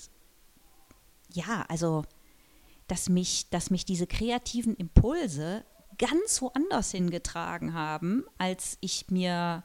ja, 1.33 1.67
also 1.69 2.05
dass 2.87 3.09
mich, 3.09 3.51
dass 3.51 3.71
mich 3.71 3.85
diese 3.85 4.07
kreativen 4.07 4.77
Impulse 4.77 5.65
ganz 5.99 6.41
woanders 6.41 6.93
hingetragen 6.93 7.75
haben, 7.75 8.25
als 8.39 8.79
ich 8.81 9.11
mir 9.11 9.65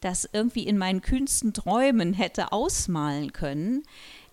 das 0.00 0.28
irgendwie 0.32 0.66
in 0.66 0.78
meinen 0.78 1.02
kühnsten 1.02 1.52
Träumen 1.52 2.14
hätte 2.14 2.52
ausmalen 2.52 3.32
können, 3.32 3.84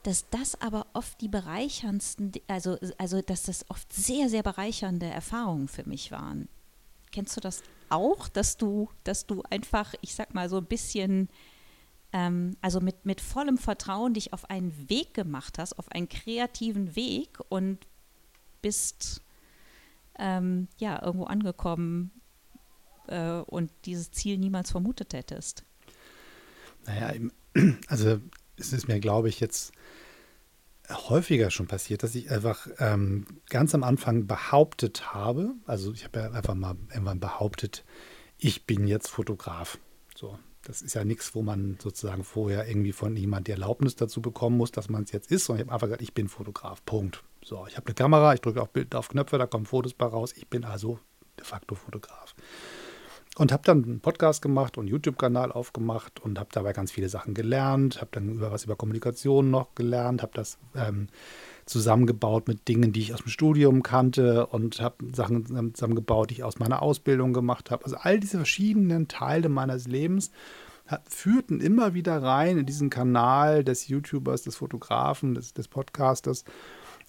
dass 0.04 0.30
das 0.30 0.60
aber 0.62 0.88
oft 0.94 1.20
die 1.22 1.28
bereicherndsten, 1.28 2.32
also, 2.48 2.78
also 2.98 3.22
dass 3.22 3.44
das 3.44 3.70
oft 3.70 3.92
sehr, 3.92 4.30
sehr 4.30 4.42
bereichernde 4.42 5.06
Erfahrungen 5.06 5.68
für 5.68 5.88
mich 5.88 6.12
waren. 6.12 6.48
Kennst 7.12 7.36
du 7.36 7.42
das 7.42 7.62
auch, 7.90 8.28
dass 8.28 8.58
du, 8.58 8.90
dass 9.04 9.26
du 9.26 9.44
einfach, 9.50 9.94
ich 10.02 10.16
sag 10.16 10.34
mal, 10.34 10.50
so 10.50 10.58
ein 10.58 10.66
bisschen, 10.66 11.30
ähm, 12.14 12.56
also 12.62 12.80
mit, 12.80 13.06
mit 13.06 13.22
vollem 13.22 13.58
Vertrauen 13.58 14.14
dich 14.14 14.34
auf 14.34 14.50
einen 14.50 14.90
Weg 14.90 15.14
gemacht 15.14 15.58
hast, 15.58 15.78
auf 15.80 15.92
einen 15.92 16.10
kreativen 16.10 16.96
Weg 16.96 17.40
und 17.50 17.80
bist 18.62 19.22
ähm, 20.20 20.68
ja 20.78 21.02
irgendwo 21.04 21.26
angekommen 21.26 22.12
äh, 23.08 23.40
und 23.40 23.72
dieses 23.86 24.12
Ziel 24.12 24.38
niemals 24.38 24.72
vermutet 24.72 25.14
hättest? 25.14 25.64
Naja, 26.86 27.14
also 27.88 28.20
es 28.58 28.74
ist 28.74 28.88
mir, 28.88 29.00
glaube 29.00 29.30
ich, 29.30 29.40
jetzt 29.40 29.72
häufiger 30.90 31.52
schon 31.52 31.68
passiert, 31.68 32.04
dass 32.04 32.16
ich 32.16 32.32
einfach 32.32 32.68
ähm, 32.80 33.26
ganz 33.50 33.76
am 33.76 33.84
Anfang 33.84 34.28
behauptet 34.28 35.14
habe, 35.14 35.54
also 35.66 35.92
ich 35.92 36.04
habe 36.06 36.20
ja 36.20 36.32
einfach 36.32 36.56
mal 36.56 36.76
irgendwann 36.90 37.20
behauptet, 37.20 37.84
ich 38.38 38.66
bin 38.66 38.88
jetzt 38.88 39.10
Fotograf. 39.10 39.80
So, 40.16 40.38
das 40.64 40.82
ist 40.82 40.94
ja 40.94 41.04
nichts, 41.04 41.36
wo 41.36 41.42
man 41.42 41.78
sozusagen 41.82 42.24
vorher 42.24 42.68
irgendwie 42.68 42.92
von 42.92 43.16
jemand 43.16 43.48
die 43.48 43.52
Erlaubnis 43.52 43.96
dazu 43.96 44.22
bekommen 44.22 44.58
muss, 44.58 44.72
dass 44.72 44.90
man 44.90 45.04
es 45.04 45.12
jetzt 45.12 45.32
ist, 45.32 45.46
sondern 45.46 45.62
ich 45.62 45.68
habe 45.68 45.76
einfach 45.76 45.88
gesagt, 45.88 46.02
ich 46.02 46.14
bin 46.14 46.30
Fotograf. 46.30 46.84
Punkt. 46.86 47.24
So, 47.44 47.66
ich 47.68 47.78
habe 47.78 47.88
eine 47.88 47.96
Kamera, 47.96 48.34
ich 48.34 48.42
drücke 48.42 48.62
auf 48.62 48.70
Bild 48.70 48.94
auf 48.94 49.10
Knöpfe, 49.10 49.38
da 49.38 49.46
kommen 49.46 49.66
Fotos 49.66 49.94
bei 49.94 50.06
raus. 50.06 50.34
Ich 50.36 50.48
bin 50.48 50.66
also 50.66 51.00
de 51.40 51.46
facto 51.46 51.76
Fotograf. 51.76 52.36
Und 53.38 53.52
habe 53.52 53.62
dann 53.64 53.84
einen 53.84 54.00
Podcast 54.00 54.42
gemacht 54.42 54.78
und 54.78 54.86
einen 54.86 54.92
YouTube-Kanal 54.92 55.52
aufgemacht 55.52 56.20
und 56.20 56.40
habe 56.40 56.50
dabei 56.52 56.74
ganz 56.74 56.92
viele 56.92 57.08
Sachen 57.08 57.36
gelernt, 57.36 57.98
habe 58.02 58.10
dann 58.12 58.30
über 58.30 58.52
was 58.52 58.64
über 58.64 58.76
Kommunikation 58.76 59.52
noch 59.52 59.76
gelernt, 59.76 60.24
habe 60.24 60.32
das 60.34 60.58
ähm, 60.76 61.08
zusammengebaut 61.68 62.48
mit 62.48 62.68
Dingen, 62.68 62.94
die 62.94 63.02
ich 63.02 63.14
aus 63.14 63.22
dem 63.22 63.30
Studium 63.30 63.84
kannte 63.84 64.48
und 64.48 64.82
habe 64.82 64.96
Sachen 65.14 65.74
zusammengebaut, 65.76 66.32
die 66.32 66.36
ich 66.36 66.44
aus 66.44 66.58
meiner 66.58 66.82
Ausbildung 66.82 67.34
gemacht 67.34 67.70
habe. 67.70 67.86
Also 67.86 67.98
all 67.98 68.20
diese 68.20 68.38
verschiedenen 68.38 69.08
Teile 69.08 69.50
meines 69.50 69.88
Lebens 69.88 70.32
führten 71.08 71.60
immer 71.60 71.94
wieder 71.94 72.22
rein 72.22 72.58
in 72.58 72.66
diesen 72.66 72.90
Kanal 72.90 73.64
des 73.64 73.88
YouTubers, 73.88 74.44
des 74.44 74.56
Fotografen, 74.56 75.36
des, 75.36 75.54
des 75.54 75.68
Podcasters. 75.68 76.44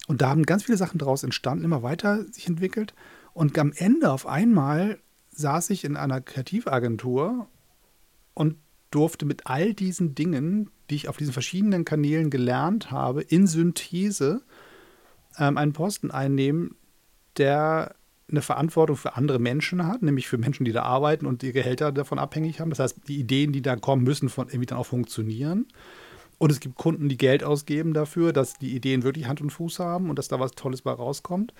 Und 0.07 0.21
da 0.21 0.29
haben 0.29 0.43
ganz 0.43 0.63
viele 0.63 0.77
Sachen 0.77 0.97
daraus 0.97 1.23
entstanden, 1.23 1.63
immer 1.63 1.83
weiter 1.83 2.25
sich 2.31 2.47
entwickelt. 2.47 2.93
Und 3.33 3.57
am 3.57 3.71
Ende 3.75 4.11
auf 4.11 4.27
einmal 4.27 4.99
saß 5.39 5.69
ich 5.71 5.83
in 5.83 5.97
einer 5.97 6.21
Kreativagentur 6.21 7.47
und 8.33 8.57
durfte 8.91 9.25
mit 9.25 9.47
all 9.47 9.73
diesen 9.73 10.15
Dingen, 10.15 10.69
die 10.89 10.95
ich 10.95 11.09
auf 11.09 11.17
diesen 11.17 11.33
verschiedenen 11.33 11.85
Kanälen 11.85 12.29
gelernt 12.29 12.91
habe, 12.91 13.21
in 13.21 13.47
Synthese 13.47 14.41
ähm, 15.37 15.57
einen 15.57 15.73
Posten 15.73 16.11
einnehmen, 16.11 16.75
der 17.37 17.95
eine 18.29 18.41
Verantwortung 18.41 18.95
für 18.95 19.15
andere 19.15 19.39
Menschen 19.39 19.87
hat, 19.87 20.03
nämlich 20.03 20.27
für 20.27 20.37
Menschen, 20.37 20.65
die 20.65 20.71
da 20.71 20.83
arbeiten 20.83 21.25
und 21.25 21.41
die 21.41 21.51
Gehälter 21.51 21.91
davon 21.91 22.19
abhängig 22.19 22.59
haben. 22.59 22.69
Das 22.69 22.79
heißt, 22.79 23.07
die 23.07 23.19
Ideen, 23.19 23.51
die 23.51 23.61
da 23.61 23.75
kommen, 23.75 24.03
müssen 24.03 24.29
von 24.29 24.47
irgendwie 24.47 24.67
dann 24.67 24.77
auch 24.77 24.85
funktionieren. 24.85 25.67
Und 26.37 26.51
es 26.51 26.59
gibt 26.59 26.75
Kunden, 26.75 27.09
die 27.09 27.17
Geld 27.17 27.43
ausgeben 27.43 27.93
dafür, 27.93 28.31
dass 28.31 28.53
die 28.53 28.75
Ideen 28.75 29.03
wirklich 29.03 29.27
Hand 29.27 29.41
und 29.41 29.49
Fuß 29.49 29.79
haben 29.79 30.09
und 30.09 30.17
dass 30.17 30.27
da 30.27 30.39
was 30.39 30.51
Tolles 30.51 30.81
bei 30.81 30.91
rauskommt. 30.91 31.53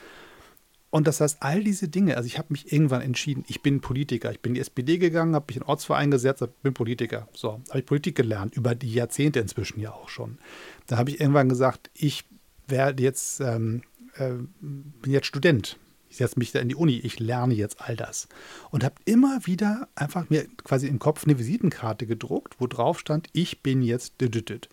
Und 0.91 1.08
das 1.08 1.21
heißt, 1.21 1.38
all 1.41 1.63
diese 1.63 1.88
Dinge, 1.88 2.17
also 2.17 2.25
ich 2.25 2.39
habe 2.39 2.47
mich 2.52 2.73
irgendwann 2.73 3.02
entschieden, 3.02 3.43
ich 3.47 3.62
bin 3.62 3.80
Politiker. 3.80 4.32
Ich 4.32 4.39
bin 4.39 4.52
in 4.52 4.56
die 4.56 4.62
SPD 4.62 4.97
gegangen, 4.97 5.36
habe 5.36 5.45
mich 5.47 5.58
in 5.58 5.63
Ortsverein 5.63 6.10
gesetzt, 6.10 6.43
bin 6.63 6.73
Politiker. 6.73 7.28
So, 7.34 7.62
habe 7.69 7.80
ich 7.80 7.86
Politik 7.86 8.15
gelernt, 8.15 8.56
über 8.56 8.73
die 8.73 8.93
Jahrzehnte 8.93 9.39
inzwischen 9.39 9.80
ja 9.80 9.91
auch 9.91 10.10
schon. 10.10 10.39
Da 10.88 10.97
habe 10.97 11.12
ich 11.12 11.19
irgendwann 11.19 11.49
gesagt, 11.49 11.91
ich 11.93 12.25
werde 12.67 13.04
jetzt, 13.04 13.39
ähm, 13.39 13.84
äh, 14.15 14.32
bin 14.62 15.12
jetzt 15.12 15.28
Student. 15.28 15.78
Ich 16.10 16.17
setze 16.17 16.39
mich 16.39 16.52
da 16.52 16.60
in 16.60 16.69
die 16.69 16.75
Uni, 16.75 16.97
ich 16.97 17.19
lerne 17.19 17.54
jetzt 17.54 17.82
all 17.82 17.95
das. 17.95 18.28
Und 18.71 18.84
habe 18.84 18.95
immer 19.06 19.45
wieder 19.45 19.88
einfach 19.93 20.28
mir 20.32 20.47
quasi 20.63 20.88
im 20.88 20.97
Kopf 20.97 21.25
eine 21.25 21.38
Visitenkarte 21.38 22.08
gedruckt, 22.08 22.56
wo 22.58 22.65
drauf 22.65 22.99
stand, 22.99 23.28
ich 23.32 23.62
bin 23.62 23.84
jetzt 23.84 24.19
düdüdüd 24.19 24.69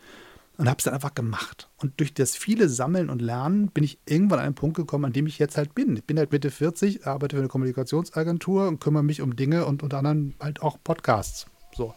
und 0.58 0.68
habe 0.68 0.78
es 0.78 0.84
dann 0.84 0.94
einfach 0.94 1.14
gemacht. 1.14 1.68
Und 1.76 2.00
durch 2.00 2.14
das 2.14 2.36
viele 2.36 2.68
Sammeln 2.68 3.10
und 3.10 3.20
Lernen 3.20 3.68
bin 3.68 3.84
ich 3.84 3.98
irgendwann 4.06 4.38
an 4.38 4.46
einen 4.46 4.54
Punkt 4.54 4.76
gekommen, 4.76 5.04
an 5.04 5.12
dem 5.12 5.26
ich 5.26 5.38
jetzt 5.38 5.56
halt 5.56 5.74
bin. 5.74 5.96
Ich 5.96 6.04
bin 6.04 6.18
halt 6.18 6.32
Mitte 6.32 6.50
40, 6.50 7.06
arbeite 7.06 7.36
für 7.36 7.40
eine 7.40 7.48
Kommunikationsagentur 7.48 8.68
und 8.68 8.80
kümmere 8.80 9.02
mich 9.02 9.20
um 9.20 9.36
Dinge 9.36 9.66
und 9.66 9.82
unter 9.82 9.98
anderem 9.98 10.34
halt 10.40 10.62
auch 10.62 10.78
Podcasts. 10.82 11.46
So. 11.74 11.94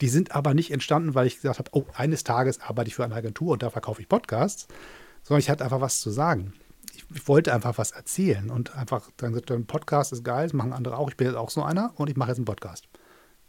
Die 0.00 0.08
sind 0.08 0.32
aber 0.32 0.52
nicht 0.52 0.70
entstanden, 0.70 1.14
weil 1.14 1.26
ich 1.26 1.36
gesagt 1.36 1.58
habe, 1.58 1.70
oh, 1.72 1.86
eines 1.94 2.22
Tages 2.22 2.60
arbeite 2.60 2.88
ich 2.88 2.94
für 2.94 3.04
eine 3.04 3.14
Agentur 3.14 3.52
und 3.52 3.62
da 3.62 3.70
verkaufe 3.70 4.02
ich 4.02 4.08
Podcasts, 4.08 4.68
sondern 5.22 5.40
ich 5.40 5.48
hatte 5.48 5.64
einfach 5.64 5.80
was 5.80 6.00
zu 6.00 6.10
sagen. 6.10 6.52
Ich, 6.94 7.06
ich 7.14 7.28
wollte 7.28 7.54
einfach 7.54 7.78
was 7.78 7.92
erzählen 7.92 8.50
und 8.50 8.76
einfach 8.76 9.10
dann 9.16 9.32
gesagt, 9.32 9.50
ein 9.50 9.66
Podcast 9.66 10.12
ist 10.12 10.24
geil, 10.24 10.44
das 10.44 10.52
machen 10.52 10.74
andere 10.74 10.98
auch. 10.98 11.08
Ich 11.08 11.16
bin 11.16 11.26
jetzt 11.26 11.36
auch 11.36 11.48
so 11.48 11.62
einer 11.62 11.92
und 11.96 12.10
ich 12.10 12.16
mache 12.16 12.28
jetzt 12.28 12.38
einen 12.38 12.44
Podcast. 12.44 12.88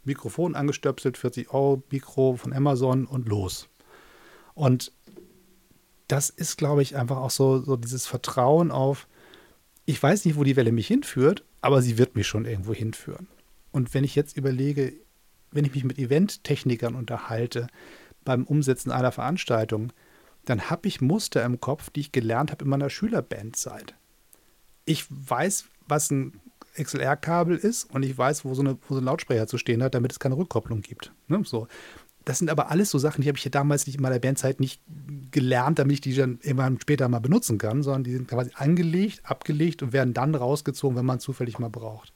Mikrofon 0.04 0.54
angestöpselt, 0.54 1.18
40 1.18 1.52
Euro, 1.52 1.82
Mikro 1.90 2.36
von 2.36 2.52
Amazon 2.52 3.06
und 3.06 3.28
los. 3.28 3.68
Und 4.54 4.92
das 6.08 6.30
ist, 6.30 6.58
glaube 6.58 6.82
ich, 6.82 6.96
einfach 6.96 7.16
auch 7.16 7.30
so, 7.30 7.60
so 7.60 7.76
dieses 7.76 8.06
Vertrauen 8.06 8.70
auf, 8.70 9.08
ich 9.86 10.02
weiß 10.02 10.24
nicht, 10.24 10.36
wo 10.36 10.44
die 10.44 10.56
Welle 10.56 10.72
mich 10.72 10.86
hinführt, 10.86 11.44
aber 11.60 11.82
sie 11.82 11.98
wird 11.98 12.16
mich 12.16 12.26
schon 12.26 12.44
irgendwo 12.44 12.72
hinführen. 12.72 13.26
Und 13.72 13.92
wenn 13.94 14.04
ich 14.04 14.14
jetzt 14.14 14.36
überlege, 14.36 14.92
wenn 15.50 15.64
ich 15.64 15.74
mich 15.74 15.84
mit 15.84 15.98
Eventtechnikern 15.98 16.94
unterhalte 16.94 17.66
beim 18.24 18.44
Umsetzen 18.44 18.90
einer 18.90 19.12
Veranstaltung, 19.12 19.92
dann 20.44 20.70
habe 20.70 20.88
ich 20.88 21.00
Muster 21.00 21.44
im 21.44 21.60
Kopf, 21.60 21.90
die 21.90 22.00
ich 22.00 22.12
gelernt 22.12 22.50
habe 22.50 22.64
in 22.64 22.70
meiner 22.70 22.90
Schülerbandzeit. 22.90 23.94
Ich 24.84 25.06
weiß, 25.08 25.64
was 25.88 26.10
ein 26.10 26.40
XLR-Kabel 26.76 27.56
ist 27.56 27.84
und 27.84 28.02
ich 28.02 28.16
weiß, 28.16 28.44
wo 28.44 28.54
so, 28.54 28.62
eine, 28.62 28.76
wo 28.88 28.94
so 28.94 29.00
ein 29.00 29.04
Lautsprecher 29.04 29.46
zu 29.46 29.58
stehen 29.58 29.82
hat, 29.82 29.94
damit 29.94 30.12
es 30.12 30.18
keine 30.18 30.36
Rückkopplung 30.36 30.82
gibt. 30.82 31.12
Ne? 31.28 31.42
So. 31.44 31.68
Das 32.24 32.38
sind 32.38 32.48
aber 32.48 32.70
alles 32.70 32.90
so 32.90 32.98
Sachen, 32.98 33.22
die 33.22 33.28
habe 33.28 33.36
ich 33.36 33.44
ja 33.44 33.50
damals 33.50 33.86
nicht 33.86 33.96
in 33.96 34.02
meiner 34.02 34.18
Bandzeit 34.18 34.58
nicht 34.58 34.80
gelernt, 35.30 35.78
damit 35.78 35.94
ich 35.94 36.00
die 36.00 36.14
dann 36.14 36.38
irgendwann 36.42 36.80
später 36.80 37.08
mal 37.08 37.20
benutzen 37.20 37.58
kann, 37.58 37.82
sondern 37.82 38.04
die 38.04 38.12
sind 38.12 38.28
quasi 38.28 38.50
angelegt, 38.54 39.20
abgelegt 39.24 39.82
und 39.82 39.92
werden 39.92 40.14
dann 40.14 40.34
rausgezogen, 40.34 40.96
wenn 40.96 41.04
man 41.04 41.20
zufällig 41.20 41.58
mal 41.58 41.70
braucht. 41.70 42.12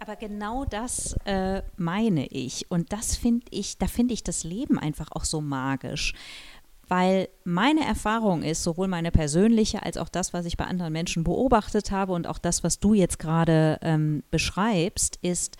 Aber 0.00 0.16
genau 0.16 0.64
das 0.64 1.16
äh, 1.24 1.62
meine 1.76 2.26
ich. 2.28 2.70
Und 2.70 2.92
das 2.92 3.16
finde 3.16 3.46
ich, 3.50 3.78
da 3.78 3.86
finde 3.86 4.14
ich 4.14 4.22
das 4.22 4.44
Leben 4.44 4.78
einfach 4.78 5.08
auch 5.10 5.24
so 5.24 5.40
magisch. 5.40 6.14
Weil 6.86 7.28
meine 7.44 7.84
Erfahrung 7.84 8.42
ist, 8.42 8.62
sowohl 8.62 8.88
meine 8.88 9.10
persönliche 9.10 9.82
als 9.82 9.98
auch 9.98 10.08
das, 10.08 10.32
was 10.32 10.46
ich 10.46 10.56
bei 10.56 10.64
anderen 10.64 10.92
Menschen 10.92 11.24
beobachtet 11.24 11.90
habe 11.90 12.12
und 12.12 12.26
auch 12.26 12.38
das, 12.38 12.64
was 12.64 12.78
du 12.78 12.94
jetzt 12.94 13.18
gerade 13.18 13.78
ähm, 13.82 14.22
beschreibst, 14.30 15.18
ist, 15.20 15.58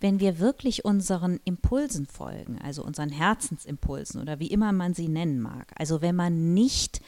wenn 0.00 0.20
wir 0.20 0.38
wirklich 0.38 0.84
unseren 0.84 1.40
Impulsen 1.44 2.06
folgen, 2.06 2.58
also 2.62 2.84
unseren 2.84 3.10
Herzensimpulsen 3.10 4.20
oder 4.20 4.38
wie 4.38 4.48
immer 4.48 4.72
man 4.72 4.94
sie 4.94 5.08
nennen 5.08 5.40
mag. 5.40 5.72
Also 5.76 6.02
wenn 6.02 6.16
man 6.16 6.54
nicht 6.54 7.00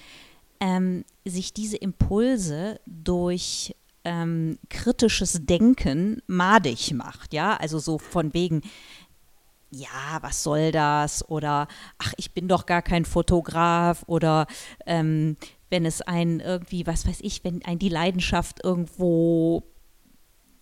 ähm, 0.61 1.05
sich 1.25 1.53
diese 1.53 1.77
Impulse 1.77 2.81
durch 2.87 3.75
ähm, 4.05 4.59
kritisches 4.71 5.45
Denken 5.45 6.23
madig 6.27 6.93
macht, 6.95 7.35
ja, 7.35 7.57
also 7.57 7.79
so 7.79 7.99
von 7.99 8.33
wegen, 8.33 8.63
ja, 9.71 10.19
was 10.23 10.43
soll 10.43 10.73
das? 10.73 11.29
Oder 11.29 11.69
ach, 11.99 12.15
ich 12.17 12.33
bin 12.33 12.49
doch 12.49 12.65
gar 12.65 12.81
kein 12.81 13.05
Fotograf 13.05 14.03
oder 14.07 14.47
ähm, 14.87 15.37
wenn 15.69 15.85
es 15.85 16.01
ein 16.01 16.41
irgendwie, 16.41 16.87
was 16.87 17.07
weiß 17.07 17.19
ich, 17.21 17.45
wenn 17.45 17.63
ein 17.65 17.79
die 17.79 17.91
Leidenschaft 17.91 18.65
irgendwo 18.65 19.65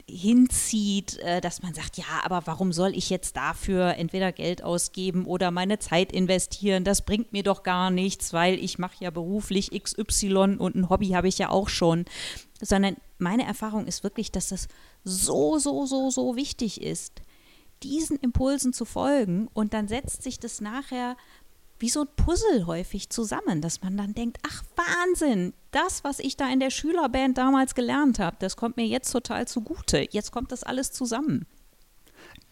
hinzieht, 0.09 1.19
äh, 1.19 1.41
dass 1.41 1.63
man 1.63 1.75
sagt, 1.75 1.99
ja, 1.99 2.05
aber 2.25 2.47
warum 2.47 2.73
soll 2.73 2.97
ich 2.97 3.11
jetzt 3.11 3.37
dafür 3.37 3.95
entweder 3.97 4.31
Geld 4.31 4.63
ausgeben 4.63 5.27
oder 5.27 5.51
meine 5.51 5.79
Zeit 5.79 6.13
investieren? 6.13 6.85
Das 6.85 7.03
bringt 7.03 7.33
mir 7.33 7.43
doch 7.43 7.65
gar 7.65 7.91
nichts, 7.91 8.33
weil 8.33 8.55
ich 8.55 8.79
mache 8.79 8.97
ja 9.01 9.11
beruflich 9.11 9.71
XY 9.71 10.57
und 10.59 10.77
ein 10.77 10.89
Hobby 10.89 11.09
habe 11.09 11.29
ich 11.29 11.39
ja 11.39 11.51
auch 11.51 11.69
schon. 11.69 12.05
Sondern 12.63 12.97
meine 13.19 13.45
Erfahrung 13.45 13.87
ist 13.87 14.05
wirklich, 14.05 14.31
dass 14.31 14.49
das 14.49 14.69
so, 15.03 15.59
so, 15.59 15.87
so, 15.87 16.11
so 16.11 16.37
wichtig 16.37 16.81
ist, 16.81 17.23
diesen 17.83 18.17
Impulsen 18.19 18.73
zu 18.73 18.85
folgen 18.85 19.49
und 19.53 19.75
dann 19.75 19.89
setzt 19.89 20.23
sich 20.23 20.39
das 20.39 20.61
nachher 20.61 21.17
wie 21.79 21.89
so 21.89 22.03
ein 22.03 22.09
Puzzle 22.17 22.67
häufig 22.67 23.11
zusammen, 23.11 23.61
dass 23.61 23.83
man 23.83 23.97
dann 23.97 24.15
denkt, 24.15 24.39
ach 24.47 24.63
Wahnsinn, 24.77 25.53
das, 25.71 26.05
was 26.05 26.19
ich 26.19 26.37
da 26.37 26.51
in 26.51 26.61
der 26.61 26.71
Schülerband 26.71 27.37
damals 27.37 27.75
gelernt 27.75 28.19
habe, 28.19 28.37
das 28.39 28.57
kommt 28.57 28.77
mir 28.77 28.87
jetzt 28.87 29.11
total 29.13 29.47
zugute. 29.47 30.07
Jetzt 30.11 30.33
kommt 30.33 30.53
das 30.53 30.63
alles 30.63 30.93
zusammen. 30.93 31.47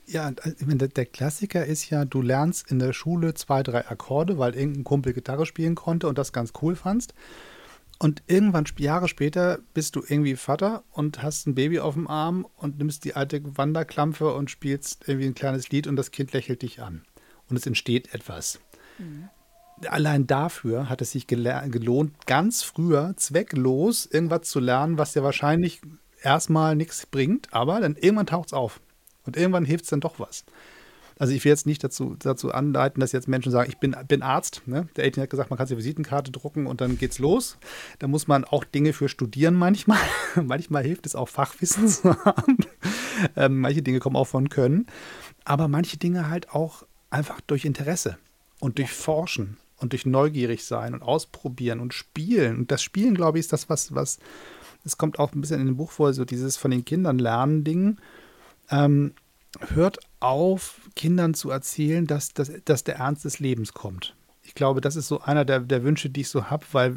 Ja, 0.07 0.31
der 0.31 1.07
Klassiker 1.07 1.65
ist 1.65 1.89
ja, 1.89 2.05
du 2.05 2.21
lernst 2.21 2.71
in 2.71 2.79
der 2.79 2.93
Schule 2.93 3.33
zwei, 3.33 3.63
drei 3.63 3.89
Akkorde, 3.89 4.39
weil 4.39 4.55
irgendein 4.55 4.85
Kumpel 4.85 5.15
Gitarre 5.15 5.47
spielen 5.47 5.75
konnte 5.75 6.09
und 6.09 6.19
das 6.19 6.33
ganz 6.35 6.53
cool 6.61 6.77
fandst. 6.77 7.15
Und 7.99 8.23
irgendwann, 8.27 8.67
Jahre 8.77 9.09
später, 9.09 9.61
bist 9.73 9.97
du 9.97 10.03
irgendwie 10.07 10.37
Vater 10.37 10.85
und 10.91 11.23
hast 11.23 11.47
ein 11.47 11.55
Baby 11.55 11.79
auf 11.81 11.95
dem 11.95 12.07
Arm 12.07 12.47
und 12.57 12.77
nimmst 12.79 13.05
die 13.05 13.15
alte 13.15 13.41
Wanderklampfe 13.57 14.35
und 14.35 14.51
spielst 14.51 15.09
irgendwie 15.09 15.29
ein 15.29 15.35
kleines 15.35 15.71
Lied 15.71 15.87
und 15.87 15.97
das 15.97 16.11
Kind 16.11 16.33
lächelt 16.33 16.61
dich 16.61 16.83
an. 16.83 17.03
Und 17.49 17.57
es 17.57 17.67
entsteht 17.67 18.13
etwas. 18.13 18.59
Allein 19.89 20.27
dafür 20.27 20.89
hat 20.89 21.03
es 21.03 21.13
sich 21.13 21.27
gelohnt, 21.27 22.27
ganz 22.27 22.63
früher 22.63 23.15
zwecklos 23.17 24.07
irgendwas 24.07 24.43
zu 24.43 24.61
lernen, 24.61 24.99
was 24.99 25.13
dir 25.13 25.23
wahrscheinlich 25.23 25.81
erstmal 26.23 26.77
nichts 26.77 27.07
bringt, 27.07 27.53
aber 27.53 27.81
dann 27.81 27.97
irgendwann 27.97 28.27
taucht 28.27 28.49
es 28.49 28.53
auf. 28.53 28.81
Und 29.27 29.37
irgendwann 29.37 29.65
hilft 29.65 29.85
es 29.85 29.91
dann 29.91 30.01
doch 30.01 30.19
was. 30.19 30.45
Also 31.19 31.33
ich 31.33 31.45
will 31.45 31.51
jetzt 31.51 31.67
nicht 31.67 31.83
dazu, 31.85 32.17
dazu 32.19 32.53
anleiten, 32.53 33.01
dass 33.01 33.13
jetzt 33.13 33.29
Menschen 33.29 33.53
sagen, 33.53 33.71
ich 33.71 33.79
bin, 33.79 33.95
bin 34.09 34.23
Arzt. 34.23 34.63
Ne? 34.67 34.89
Der 34.97 35.05
Eltern 35.05 35.23
hat 35.23 35.31
gesagt, 35.31 35.51
man 35.51 35.57
kann 35.57 35.67
sich 35.67 35.77
Visitenkarte 35.77 36.33
drucken 36.33 36.67
und 36.67 36.81
dann 36.81 36.99
geht's 36.99 37.19
los. 37.19 37.57
Da 38.01 38.09
muss 38.09 38.27
man 38.27 38.45
auch 38.45 38.65
Dinge 38.65 38.93
für 38.93 39.09
studieren 39.09 39.55
manchmal. 39.55 40.01
manchmal 40.43 40.83
hilft 40.83 41.07
es 41.07 41.15
auch 41.15 41.29
Fachwissen 41.29 41.89
zu 41.89 42.17
haben. 42.25 42.59
Ähm, 43.37 43.61
manche 43.61 43.83
Dinge 43.83 44.01
kommen 44.01 44.17
auch 44.17 44.27
von 44.27 44.49
Können. 44.49 44.87
Aber 45.45 45.69
manche 45.69 45.99
Dinge 45.99 46.29
halt 46.29 46.51
auch 46.51 46.85
einfach 47.11 47.41
durch 47.43 47.65
Interesse 47.65 48.19
und 48.65 48.79
durch 48.79 48.91
Forschen 48.91 49.59
und 49.77 49.93
durch 49.93 50.07
neugierig 50.07 50.65
sein 50.65 50.95
und 50.95 51.03
ausprobieren 51.03 51.81
und 51.81 51.93
spielen. 51.93 52.57
Und 52.61 52.71
das 52.71 52.83
Spielen, 52.83 53.15
glaube 53.15 53.39
ich, 53.39 53.45
ist 53.45 53.53
das, 53.53 53.69
was, 53.69 53.95
was, 53.95 54.19
es 54.85 54.97
kommt 54.97 55.19
auch 55.19 55.35
ein 55.35 55.41
bisschen 55.43 55.61
in 55.61 55.67
dem 55.67 55.77
Buch 55.77 55.91
vor, 55.91 56.15
so 56.15 56.25
dieses 56.25 56.57
von 56.57 56.71
den 56.71 56.85
Kindern 56.85 57.19
lernen 57.19 57.63
Ding. 57.63 57.99
Ähm, 58.71 59.13
hört 59.69 59.99
auf, 60.19 60.81
Kindern 60.97 61.35
zu 61.35 61.51
erzählen, 61.51 62.07
dass, 62.07 62.33
dass, 62.33 62.51
dass 62.65 62.85
der 62.85 62.97
Ernst 62.97 63.27
des 63.27 63.39
Lebens 63.39 63.75
kommt. 63.75 64.17
Ich 64.43 64.55
glaube, 64.55 64.81
das 64.81 64.97
ist 64.97 65.09
so 65.09 65.21
einer 65.21 65.45
der, 65.45 65.61
der 65.61 65.85
Wünsche, 65.85 66.09
die 66.09 66.23
ich 66.23 66.31
so 66.31 66.49
habe, 66.49 66.65
weil 66.73 66.97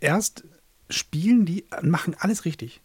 erst 0.00 0.44
spielen 0.90 1.46
die, 1.46 1.64
machen 1.80 2.14
alles 2.18 2.44
richtig. 2.44 2.82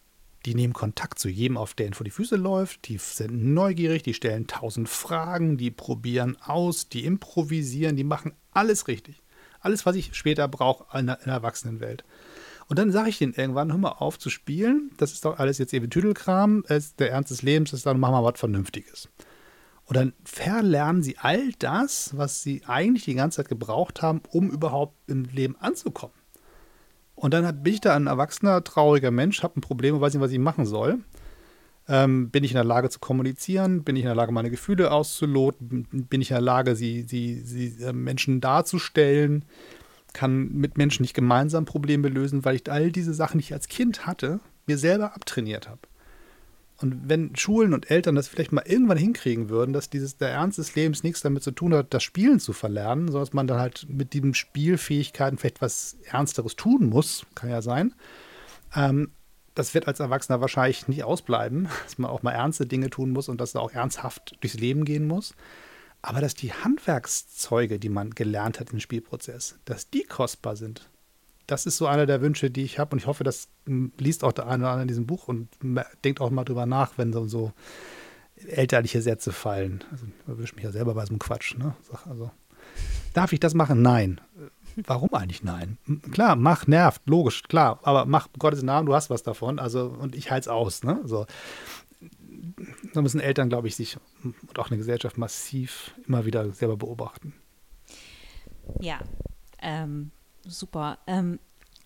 Die 0.48 0.54
nehmen 0.54 0.72
Kontakt 0.72 1.18
zu 1.18 1.28
jedem, 1.28 1.58
auf 1.58 1.74
der 1.74 1.84
ihnen 1.84 1.94
vor 1.94 2.04
die 2.04 2.10
Füße 2.10 2.36
läuft. 2.36 2.88
Die 2.88 2.96
sind 2.96 3.52
neugierig, 3.52 4.02
die 4.02 4.14
stellen 4.14 4.46
tausend 4.46 4.88
Fragen, 4.88 5.58
die 5.58 5.70
probieren 5.70 6.38
aus, 6.42 6.88
die 6.88 7.04
improvisieren, 7.04 7.96
die 7.96 8.04
machen 8.04 8.32
alles 8.52 8.88
richtig. 8.88 9.22
Alles, 9.60 9.84
was 9.84 9.94
ich 9.94 10.14
später 10.14 10.48
brauche 10.48 10.98
in 10.98 11.04
der, 11.04 11.18
in 11.18 11.26
der 11.26 11.34
Erwachsenenwelt. 11.34 12.02
Und 12.66 12.78
dann 12.78 12.92
sage 12.92 13.10
ich 13.10 13.18
denen 13.18 13.34
irgendwann, 13.34 13.70
hör 13.70 13.76
mal 13.76 13.90
auf 13.90 14.18
zu 14.18 14.30
spielen. 14.30 14.90
Das 14.96 15.12
ist 15.12 15.26
doch 15.26 15.38
alles 15.38 15.58
jetzt 15.58 15.74
eben 15.74 15.90
Tüdelkram. 15.90 16.64
Der 16.98 17.10
Ernst 17.10 17.30
des 17.30 17.42
Lebens 17.42 17.74
ist 17.74 17.84
dann, 17.84 18.00
machen 18.00 18.14
wir 18.14 18.24
was 18.24 18.40
Vernünftiges. 18.40 19.10
Und 19.84 19.96
dann 19.98 20.14
verlernen 20.24 21.02
sie 21.02 21.18
all 21.18 21.52
das, 21.58 22.16
was 22.16 22.42
sie 22.42 22.62
eigentlich 22.64 23.04
die 23.04 23.16
ganze 23.16 23.36
Zeit 23.36 23.50
gebraucht 23.50 24.00
haben, 24.00 24.22
um 24.30 24.50
überhaupt 24.50 24.96
im 25.08 25.24
Leben 25.24 25.56
anzukommen. 25.56 26.17
Und 27.18 27.34
dann 27.34 27.62
bin 27.62 27.74
ich 27.74 27.80
da 27.80 27.96
ein 27.96 28.06
erwachsener, 28.06 28.62
trauriger 28.62 29.10
Mensch, 29.10 29.42
habe 29.42 29.58
ein 29.58 29.60
Problem 29.60 29.96
und 29.96 30.00
weiß 30.00 30.14
nicht, 30.14 30.22
was 30.22 30.30
ich 30.30 30.38
machen 30.38 30.66
soll. 30.66 31.00
Ähm, 31.88 32.30
bin 32.30 32.44
ich 32.44 32.52
in 32.52 32.56
der 32.56 32.64
Lage 32.64 32.90
zu 32.90 33.00
kommunizieren? 33.00 33.82
Bin 33.82 33.96
ich 33.96 34.02
in 34.02 34.08
der 34.08 34.14
Lage, 34.14 34.30
meine 34.30 34.50
Gefühle 34.50 34.92
auszuloten? 34.92 35.86
Bin 35.90 36.20
ich 36.20 36.30
in 36.30 36.36
der 36.36 36.42
Lage, 36.42 36.76
sie, 36.76 37.02
sie, 37.02 37.40
sie 37.40 37.82
äh, 37.82 37.92
Menschen 37.92 38.40
darzustellen? 38.40 39.44
kann 40.12 40.52
mit 40.52 40.78
Menschen 40.78 41.02
nicht 41.02 41.14
gemeinsam 41.14 41.64
Probleme 41.64 42.08
lösen, 42.08 42.44
weil 42.44 42.56
ich 42.56 42.70
all 42.70 42.90
diese 42.90 43.14
Sachen, 43.14 43.38
die 43.38 43.44
ich 43.44 43.52
als 43.52 43.68
Kind 43.68 44.06
hatte, 44.06 44.40
mir 44.66 44.78
selber 44.78 45.14
abtrainiert 45.14 45.68
habe. 45.68 45.80
Und 46.80 47.08
wenn 47.08 47.34
Schulen 47.34 47.74
und 47.74 47.90
Eltern 47.90 48.14
das 48.14 48.28
vielleicht 48.28 48.52
mal 48.52 48.62
irgendwann 48.64 48.98
hinkriegen 48.98 49.48
würden, 49.48 49.72
dass 49.72 49.90
dieses, 49.90 50.16
der 50.16 50.30
Ernst 50.30 50.58
des 50.58 50.76
Lebens 50.76 51.02
nichts 51.02 51.22
damit 51.22 51.42
zu 51.42 51.50
tun 51.50 51.74
hat, 51.74 51.92
das 51.92 52.04
Spielen 52.04 52.38
zu 52.38 52.52
verlernen, 52.52 53.06
sondern 53.08 53.24
dass 53.24 53.32
man 53.32 53.46
dann 53.48 53.58
halt 53.58 53.86
mit 53.88 54.12
diesen 54.12 54.34
Spielfähigkeiten 54.34 55.38
vielleicht 55.38 55.60
was 55.60 55.96
Ernsteres 56.04 56.54
tun 56.54 56.88
muss, 56.88 57.26
kann 57.34 57.50
ja 57.50 57.62
sein. 57.62 57.94
Ähm, 58.76 59.10
das 59.54 59.74
wird 59.74 59.88
als 59.88 59.98
Erwachsener 59.98 60.40
wahrscheinlich 60.40 60.86
nicht 60.86 61.02
ausbleiben, 61.02 61.68
dass 61.84 61.98
man 61.98 62.10
auch 62.10 62.22
mal 62.22 62.32
ernste 62.32 62.66
Dinge 62.66 62.90
tun 62.90 63.10
muss 63.10 63.28
und 63.28 63.40
dass 63.40 63.56
er 63.56 63.62
auch 63.62 63.72
ernsthaft 63.72 64.36
durchs 64.40 64.58
Leben 64.58 64.84
gehen 64.84 65.06
muss. 65.06 65.34
Aber 66.00 66.20
dass 66.20 66.34
die 66.34 66.52
Handwerkszeuge, 66.52 67.80
die 67.80 67.88
man 67.88 68.10
gelernt 68.10 68.60
hat 68.60 68.72
im 68.72 68.78
Spielprozess, 68.78 69.56
dass 69.64 69.90
die 69.90 70.04
kostbar 70.04 70.54
sind, 70.54 70.88
das 71.48 71.66
ist 71.66 71.78
so 71.78 71.86
einer 71.86 72.06
der 72.06 72.20
Wünsche, 72.20 72.50
die 72.50 72.62
ich 72.62 72.78
habe. 72.78 72.92
Und 72.92 72.98
ich 72.98 73.06
hoffe, 73.06 73.24
das 73.24 73.48
liest 73.66 74.22
auch 74.22 74.32
der 74.32 74.46
eine 74.46 74.62
oder 74.62 74.70
andere 74.70 74.82
in 74.82 74.88
diesem 74.88 75.06
Buch 75.06 75.26
und 75.26 75.48
denkt 76.04 76.20
auch 76.20 76.30
mal 76.30 76.44
drüber 76.44 76.66
nach, 76.66 76.92
wenn 76.96 77.12
so, 77.12 77.26
so 77.26 77.52
elterliche 78.46 79.02
Sätze 79.02 79.32
fallen. 79.32 79.82
Also, 79.90 80.06
ich 80.06 80.28
erwische 80.28 80.54
mich 80.54 80.64
ja 80.64 80.70
selber 80.70 80.94
bei 80.94 81.04
so 81.04 81.10
einem 81.10 81.18
Quatsch. 81.18 81.56
Ne? 81.56 81.74
Also, 82.08 82.30
darf 83.14 83.32
ich 83.32 83.40
das 83.40 83.54
machen? 83.54 83.82
Nein. 83.82 84.20
Warum 84.86 85.12
eigentlich 85.12 85.42
nein? 85.42 85.76
Klar, 86.12 86.36
mach, 86.36 86.68
nervt, 86.68 87.02
logisch, 87.06 87.42
klar, 87.42 87.80
aber 87.82 88.04
mach 88.04 88.28
Gottes 88.38 88.62
Namen, 88.62 88.86
du 88.86 88.94
hast 88.94 89.10
was 89.10 89.24
davon, 89.24 89.58
also 89.58 89.86
und 89.86 90.14
ich 90.14 90.30
halte 90.30 90.42
es 90.42 90.48
aus. 90.48 90.84
Ne? 90.84 91.00
So 91.02 91.26
da 92.92 93.02
müssen 93.02 93.20
Eltern, 93.20 93.48
glaube 93.48 93.68
ich, 93.68 93.76
sich 93.76 93.96
und 94.22 94.58
auch 94.58 94.68
eine 94.68 94.78
Gesellschaft 94.78 95.18
massiv 95.18 95.94
immer 96.06 96.24
wieder 96.24 96.50
selber 96.52 96.76
beobachten. 96.76 97.34
Ja, 98.80 99.00
ähm, 99.60 100.10
super. 100.48 100.98
Ähm, 101.06 101.38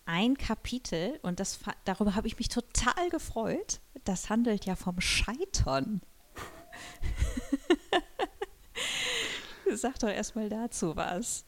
ein 0.04 0.36
Kapitel, 0.36 1.18
und 1.22 1.40
das, 1.40 1.58
darüber 1.84 2.14
habe 2.14 2.26
ich 2.26 2.38
mich 2.38 2.48
total 2.48 3.08
gefreut, 3.10 3.80
das 4.04 4.30
handelt 4.30 4.64
ja 4.64 4.76
vom 4.76 5.00
Scheitern. 5.00 6.00
Sag 9.72 9.98
doch 10.00 10.08
erstmal 10.08 10.48
dazu 10.48 10.96
was. 10.96 11.44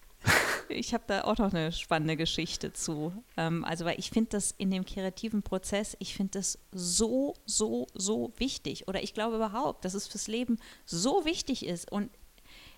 Ich 0.69 0.95
habe 0.95 1.05
da 1.07 1.25
auch 1.25 1.37
noch 1.37 1.53
eine 1.53 1.73
spannende 1.73 2.17
Geschichte 2.17 2.73
zu. 2.73 3.13
Ähm, 3.37 3.65
also, 3.65 3.85
weil 3.85 3.99
ich 3.99 4.11
finde 4.11 4.31
das 4.31 4.53
in 4.53 4.71
dem 4.71 4.87
kreativen 4.87 5.43
Prozess, 5.43 5.95
ich 5.99 6.15
finde 6.15 6.39
das 6.39 6.59
so, 6.73 7.35
so, 7.45 7.87
so 7.93 8.33
wichtig. 8.39 8.89
Oder 8.89 9.03
ich 9.03 9.13
glaube 9.13 9.37
überhaupt, 9.37 9.85
dass 9.85 9.93
es 9.93 10.07
fürs 10.07 10.27
Leben 10.27 10.59
so 10.87 11.27
wichtig 11.27 11.67
ist 11.67 11.93
und 11.93 12.11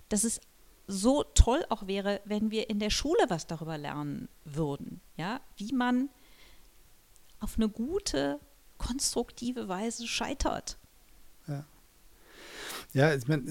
dass 0.09 0.24
es 0.24 0.41
so 0.87 1.24
toll 1.34 1.64
auch 1.68 1.87
wäre, 1.87 2.20
wenn 2.24 2.51
wir 2.51 2.70
in 2.70 2.78
der 2.78 2.91
Schule 2.91 3.24
was 3.28 3.47
darüber 3.47 3.78
lernen 3.78 4.28
würden. 4.45 5.01
Ja, 5.16 5.41
wie 5.57 5.72
man 5.72 6.09
auf 7.41 7.57
eine 7.57 7.68
gute, 7.68 8.41
konstruktive 8.78 9.68
Weise 9.68 10.07
scheitert. 10.07 10.78
Ja, 11.47 11.66
ja 12.93 13.14
ich 13.14 13.26
meine, 13.26 13.45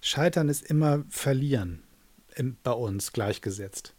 Scheitern 0.00 0.48
ist 0.48 0.62
immer 0.62 1.04
Verlieren 1.08 1.84
im, 2.34 2.56
bei 2.62 2.72
uns 2.72 3.12
gleichgesetzt. 3.12 3.94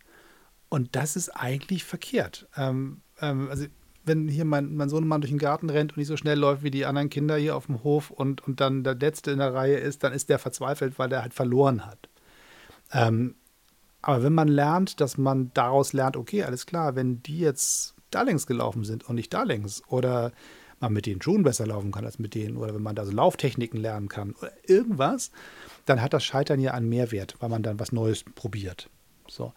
Und 0.69 0.95
das 0.95 1.15
ist 1.15 1.29
eigentlich 1.29 1.83
verkehrt. 1.83 2.47
Ähm, 2.57 3.01
ähm, 3.21 3.49
also 3.49 3.65
wenn 4.05 4.27
hier 4.27 4.43
mein, 4.43 4.75
mein 4.75 4.89
Sohnemann 4.89 5.21
durch 5.21 5.31
den 5.31 5.37
Garten 5.37 5.69
rennt 5.69 5.93
und 5.93 5.97
nicht 5.97 6.07
so 6.07 6.17
schnell 6.17 6.37
läuft 6.37 6.63
wie 6.63 6.71
die 6.71 6.85
anderen 6.85 7.09
Kinder 7.09 7.37
hier 7.37 7.55
auf 7.55 7.67
dem 7.67 7.83
Hof 7.83 8.11
und, 8.11 8.41
und 8.45 8.59
dann 8.59 8.83
der 8.83 8.95
Letzte 8.95 9.31
in 9.31 9.39
der 9.39 9.53
Reihe 9.53 9.77
ist, 9.77 10.03
dann 10.03 10.11
ist 10.11 10.29
der 10.29 10.39
verzweifelt, 10.39 10.99
weil 10.99 11.09
der 11.09 11.21
halt 11.21 11.33
verloren 11.33 11.85
hat. 11.85 12.09
Ähm, 12.93 13.35
aber 14.01 14.23
wenn 14.23 14.33
man 14.33 14.47
lernt, 14.47 14.99
dass 15.01 15.17
man 15.17 15.51
daraus 15.53 15.93
lernt, 15.93 16.17
okay, 16.17 16.43
alles 16.43 16.65
klar, 16.65 16.95
wenn 16.95 17.23
die 17.23 17.39
jetzt 17.39 17.95
da 18.11 18.21
längs 18.21 18.47
gelaufen 18.47 18.83
sind 18.83 19.07
und 19.07 19.15
nicht 19.15 19.33
da 19.33 19.43
längs 19.43 19.81
oder 19.87 20.31
man 20.79 20.93
mit 20.93 21.05
den 21.05 21.21
Schuhen 21.21 21.43
besser 21.43 21.65
laufen 21.65 21.91
kann 21.91 22.05
als 22.05 22.19
mit 22.19 22.35
denen 22.35 22.57
oder 22.57 22.75
wenn 22.75 22.83
man 22.83 22.95
da 22.95 23.05
so 23.05 23.11
Lauftechniken 23.11 23.79
lernen 23.79 24.09
kann 24.09 24.33
oder 24.33 24.51
irgendwas, 24.67 25.31
dann 25.85 26.01
hat 26.01 26.13
das 26.13 26.23
Scheitern 26.23 26.59
ja 26.59 26.73
einen 26.73 26.89
Mehrwert, 26.89 27.35
weil 27.39 27.49
man 27.49 27.63
dann 27.63 27.79
was 27.79 27.91
Neues 27.91 28.23
probiert. 28.35 28.89
So. 29.27 29.53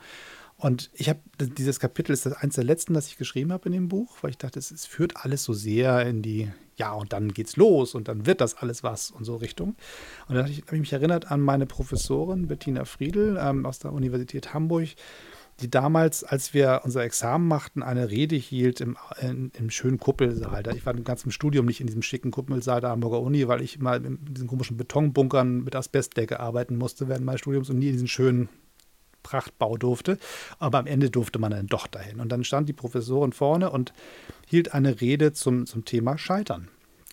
Und 0.56 0.90
ich 0.94 1.08
habe 1.08 1.20
dieses 1.38 1.80
Kapitel 1.80 2.12
ist 2.12 2.24
das 2.24 2.32
eins 2.32 2.54
der 2.54 2.64
letzten, 2.64 2.94
das 2.94 3.08
ich 3.08 3.18
geschrieben 3.18 3.52
habe 3.52 3.66
in 3.66 3.72
dem 3.72 3.88
Buch, 3.88 4.16
weil 4.22 4.30
ich 4.30 4.38
dachte, 4.38 4.58
es, 4.58 4.70
es, 4.70 4.86
führt 4.86 5.16
alles 5.16 5.44
so 5.44 5.52
sehr 5.52 6.06
in 6.06 6.22
die, 6.22 6.50
ja, 6.76 6.92
und 6.92 7.12
dann 7.12 7.32
geht's 7.32 7.56
los 7.56 7.94
und 7.94 8.08
dann 8.08 8.26
wird 8.26 8.40
das 8.40 8.56
alles 8.56 8.82
was 8.82 9.10
und 9.10 9.24
so 9.24 9.36
Richtung. 9.36 9.76
Und 10.28 10.34
dann 10.34 10.44
habe 10.44 10.50
ich, 10.50 10.62
hab 10.62 10.72
ich, 10.72 10.80
mich 10.80 10.92
erinnert 10.92 11.30
an 11.30 11.40
meine 11.40 11.66
Professorin 11.66 12.48
Bettina 12.48 12.84
Friedel 12.84 13.38
ähm, 13.40 13.64
aus 13.64 13.78
der 13.78 13.92
Universität 13.92 14.52
Hamburg, 14.52 14.88
die 15.60 15.70
damals, 15.70 16.22
als 16.22 16.52
wir 16.52 16.82
unser 16.84 17.02
Examen 17.02 17.48
machten, 17.48 17.82
eine 17.82 18.10
Rede 18.10 18.36
hielt 18.36 18.82
im, 18.82 18.98
in, 19.22 19.50
im 19.58 19.70
schönen 19.70 19.98
Kuppelsaal. 19.98 20.62
Ich 20.76 20.84
war 20.84 20.94
im 20.94 21.02
ganzen 21.02 21.30
Studium 21.30 21.64
nicht 21.64 21.80
in 21.80 21.86
diesem 21.86 22.02
schicken 22.02 22.30
Kuppelsaal 22.30 22.82
der 22.82 22.90
Hamburger 22.90 23.22
Uni, 23.22 23.48
weil 23.48 23.62
ich 23.62 23.76
immer 23.76 23.96
in 23.96 24.18
diesen 24.22 24.48
komischen 24.48 24.76
Betonbunkern 24.76 25.64
mit 25.64 25.74
Asbestdecke 25.74 26.40
arbeiten 26.40 26.76
musste 26.76 27.08
während 27.08 27.24
meines 27.24 27.40
Studiums 27.40 27.70
und 27.70 27.78
nie 27.78 27.86
in 27.86 27.92
diesen 27.92 28.08
schönen 28.08 28.50
Prachtbau 29.26 29.76
durfte. 29.76 30.18
Aber 30.58 30.78
am 30.78 30.86
Ende 30.86 31.10
durfte 31.10 31.38
man 31.38 31.50
dann 31.50 31.66
doch 31.66 31.88
dahin. 31.88 32.20
Und 32.20 32.30
dann 32.30 32.44
stand 32.44 32.68
die 32.68 32.72
Professorin 32.72 33.32
vorne 33.32 33.70
und 33.70 33.92
hielt 34.46 34.72
eine 34.72 35.00
Rede 35.00 35.32
zum, 35.32 35.66
zum 35.66 35.84
Thema 35.84 36.16
Scheitern. 36.16 36.68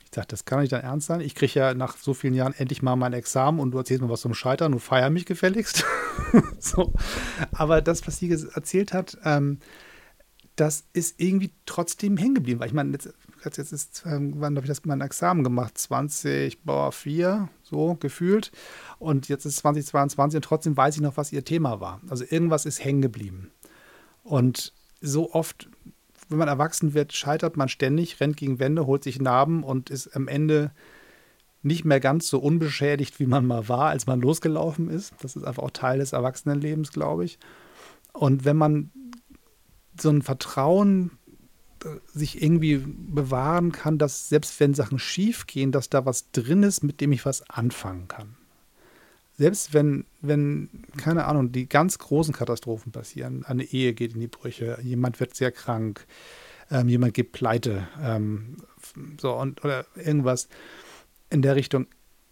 Ich 0.05 0.11
dachte, 0.11 0.27
das 0.29 0.45
kann 0.45 0.59
nicht 0.59 0.71
dein 0.71 0.83
Ernst 0.83 1.07
sein. 1.07 1.21
Ich 1.21 1.33
kriege 1.33 1.59
ja 1.59 1.73
nach 1.73 1.97
so 1.97 2.13
vielen 2.13 2.35
Jahren 2.35 2.53
endlich 2.55 2.83
mal 2.83 2.95
mein 2.95 3.13
Examen 3.13 3.59
und 3.59 3.71
du 3.71 3.79
erzählst 3.79 4.03
mir 4.03 4.09
was 4.09 4.21
zum 4.21 4.35
Scheitern 4.35 4.73
und 4.73 4.79
feier 4.79 5.09
mich 5.09 5.25
gefälligst. 5.25 5.85
so. 6.59 6.93
Aber 7.51 7.81
das, 7.81 8.05
was 8.05 8.17
sie 8.17 8.31
erzählt 8.31 8.93
hat, 8.93 9.17
ähm, 9.25 9.57
das 10.55 10.85
ist 10.93 11.19
irgendwie 11.19 11.51
trotzdem 11.65 12.17
hängen 12.17 12.35
geblieben. 12.35 12.59
Weil 12.59 12.67
ich 12.67 12.73
meine, 12.73 12.91
jetzt, 12.91 13.11
jetzt 13.45 13.71
ist, 13.71 14.03
ähm, 14.05 14.33
wann 14.37 14.55
habe 14.55 14.65
ich 14.65 14.69
das 14.69 14.85
mein 14.85 15.01
Examen 15.01 15.43
gemacht? 15.43 15.77
20, 15.77 16.63
boah, 16.63 16.91
4, 16.91 17.49
so 17.63 17.95
gefühlt. 17.95 18.51
Und 18.99 19.27
jetzt 19.27 19.45
ist 19.45 19.57
2022 19.57 20.37
und 20.37 20.45
trotzdem 20.45 20.77
weiß 20.77 20.95
ich 20.95 21.01
noch, 21.01 21.17
was 21.17 21.31
ihr 21.31 21.45
Thema 21.45 21.79
war. 21.79 22.01
Also 22.09 22.25
irgendwas 22.27 22.65
ist 22.65 22.83
hängen 22.83 23.01
geblieben. 23.01 23.51
Und 24.23 24.73
so 25.01 25.33
oft 25.33 25.67
wenn 26.29 26.39
man 26.39 26.47
erwachsen 26.47 26.93
wird, 26.93 27.13
scheitert 27.13 27.57
man 27.57 27.69
ständig, 27.69 28.19
rennt 28.19 28.37
gegen 28.37 28.59
Wände, 28.59 28.85
holt 28.85 29.03
sich 29.03 29.21
Narben 29.21 29.63
und 29.63 29.89
ist 29.89 30.15
am 30.15 30.27
Ende 30.27 30.71
nicht 31.61 31.85
mehr 31.85 31.99
ganz 31.99 32.27
so 32.27 32.39
unbeschädigt, 32.39 33.19
wie 33.19 33.25
man 33.25 33.45
mal 33.45 33.69
war, 33.69 33.89
als 33.89 34.05
man 34.05 34.19
losgelaufen 34.19 34.89
ist. 34.89 35.13
Das 35.21 35.35
ist 35.35 35.43
einfach 35.43 35.63
auch 35.63 35.71
Teil 35.71 35.99
des 35.99 36.11
Erwachsenenlebens, 36.11 36.91
glaube 36.91 37.23
ich. 37.23 37.39
Und 38.11 38.45
wenn 38.45 38.57
man 38.57 38.91
so 39.99 40.09
ein 40.09 40.21
Vertrauen 40.21 41.11
sich 42.13 42.41
irgendwie 42.41 42.77
bewahren 42.77 43.71
kann, 43.71 43.97
dass 43.97 44.29
selbst 44.29 44.59
wenn 44.59 44.73
Sachen 44.73 44.99
schief 44.99 45.47
gehen, 45.47 45.71
dass 45.71 45.89
da 45.89 46.05
was 46.05 46.31
drin 46.31 46.63
ist, 46.63 46.83
mit 46.83 47.01
dem 47.01 47.11
ich 47.11 47.25
was 47.25 47.49
anfangen 47.49 48.07
kann. 48.07 48.35
Selbst 49.37 49.73
wenn, 49.73 50.05
wenn, 50.21 50.69
keine 50.97 51.25
Ahnung, 51.25 51.51
die 51.51 51.67
ganz 51.67 51.97
großen 51.97 52.33
Katastrophen 52.33 52.91
passieren, 52.91 53.43
eine 53.45 53.63
Ehe 53.63 53.93
geht 53.93 54.13
in 54.13 54.19
die 54.19 54.27
Brüche, 54.27 54.77
jemand 54.83 55.19
wird 55.19 55.35
sehr 55.35 55.51
krank, 55.51 56.05
ähm, 56.69 56.87
jemand 56.87 57.13
geht 57.13 57.31
pleite, 57.31 57.87
ähm, 58.01 58.57
so 59.19 59.33
und 59.33 59.63
oder 59.65 59.85
irgendwas 59.95 60.49
in 61.29 61.41
der 61.41 61.55
Richtung, 61.55 61.87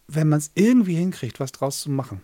wenn 0.08 0.30
man 0.30 0.40
es 0.40 0.52
irgendwie 0.54 0.96
hinkriegt, 0.96 1.40
was 1.40 1.52
draus 1.52 1.82
zu 1.82 1.90
machen 1.90 2.22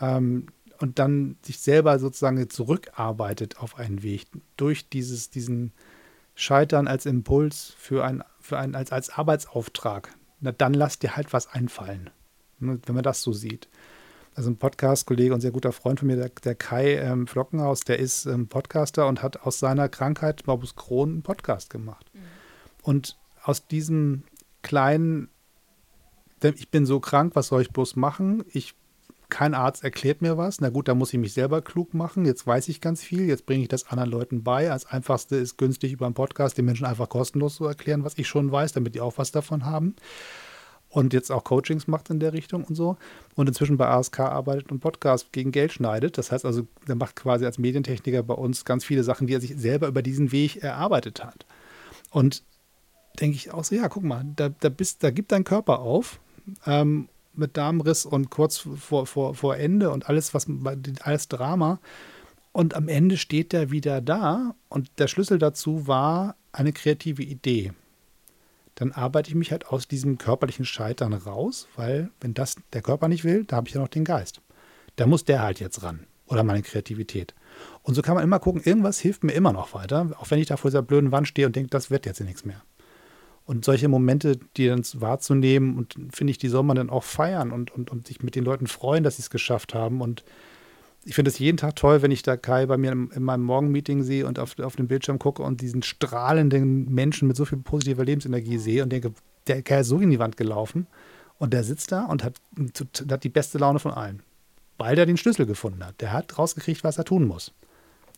ähm, 0.00 0.46
und 0.78 0.98
dann 0.98 1.36
sich 1.42 1.58
selber 1.58 1.98
sozusagen 1.98 2.48
zurückarbeitet 2.50 3.58
auf 3.58 3.78
einen 3.78 4.02
Weg 4.02 4.26
durch 4.56 4.88
dieses, 4.88 5.30
diesen 5.30 5.72
Scheitern 6.34 6.88
als 6.88 7.06
Impuls 7.06 7.74
für 7.78 8.04
ein, 8.04 8.22
für 8.40 8.58
ein 8.58 8.74
als, 8.74 8.92
als 8.92 9.10
Arbeitsauftrag, 9.10 10.14
na, 10.40 10.52
dann 10.52 10.74
lass 10.74 10.98
dir 10.98 11.16
halt 11.16 11.32
was 11.32 11.46
einfallen, 11.46 12.10
ne, 12.58 12.80
wenn 12.86 12.94
man 12.94 13.04
das 13.04 13.22
so 13.22 13.32
sieht. 13.32 13.68
Also 14.34 14.50
ein 14.50 14.56
Podcast-Kollege 14.56 15.34
und 15.34 15.42
sehr 15.42 15.50
guter 15.50 15.72
Freund 15.72 15.98
von 15.98 16.08
mir, 16.08 16.16
der, 16.16 16.30
der 16.30 16.54
Kai 16.54 16.94
ähm, 16.94 17.26
Flockenhaus, 17.26 17.80
der 17.80 17.98
ist 17.98 18.24
ähm, 18.24 18.48
Podcaster 18.48 19.06
und 19.06 19.22
hat 19.22 19.42
aus 19.42 19.58
seiner 19.58 19.90
Krankheit 19.90 20.46
Morbus 20.46 20.74
Crohn 20.74 21.10
einen 21.10 21.22
Podcast 21.22 21.68
gemacht. 21.68 22.10
Mhm. 22.14 22.20
Und 22.82 23.18
aus 23.42 23.66
diesem 23.66 24.24
kleinen 24.62 25.28
ich 26.50 26.70
bin 26.70 26.86
so 26.86 27.00
krank, 27.00 27.34
was 27.34 27.48
soll 27.48 27.62
ich 27.62 27.70
bloß 27.70 27.96
machen? 27.96 28.44
Ich, 28.52 28.74
kein 29.32 29.54
Arzt 29.54 29.82
erklärt 29.82 30.20
mir 30.20 30.36
was. 30.36 30.60
Na 30.60 30.68
gut, 30.68 30.88
da 30.88 30.94
muss 30.94 31.14
ich 31.14 31.18
mich 31.18 31.32
selber 31.32 31.62
klug 31.62 31.94
machen. 31.94 32.26
Jetzt 32.26 32.46
weiß 32.46 32.68
ich 32.68 32.82
ganz 32.82 33.02
viel. 33.02 33.22
Jetzt 33.22 33.46
bringe 33.46 33.62
ich 33.62 33.68
das 33.68 33.88
anderen 33.88 34.10
Leuten 34.10 34.44
bei. 34.44 34.70
Als 34.70 34.84
einfachste 34.84 35.36
ist 35.36 35.56
günstig 35.56 35.92
über 35.92 36.04
einen 36.04 36.14
Podcast 36.14 36.58
den 36.58 36.66
Menschen 36.66 36.84
einfach 36.84 37.08
kostenlos 37.08 37.54
zu 37.54 37.64
erklären, 37.64 38.04
was 38.04 38.18
ich 38.18 38.28
schon 38.28 38.52
weiß, 38.52 38.72
damit 38.72 38.94
die 38.94 39.00
auch 39.00 39.16
was 39.16 39.32
davon 39.32 39.64
haben. 39.64 39.96
Und 40.90 41.14
jetzt 41.14 41.32
auch 41.32 41.44
Coachings 41.44 41.86
macht 41.86 42.10
in 42.10 42.20
der 42.20 42.34
Richtung 42.34 42.64
und 42.64 42.74
so. 42.74 42.98
Und 43.34 43.48
inzwischen 43.48 43.78
bei 43.78 43.88
ASK 43.88 44.20
arbeitet 44.20 44.70
und 44.70 44.80
Podcast 44.80 45.32
gegen 45.32 45.50
Geld 45.50 45.72
schneidet. 45.72 46.18
Das 46.18 46.30
heißt 46.30 46.44
also, 46.44 46.66
der 46.86 46.96
macht 46.96 47.16
quasi 47.16 47.46
als 47.46 47.56
Medientechniker 47.56 48.22
bei 48.22 48.34
uns 48.34 48.66
ganz 48.66 48.84
viele 48.84 49.02
Sachen, 49.02 49.26
die 49.26 49.34
er 49.34 49.40
sich 49.40 49.56
selber 49.56 49.88
über 49.88 50.02
diesen 50.02 50.30
Weg 50.30 50.62
erarbeitet 50.62 51.24
hat. 51.24 51.46
Und 52.10 52.42
denke 53.18 53.36
ich 53.36 53.50
auch 53.50 53.64
so, 53.64 53.74
ja, 53.74 53.88
guck 53.88 54.04
mal, 54.04 54.26
da, 54.36 54.50
da, 54.50 54.68
bist, 54.68 55.02
da 55.02 55.10
gibt 55.10 55.32
dein 55.32 55.44
Körper 55.44 55.78
auf 55.78 56.20
ähm, 56.66 57.08
mit 57.34 57.56
Darmriss 57.56 58.06
und 58.06 58.30
kurz 58.30 58.58
vor, 58.58 59.06
vor, 59.06 59.34
vor 59.34 59.56
Ende 59.56 59.90
und 59.90 60.08
alles, 60.08 60.34
was 60.34 60.46
alles 61.02 61.28
Drama. 61.28 61.80
Und 62.52 62.74
am 62.74 62.88
Ende 62.88 63.16
steht 63.16 63.54
er 63.54 63.70
wieder 63.70 64.00
da 64.00 64.54
und 64.68 64.90
der 64.98 65.08
Schlüssel 65.08 65.38
dazu 65.38 65.86
war 65.86 66.36
eine 66.52 66.72
kreative 66.72 67.22
Idee. 67.22 67.72
Dann 68.74 68.92
arbeite 68.92 69.30
ich 69.30 69.34
mich 69.34 69.52
halt 69.52 69.66
aus 69.66 69.88
diesem 69.88 70.18
körperlichen 70.18 70.64
Scheitern 70.64 71.12
raus, 71.12 71.68
weil 71.76 72.10
wenn 72.20 72.34
das 72.34 72.56
der 72.72 72.82
Körper 72.82 73.08
nicht 73.08 73.24
will, 73.24 73.44
da 73.44 73.56
habe 73.56 73.68
ich 73.68 73.74
ja 73.74 73.80
noch 73.80 73.88
den 73.88 74.04
Geist. 74.04 74.40
Da 74.96 75.06
muss 75.06 75.24
der 75.24 75.42
halt 75.42 75.60
jetzt 75.60 75.82
ran 75.82 76.06
oder 76.26 76.42
meine 76.42 76.62
Kreativität. 76.62 77.34
Und 77.82 77.94
so 77.94 78.02
kann 78.02 78.14
man 78.14 78.24
immer 78.24 78.38
gucken, 78.38 78.62
irgendwas 78.62 78.98
hilft 78.98 79.24
mir 79.24 79.32
immer 79.32 79.52
noch 79.52 79.74
weiter, 79.74 80.10
auch 80.18 80.30
wenn 80.30 80.38
ich 80.38 80.46
da 80.46 80.56
vor 80.56 80.70
dieser 80.70 80.82
blöden 80.82 81.12
Wand 81.12 81.28
stehe 81.28 81.46
und 81.46 81.56
denke, 81.56 81.70
das 81.70 81.90
wird 81.90 82.06
jetzt 82.06 82.20
nichts 82.20 82.44
mehr. 82.44 82.62
Und 83.44 83.64
solche 83.64 83.88
Momente, 83.88 84.38
die 84.56 84.68
dann 84.68 84.82
wahrzunehmen, 84.94 85.76
und 85.76 85.96
finde 86.14 86.30
ich, 86.30 86.38
die 86.38 86.48
soll 86.48 86.62
man 86.62 86.76
dann 86.76 86.90
auch 86.90 87.02
feiern 87.02 87.50
und, 87.50 87.70
und, 87.72 87.90
und 87.90 88.06
sich 88.06 88.22
mit 88.22 88.36
den 88.36 88.44
Leuten 88.44 88.66
freuen, 88.66 89.02
dass 89.02 89.16
sie 89.16 89.22
es 89.22 89.30
geschafft 89.30 89.74
haben. 89.74 90.00
Und 90.00 90.24
ich 91.04 91.14
finde 91.16 91.30
es 91.30 91.38
jeden 91.38 91.56
Tag 91.56 91.74
toll, 91.76 92.02
wenn 92.02 92.12
ich 92.12 92.22
da 92.22 92.36
Kai 92.36 92.66
bei 92.66 92.76
mir 92.76 92.92
in, 92.92 93.10
in 93.10 93.22
meinem 93.22 93.42
Morgenmeeting 93.42 94.04
sehe 94.04 94.26
und 94.26 94.38
auf, 94.38 94.58
auf 94.60 94.76
den 94.76 94.86
Bildschirm 94.86 95.18
gucke 95.18 95.42
und 95.42 95.60
diesen 95.60 95.82
strahlenden 95.82 96.92
Menschen 96.92 97.26
mit 97.26 97.36
so 97.36 97.44
viel 97.44 97.58
positiver 97.58 98.04
Lebensenergie 98.04 98.58
sehe 98.58 98.82
und 98.82 98.90
denke, 98.90 99.12
der 99.48 99.62
Kai 99.62 99.80
ist 99.80 99.88
so 99.88 99.98
in 99.98 100.10
die 100.10 100.20
Wand 100.20 100.36
gelaufen 100.36 100.86
und 101.38 101.52
der 101.52 101.64
sitzt 101.64 101.90
da 101.90 102.04
und 102.04 102.22
hat, 102.22 102.40
hat 103.10 103.24
die 103.24 103.28
beste 103.28 103.58
Laune 103.58 103.80
von 103.80 103.90
allen, 103.90 104.22
weil 104.78 104.94
der 104.94 105.06
den 105.06 105.16
Schlüssel 105.16 105.46
gefunden 105.46 105.84
hat. 105.84 106.00
Der 106.00 106.12
hat 106.12 106.38
rausgekriegt, 106.38 106.84
was 106.84 106.98
er 106.98 107.04
tun 107.04 107.26
muss. 107.26 107.52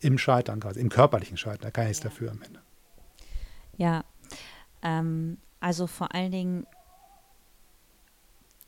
Im 0.01 0.19
Scheitern 0.19 0.61
quasi, 0.61 0.81
im 0.81 0.91
körperlichen 0.91 1.39
Scheitern. 1.39 1.63
Da 1.63 1.71
kann 1.71 1.85
ich 1.85 1.91
nichts 1.91 2.03
dafür 2.03 2.31
am 2.33 2.43
Ende. 2.43 2.61
Ja, 3.79 4.05
ähm, 4.85 5.39
also 5.61 5.87
vor 5.87 6.15
allen 6.15 6.31
Dingen, 6.31 6.67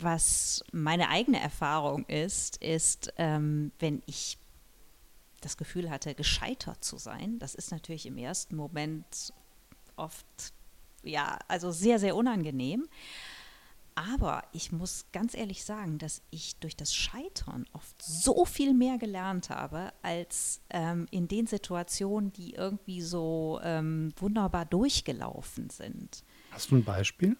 was 0.00 0.64
meine 0.72 1.08
eigene 1.08 1.40
Erfahrung 1.40 2.04
ist, 2.06 2.56
ist, 2.62 3.12
ähm, 3.18 3.70
wenn 3.78 4.02
ich 4.06 4.38
das 5.40 5.56
Gefühl 5.56 5.90
hatte, 5.90 6.14
gescheitert 6.14 6.82
zu 6.82 6.96
sein, 6.96 7.38
das 7.38 7.54
ist 7.54 7.70
natürlich 7.70 8.06
im 8.06 8.18
ersten 8.18 8.56
Moment 8.56 9.32
oft, 9.96 10.26
ja, 11.02 11.38
also 11.48 11.70
sehr, 11.70 11.98
sehr 11.98 12.16
unangenehm. 12.16 12.88
Aber 13.96 14.42
ich 14.52 14.72
muss 14.72 15.06
ganz 15.10 15.34
ehrlich 15.34 15.64
sagen, 15.64 15.96
dass 15.96 16.20
ich 16.30 16.56
durch 16.56 16.76
das 16.76 16.94
Scheitern 16.94 17.64
oft 17.72 18.00
so 18.02 18.44
viel 18.44 18.74
mehr 18.74 18.98
gelernt 18.98 19.48
habe, 19.48 19.90
als 20.02 20.60
ähm, 20.68 21.08
in 21.10 21.28
den 21.28 21.46
Situationen, 21.46 22.30
die 22.30 22.52
irgendwie 22.52 23.00
so 23.00 23.58
ähm, 23.62 24.12
wunderbar 24.16 24.66
durchgelaufen 24.66 25.70
sind. 25.70 26.24
Hast 26.50 26.70
du 26.70 26.76
ein 26.76 26.84
Beispiel? 26.84 27.38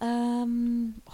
Ähm, 0.00 1.02
oh, 1.04 1.12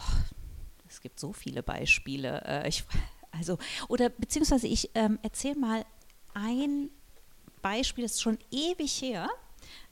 es 0.88 1.00
gibt 1.00 1.18
so 1.18 1.32
viele 1.32 1.64
Beispiele. 1.64 2.42
Äh, 2.44 2.68
ich, 2.68 2.84
also, 3.32 3.58
oder 3.88 4.08
beziehungsweise 4.08 4.68
ich 4.68 4.90
ähm, 4.94 5.18
erzähle 5.22 5.58
mal 5.58 5.84
ein 6.32 6.90
Beispiel, 7.60 8.04
das 8.04 8.12
ist 8.12 8.22
schon 8.22 8.38
ewig 8.52 9.02
her. 9.02 9.28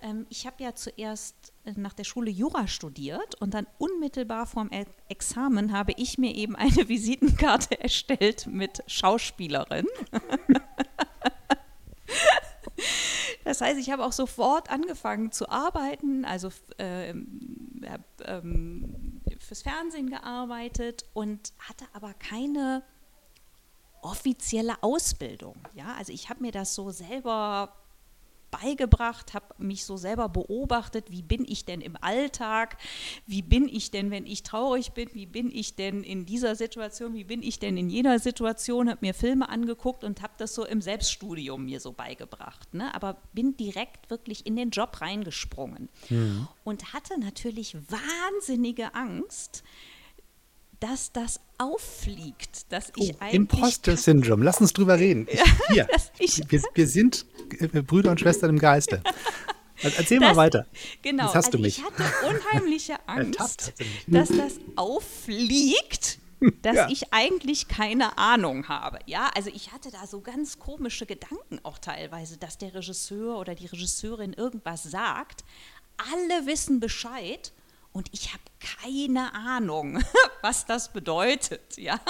Ähm, 0.00 0.26
ich 0.28 0.46
habe 0.46 0.62
ja 0.62 0.74
zuerst 0.74 1.52
nach 1.76 1.92
der 1.92 2.04
Schule 2.04 2.30
Jura 2.30 2.66
studiert 2.66 3.34
und 3.40 3.54
dann 3.54 3.66
unmittelbar 3.78 4.46
vorm 4.46 4.70
Examen 5.08 5.72
habe 5.72 5.92
ich 5.96 6.18
mir 6.18 6.34
eben 6.34 6.56
eine 6.56 6.70
Visitenkarte 6.88 7.80
erstellt 7.80 8.46
mit 8.46 8.82
Schauspielerin. 8.86 9.86
Das 13.44 13.60
heißt, 13.60 13.80
ich 13.80 13.90
habe 13.90 14.04
auch 14.04 14.12
sofort 14.12 14.70
angefangen 14.70 15.32
zu 15.32 15.48
arbeiten, 15.48 16.24
also 16.24 16.50
äh, 16.78 17.14
habe 17.88 18.04
ähm, 18.24 19.20
fürs 19.38 19.62
Fernsehen 19.62 20.10
gearbeitet 20.10 21.04
und 21.14 21.52
hatte 21.58 21.84
aber 21.92 22.14
keine 22.14 22.82
offizielle 24.02 24.82
Ausbildung. 24.82 25.56
Ja, 25.74 25.94
also 25.98 26.12
ich 26.12 26.28
habe 26.28 26.42
mir 26.42 26.52
das 26.52 26.74
so 26.74 26.90
selber 26.90 27.74
beigebracht, 28.50 29.34
habe 29.34 29.46
mich 29.58 29.84
so 29.84 29.96
selber 29.96 30.28
beobachtet, 30.28 31.10
wie 31.10 31.22
bin 31.22 31.44
ich 31.46 31.64
denn 31.64 31.80
im 31.80 31.96
Alltag, 32.00 32.76
wie 33.26 33.42
bin 33.42 33.68
ich 33.68 33.90
denn, 33.90 34.10
wenn 34.10 34.26
ich 34.26 34.42
traurig 34.42 34.92
bin, 34.92 35.08
wie 35.12 35.26
bin 35.26 35.50
ich 35.50 35.76
denn 35.76 36.02
in 36.02 36.26
dieser 36.26 36.56
Situation, 36.56 37.14
wie 37.14 37.24
bin 37.24 37.42
ich 37.42 37.58
denn 37.58 37.76
in 37.76 37.90
jener 37.90 38.18
Situation, 38.18 38.88
habe 38.88 38.98
mir 39.02 39.14
Filme 39.14 39.48
angeguckt 39.48 40.04
und 40.04 40.22
habe 40.22 40.34
das 40.38 40.54
so 40.54 40.64
im 40.64 40.80
Selbststudium 40.82 41.64
mir 41.64 41.80
so 41.80 41.92
beigebracht. 41.92 42.74
Ne? 42.74 42.94
Aber 42.94 43.16
bin 43.32 43.56
direkt 43.56 44.10
wirklich 44.10 44.46
in 44.46 44.56
den 44.56 44.70
Job 44.70 45.00
reingesprungen 45.00 45.88
mhm. 46.08 46.48
und 46.64 46.92
hatte 46.92 47.18
natürlich 47.18 47.76
wahnsinnige 47.76 48.94
Angst, 48.94 49.62
dass 50.80 51.12
das 51.12 51.40
auffliegt, 51.58 52.72
dass 52.72 52.90
ich 52.96 53.12
oh, 53.12 53.16
eigentlich. 53.20 53.34
Imposter-Syndrom, 53.34 54.42
lass 54.42 54.60
uns 54.60 54.72
drüber 54.72 54.98
reden. 54.98 55.28
Ich, 55.30 55.40
hier, 55.68 55.88
wir, 56.48 56.62
wir, 56.74 56.86
sind 56.86 57.26
äh, 57.58 57.82
Brüder 57.82 58.10
und 58.10 58.20
Schwestern 58.20 58.50
im 58.50 58.58
Geiste. 58.58 59.02
Also 59.82 59.96
erzähl 59.98 60.18
das, 60.18 60.30
mal 60.30 60.36
weiter. 60.36 60.66
Genau, 61.02 61.24
Jetzt 61.24 61.34
hast 61.34 61.46
also 61.46 61.58
du 61.58 61.62
mich. 61.62 61.78
ich 61.78 61.84
hatte 61.84 62.04
unheimliche 62.26 62.96
Angst, 63.06 63.72
dass 64.06 64.28
das 64.28 64.58
auffliegt, 64.76 66.18
dass 66.62 66.76
ja. 66.76 66.88
ich 66.88 67.12
eigentlich 67.12 67.68
keine 67.68 68.18
Ahnung 68.18 68.68
habe. 68.68 68.98
Ja, 69.06 69.30
also 69.34 69.50
ich 69.52 69.72
hatte 69.72 69.90
da 69.90 70.06
so 70.06 70.20
ganz 70.20 70.58
komische 70.58 71.06
Gedanken 71.06 71.60
auch 71.62 71.78
teilweise, 71.78 72.36
dass 72.38 72.58
der 72.58 72.74
Regisseur 72.74 73.38
oder 73.38 73.54
die 73.54 73.66
Regisseurin 73.66 74.32
irgendwas 74.32 74.82
sagt. 74.82 75.44
Alle 75.98 76.46
wissen 76.46 76.80
Bescheid 76.80 77.52
und 77.92 78.08
ich 78.12 78.32
habe 78.32 78.42
keine 78.80 79.34
Ahnung, 79.34 80.02
was 80.42 80.66
das 80.66 80.92
bedeutet, 80.92 81.76
ja. 81.76 82.00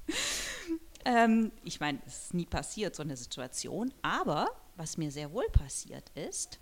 ähm, 1.04 1.52
ich 1.64 1.80
meine, 1.80 2.00
es 2.06 2.24
ist 2.24 2.34
nie 2.34 2.46
passiert, 2.46 2.96
so 2.96 3.02
eine 3.02 3.16
Situation, 3.16 3.92
aber 4.02 4.48
was 4.76 4.96
mir 4.96 5.10
sehr 5.10 5.32
wohl 5.32 5.48
passiert 5.50 6.10
ist, 6.14 6.58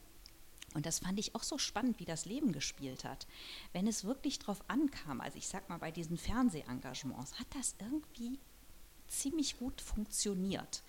und 0.74 0.86
das 0.86 0.98
fand 0.98 1.18
ich 1.20 1.34
auch 1.36 1.44
so 1.44 1.56
spannend, 1.56 2.00
wie 2.00 2.04
das 2.04 2.24
Leben 2.24 2.52
gespielt 2.52 3.04
hat. 3.04 3.28
Wenn 3.72 3.86
es 3.86 4.04
wirklich 4.04 4.40
drauf 4.40 4.58
ankam, 4.66 5.20
also 5.20 5.38
ich 5.38 5.46
sag 5.46 5.68
mal 5.68 5.78
bei 5.78 5.92
diesen 5.92 6.18
Fernsehengagements, 6.18 7.38
hat 7.38 7.46
das 7.56 7.76
irgendwie 7.78 8.40
ziemlich 9.20 9.58
gut 9.58 9.80
funktioniert. 9.80 10.82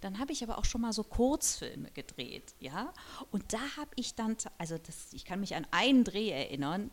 Dann 0.00 0.18
habe 0.18 0.32
ich 0.32 0.42
aber 0.42 0.58
auch 0.58 0.64
schon 0.64 0.80
mal 0.80 0.92
so 0.92 1.04
Kurzfilme 1.04 1.90
gedreht, 1.92 2.54
ja. 2.60 2.92
Und 3.30 3.52
da 3.52 3.60
habe 3.76 3.90
ich 3.96 4.14
dann, 4.14 4.36
also 4.58 4.78
das, 4.78 5.12
ich 5.12 5.24
kann 5.24 5.40
mich 5.40 5.54
an 5.54 5.66
einen 5.70 6.04
Dreh 6.04 6.30
erinnern, 6.30 6.90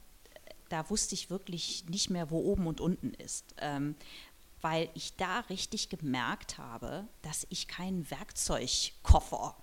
da 0.69 0.89
wusste 0.89 1.15
ich 1.15 1.29
wirklich 1.29 1.85
nicht 1.89 2.09
mehr, 2.09 2.29
wo 2.29 2.39
oben 2.39 2.67
und 2.67 2.79
unten 2.79 3.13
ist. 3.15 3.55
Ähm, 3.57 3.95
weil 4.61 4.89
ich 4.93 5.15
da 5.15 5.39
richtig 5.41 5.89
gemerkt 5.89 6.57
habe, 6.57 7.07
dass 7.21 7.47
ich 7.49 7.67
keinen 7.67 8.09
Werkzeugkoffer 8.11 9.55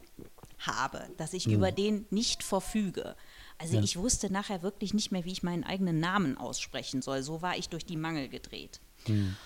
habe, 0.59 1.11
dass 1.19 1.35
ich 1.35 1.47
mhm. 1.47 1.55
über 1.55 1.73
den 1.73 2.07
nicht 2.11 2.43
verfüge. 2.43 3.15
Also 3.59 3.77
ja. 3.77 3.83
ich 3.83 3.97
wusste 3.99 4.33
nachher 4.33 4.63
wirklich 4.63 4.95
nicht 4.95 5.13
mehr, 5.13 5.25
wie 5.25 5.33
ich 5.33 5.43
meinen 5.43 5.65
eigenen 5.65 6.01
Namen 6.01 6.39
aussprechen 6.39 7.03
soll. 7.03 7.23
So 7.23 7.43
war 7.43 7.57
ich 7.57 7.69
durch 7.69 7.85
die 7.85 7.97
Mangel 7.97 8.29
gedreht. 8.29 8.81
Mhm. 9.07 9.37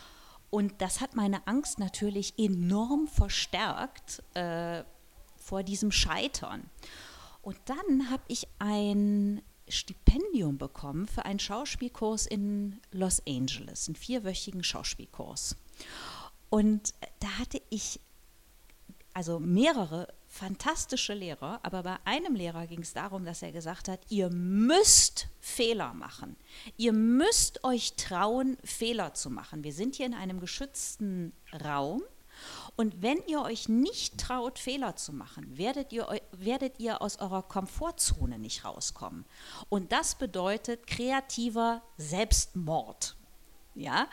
Und 0.51 0.83
das 0.83 1.01
hat 1.01 1.15
meine 1.15 1.47
Angst 1.47 1.79
natürlich 1.79 2.35
enorm 2.39 3.07
verstärkt 3.07 4.23
äh, 4.35 4.83
vor 5.37 5.63
diesem 5.63 5.93
Scheitern. 5.93 6.69
Und 7.43 7.57
dann 7.67 8.11
habe 8.11 8.23
ich 8.29 8.49
ein 8.59 9.43
Stipendium 9.69 10.59
bekommen 10.59 11.07
für 11.07 11.25
einen 11.25 11.39
Schauspielkurs 11.39 12.27
in 12.27 12.81
Los 12.91 13.23
Angeles, 13.27 13.89
einen 13.89 13.95
vierwöchigen 13.95 14.65
Schauspielkurs. 14.65 15.57
Und 16.51 16.95
da 17.21 17.39
hatte 17.39 17.63
ich 17.71 18.01
also 19.15 19.39
mehrere 19.39 20.09
fantastische 20.31 21.12
Lehrer, 21.12 21.59
aber 21.62 21.83
bei 21.83 21.97
einem 22.05 22.35
Lehrer 22.35 22.66
ging 22.66 22.81
es 22.81 22.93
darum, 22.93 23.24
dass 23.24 23.43
er 23.43 23.53
gesagt 23.53 23.89
hat, 23.89 24.01
ihr 24.09 24.31
müsst 24.31 25.26
Fehler 25.41 25.93
machen. 25.93 26.37
Ihr 26.76 26.93
müsst 26.93 27.64
euch 27.64 27.95
trauen, 27.95 28.57
Fehler 28.64 29.12
zu 29.12 29.28
machen. 29.28 29.64
Wir 29.64 29.72
sind 29.72 29.97
hier 29.97 30.07
in 30.07 30.14
einem 30.14 30.41
geschützten 30.41 31.33
Raum 31.64 32.03
und 32.76 33.03
wenn 33.03 33.18
ihr 33.26 33.43
euch 33.43 33.68
nicht 33.68 34.18
traut, 34.18 34.59
Fehler 34.59 34.97
zu 34.97 35.12
machen, 35.12 35.59
werdet 35.59 35.93
ihr, 35.93 36.07
werdet 36.33 36.78
ihr 36.78 37.03
aus 37.03 37.18
eurer 37.18 37.43
Komfortzone 37.43 38.39
nicht 38.39 38.64
rauskommen. 38.64 39.24
Und 39.68 39.93
das 39.93 40.14
bedeutet 40.14 40.87
kreativer 40.87 41.83
Selbstmord. 41.99 43.16
Ja? 43.74 44.09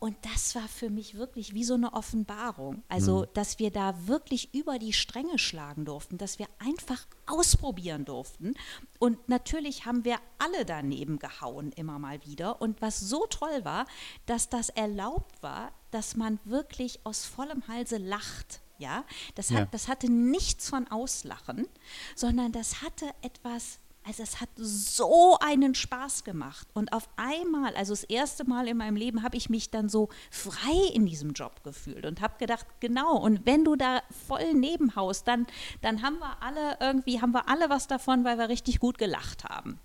Und 0.00 0.16
das 0.22 0.54
war 0.54 0.66
für 0.66 0.88
mich 0.88 1.14
wirklich 1.14 1.52
wie 1.52 1.62
so 1.62 1.74
eine 1.74 1.92
Offenbarung. 1.92 2.82
Also, 2.88 3.20
mhm. 3.20 3.26
dass 3.34 3.58
wir 3.58 3.70
da 3.70 4.06
wirklich 4.06 4.54
über 4.54 4.78
die 4.78 4.94
Stränge 4.94 5.38
schlagen 5.38 5.84
durften, 5.84 6.16
dass 6.16 6.38
wir 6.38 6.46
einfach 6.58 7.06
ausprobieren 7.26 8.06
durften. 8.06 8.54
Und 8.98 9.28
natürlich 9.28 9.84
haben 9.84 10.06
wir 10.06 10.16
alle 10.38 10.64
daneben 10.64 11.18
gehauen, 11.18 11.70
immer 11.72 11.98
mal 11.98 12.24
wieder. 12.24 12.62
Und 12.62 12.80
was 12.80 12.98
so 12.98 13.26
toll 13.26 13.64
war, 13.64 13.86
dass 14.24 14.48
das 14.48 14.70
erlaubt 14.70 15.42
war, 15.42 15.70
dass 15.90 16.16
man 16.16 16.40
wirklich 16.44 17.00
aus 17.04 17.26
vollem 17.26 17.68
Halse 17.68 17.98
lacht. 17.98 18.62
Ja, 18.78 19.04
das, 19.34 19.50
hat, 19.50 19.58
ja. 19.58 19.68
das 19.70 19.88
hatte 19.88 20.10
nichts 20.10 20.70
von 20.70 20.90
Auslachen, 20.90 21.68
sondern 22.16 22.52
das 22.52 22.80
hatte 22.80 23.10
etwas 23.20 23.78
also 24.10 24.24
es 24.24 24.40
hat 24.40 24.48
so 24.56 25.38
einen 25.38 25.76
Spaß 25.76 26.24
gemacht. 26.24 26.66
Und 26.74 26.92
auf 26.92 27.08
einmal, 27.16 27.76
also 27.76 27.92
das 27.92 28.02
erste 28.02 28.44
Mal 28.44 28.66
in 28.66 28.76
meinem 28.76 28.96
Leben, 28.96 29.22
habe 29.22 29.36
ich 29.36 29.48
mich 29.48 29.70
dann 29.70 29.88
so 29.88 30.08
frei 30.32 30.88
in 30.92 31.06
diesem 31.06 31.32
Job 31.32 31.62
gefühlt 31.62 32.04
und 32.04 32.20
habe 32.20 32.36
gedacht, 32.38 32.66
genau, 32.80 33.16
und 33.16 33.46
wenn 33.46 33.64
du 33.64 33.76
da 33.76 34.02
voll 34.26 34.52
nebenhaust, 34.54 35.28
dann, 35.28 35.46
dann 35.80 36.02
haben 36.02 36.18
wir 36.18 36.42
alle 36.42 36.76
irgendwie, 36.80 37.20
haben 37.20 37.32
wir 37.32 37.48
alle 37.48 37.70
was 37.70 37.86
davon, 37.86 38.24
weil 38.24 38.36
wir 38.36 38.48
richtig 38.48 38.80
gut 38.80 38.98
gelacht 38.98 39.44
haben. 39.44 39.78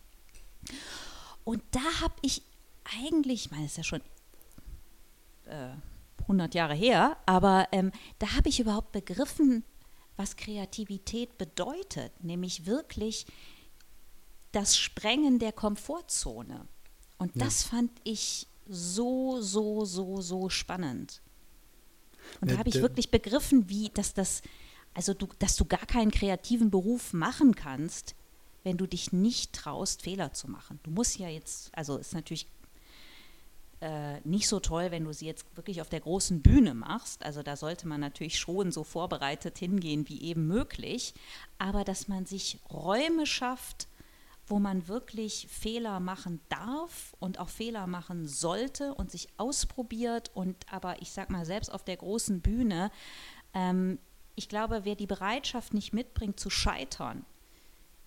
Und 1.43 1.61
da 1.69 2.01
habe 2.01 2.15
ich 2.23 2.41
eigentlich, 2.99 3.45
ich 3.45 3.51
meine, 3.51 3.65
es 3.65 3.73
ist 3.73 3.77
ja 3.77 3.83
schon 3.83 4.01
äh, 5.45 5.69
100 6.21 6.55
Jahre 6.55 6.73
her, 6.73 7.17
aber 7.27 7.67
ähm, 7.71 7.91
da 8.17 8.35
habe 8.35 8.49
ich 8.49 8.59
überhaupt 8.59 8.91
begriffen, 8.91 9.63
was 10.17 10.35
Kreativität 10.35 11.37
bedeutet, 11.37 12.23
nämlich 12.23 12.65
wirklich 12.65 13.27
das 14.55 14.77
Sprengen 14.77 15.39
der 15.39 15.51
Komfortzone. 15.51 16.67
Und 17.17 17.35
ja. 17.35 17.45
das 17.45 17.63
fand 17.63 17.91
ich 18.03 18.47
so, 18.67 19.41
so, 19.41 19.85
so, 19.85 20.21
so 20.21 20.49
spannend. 20.49 21.21
Und 22.41 22.51
da 22.51 22.57
habe 22.57 22.69
ich 22.69 22.75
wirklich 22.75 23.11
begriffen, 23.11 23.69
wie, 23.69 23.89
dass 23.89 24.13
das, 24.13 24.41
also 24.93 25.13
du, 25.13 25.27
dass 25.39 25.55
du 25.55 25.65
gar 25.65 25.85
keinen 25.85 26.11
kreativen 26.11 26.71
Beruf 26.71 27.13
machen 27.13 27.55
kannst, 27.55 28.15
wenn 28.63 28.77
du 28.77 28.87
dich 28.87 29.13
nicht 29.13 29.53
traust, 29.53 30.01
Fehler 30.01 30.33
zu 30.33 30.49
machen. 30.49 30.79
Du 30.83 30.91
musst 30.91 31.19
ja 31.19 31.29
jetzt, 31.29 31.69
also 31.77 31.97
ist 31.97 32.13
natürlich 32.13 32.47
äh, 33.81 34.19
nicht 34.21 34.47
so 34.47 34.59
toll, 34.59 34.89
wenn 34.89 35.03
du 35.03 35.13
sie 35.13 35.27
jetzt 35.27 35.45
wirklich 35.55 35.81
auf 35.81 35.89
der 35.89 35.99
großen 35.99 36.41
Bühne 36.41 36.73
machst. 36.73 37.23
Also 37.23 37.43
da 37.43 37.55
sollte 37.55 37.87
man 37.87 38.01
natürlich 38.01 38.39
schon 38.39 38.71
so 38.71 38.83
vorbereitet 38.83 39.59
hingehen 39.59 40.09
wie 40.09 40.21
eben 40.23 40.47
möglich. 40.47 41.13
Aber 41.59 41.83
dass 41.83 42.07
man 42.07 42.25
sich 42.25 42.59
Räume 42.71 43.27
schafft, 43.27 43.87
wo 44.47 44.59
man 44.59 44.87
wirklich 44.87 45.47
Fehler 45.49 45.99
machen 45.99 46.39
darf 46.49 47.15
und 47.19 47.39
auch 47.39 47.49
Fehler 47.49 47.87
machen 47.87 48.27
sollte 48.27 48.93
und 48.93 49.11
sich 49.11 49.27
ausprobiert 49.37 50.31
und 50.33 50.55
aber 50.71 51.01
ich 51.01 51.11
sag 51.11 51.29
mal 51.29 51.45
selbst 51.45 51.71
auf 51.71 51.83
der 51.83 51.97
großen 51.97 52.41
Bühne, 52.41 52.91
ähm, 53.53 53.99
ich 54.35 54.49
glaube, 54.49 54.81
wer 54.83 54.95
die 54.95 55.07
Bereitschaft 55.07 55.73
nicht 55.73 55.93
mitbringt 55.93 56.39
zu 56.39 56.49
scheitern, 56.49 57.25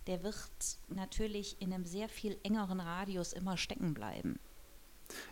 der 0.06 0.22
wird 0.22 0.40
natürlich 0.88 1.60
in 1.60 1.72
einem 1.72 1.84
sehr 1.84 2.08
viel 2.08 2.38
engeren 2.42 2.80
Radius 2.80 3.32
immer 3.32 3.56
stecken 3.56 3.94
bleiben. 3.94 4.38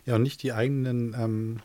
Ja, 0.05 0.15
und 0.15 0.23
nicht 0.23 0.41
die 0.43 0.53
eigenen 0.53 1.13
ähm, 1.13 1.61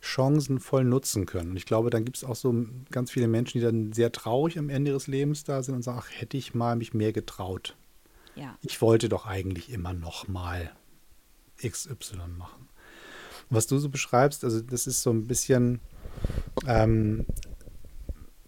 Chancen 0.00 0.60
voll 0.60 0.84
nutzen 0.84 1.26
können. 1.26 1.50
Und 1.50 1.56
ich 1.56 1.66
glaube, 1.66 1.90
dann 1.90 2.04
gibt 2.04 2.16
es 2.16 2.24
auch 2.24 2.36
so 2.36 2.66
ganz 2.90 3.10
viele 3.10 3.26
Menschen, 3.26 3.58
die 3.58 3.64
dann 3.64 3.92
sehr 3.92 4.12
traurig 4.12 4.58
am 4.58 4.68
Ende 4.68 4.92
ihres 4.92 5.06
Lebens 5.06 5.44
da 5.44 5.62
sind 5.62 5.74
und 5.74 5.82
sagen, 5.82 5.98
ach, 6.00 6.10
hätte 6.10 6.36
ich 6.36 6.54
mal 6.54 6.76
mich 6.76 6.94
mehr 6.94 7.12
getraut. 7.12 7.76
Ja. 8.36 8.58
Ich 8.62 8.80
wollte 8.80 9.08
doch 9.08 9.26
eigentlich 9.26 9.70
immer 9.70 9.92
noch 9.92 10.28
mal 10.28 10.72
XY 11.62 12.28
machen. 12.36 12.68
was 13.50 13.66
du 13.66 13.78
so 13.78 13.88
beschreibst, 13.88 14.44
also 14.44 14.60
das 14.60 14.86
ist 14.86 15.02
so 15.02 15.10
ein 15.10 15.26
bisschen 15.26 15.80
ähm, 16.66 17.26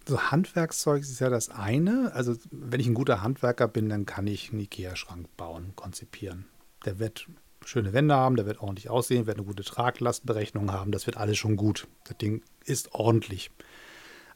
so 0.07 0.19
Handwerkszeug 0.31 1.01
ist 1.01 1.19
ja 1.19 1.29
das 1.29 1.49
eine. 1.49 2.11
Also 2.13 2.35
wenn 2.51 2.79
ich 2.79 2.87
ein 2.87 2.93
guter 2.93 3.21
Handwerker 3.21 3.67
bin, 3.67 3.89
dann 3.89 4.05
kann 4.05 4.27
ich 4.27 4.51
einen 4.51 4.61
Ikea-Schrank 4.61 5.27
bauen, 5.35 5.73
konzipieren. 5.75 6.45
Der 6.85 6.99
wird 6.99 7.27
schöne 7.65 7.91
Wände 7.93 8.15
haben, 8.15 8.37
der 8.37 8.45
wird 8.45 8.61
ordentlich 8.61 8.89
aussehen, 8.89 9.25
wird 9.27 9.37
eine 9.37 9.45
gute 9.45 9.63
Traglastberechnung 9.63 10.71
haben, 10.71 10.91
das 10.91 11.05
wird 11.05 11.17
alles 11.17 11.37
schon 11.37 11.57
gut. 11.57 11.87
Das 12.05 12.17
Ding 12.17 12.41
ist 12.63 12.93
ordentlich. 12.93 13.51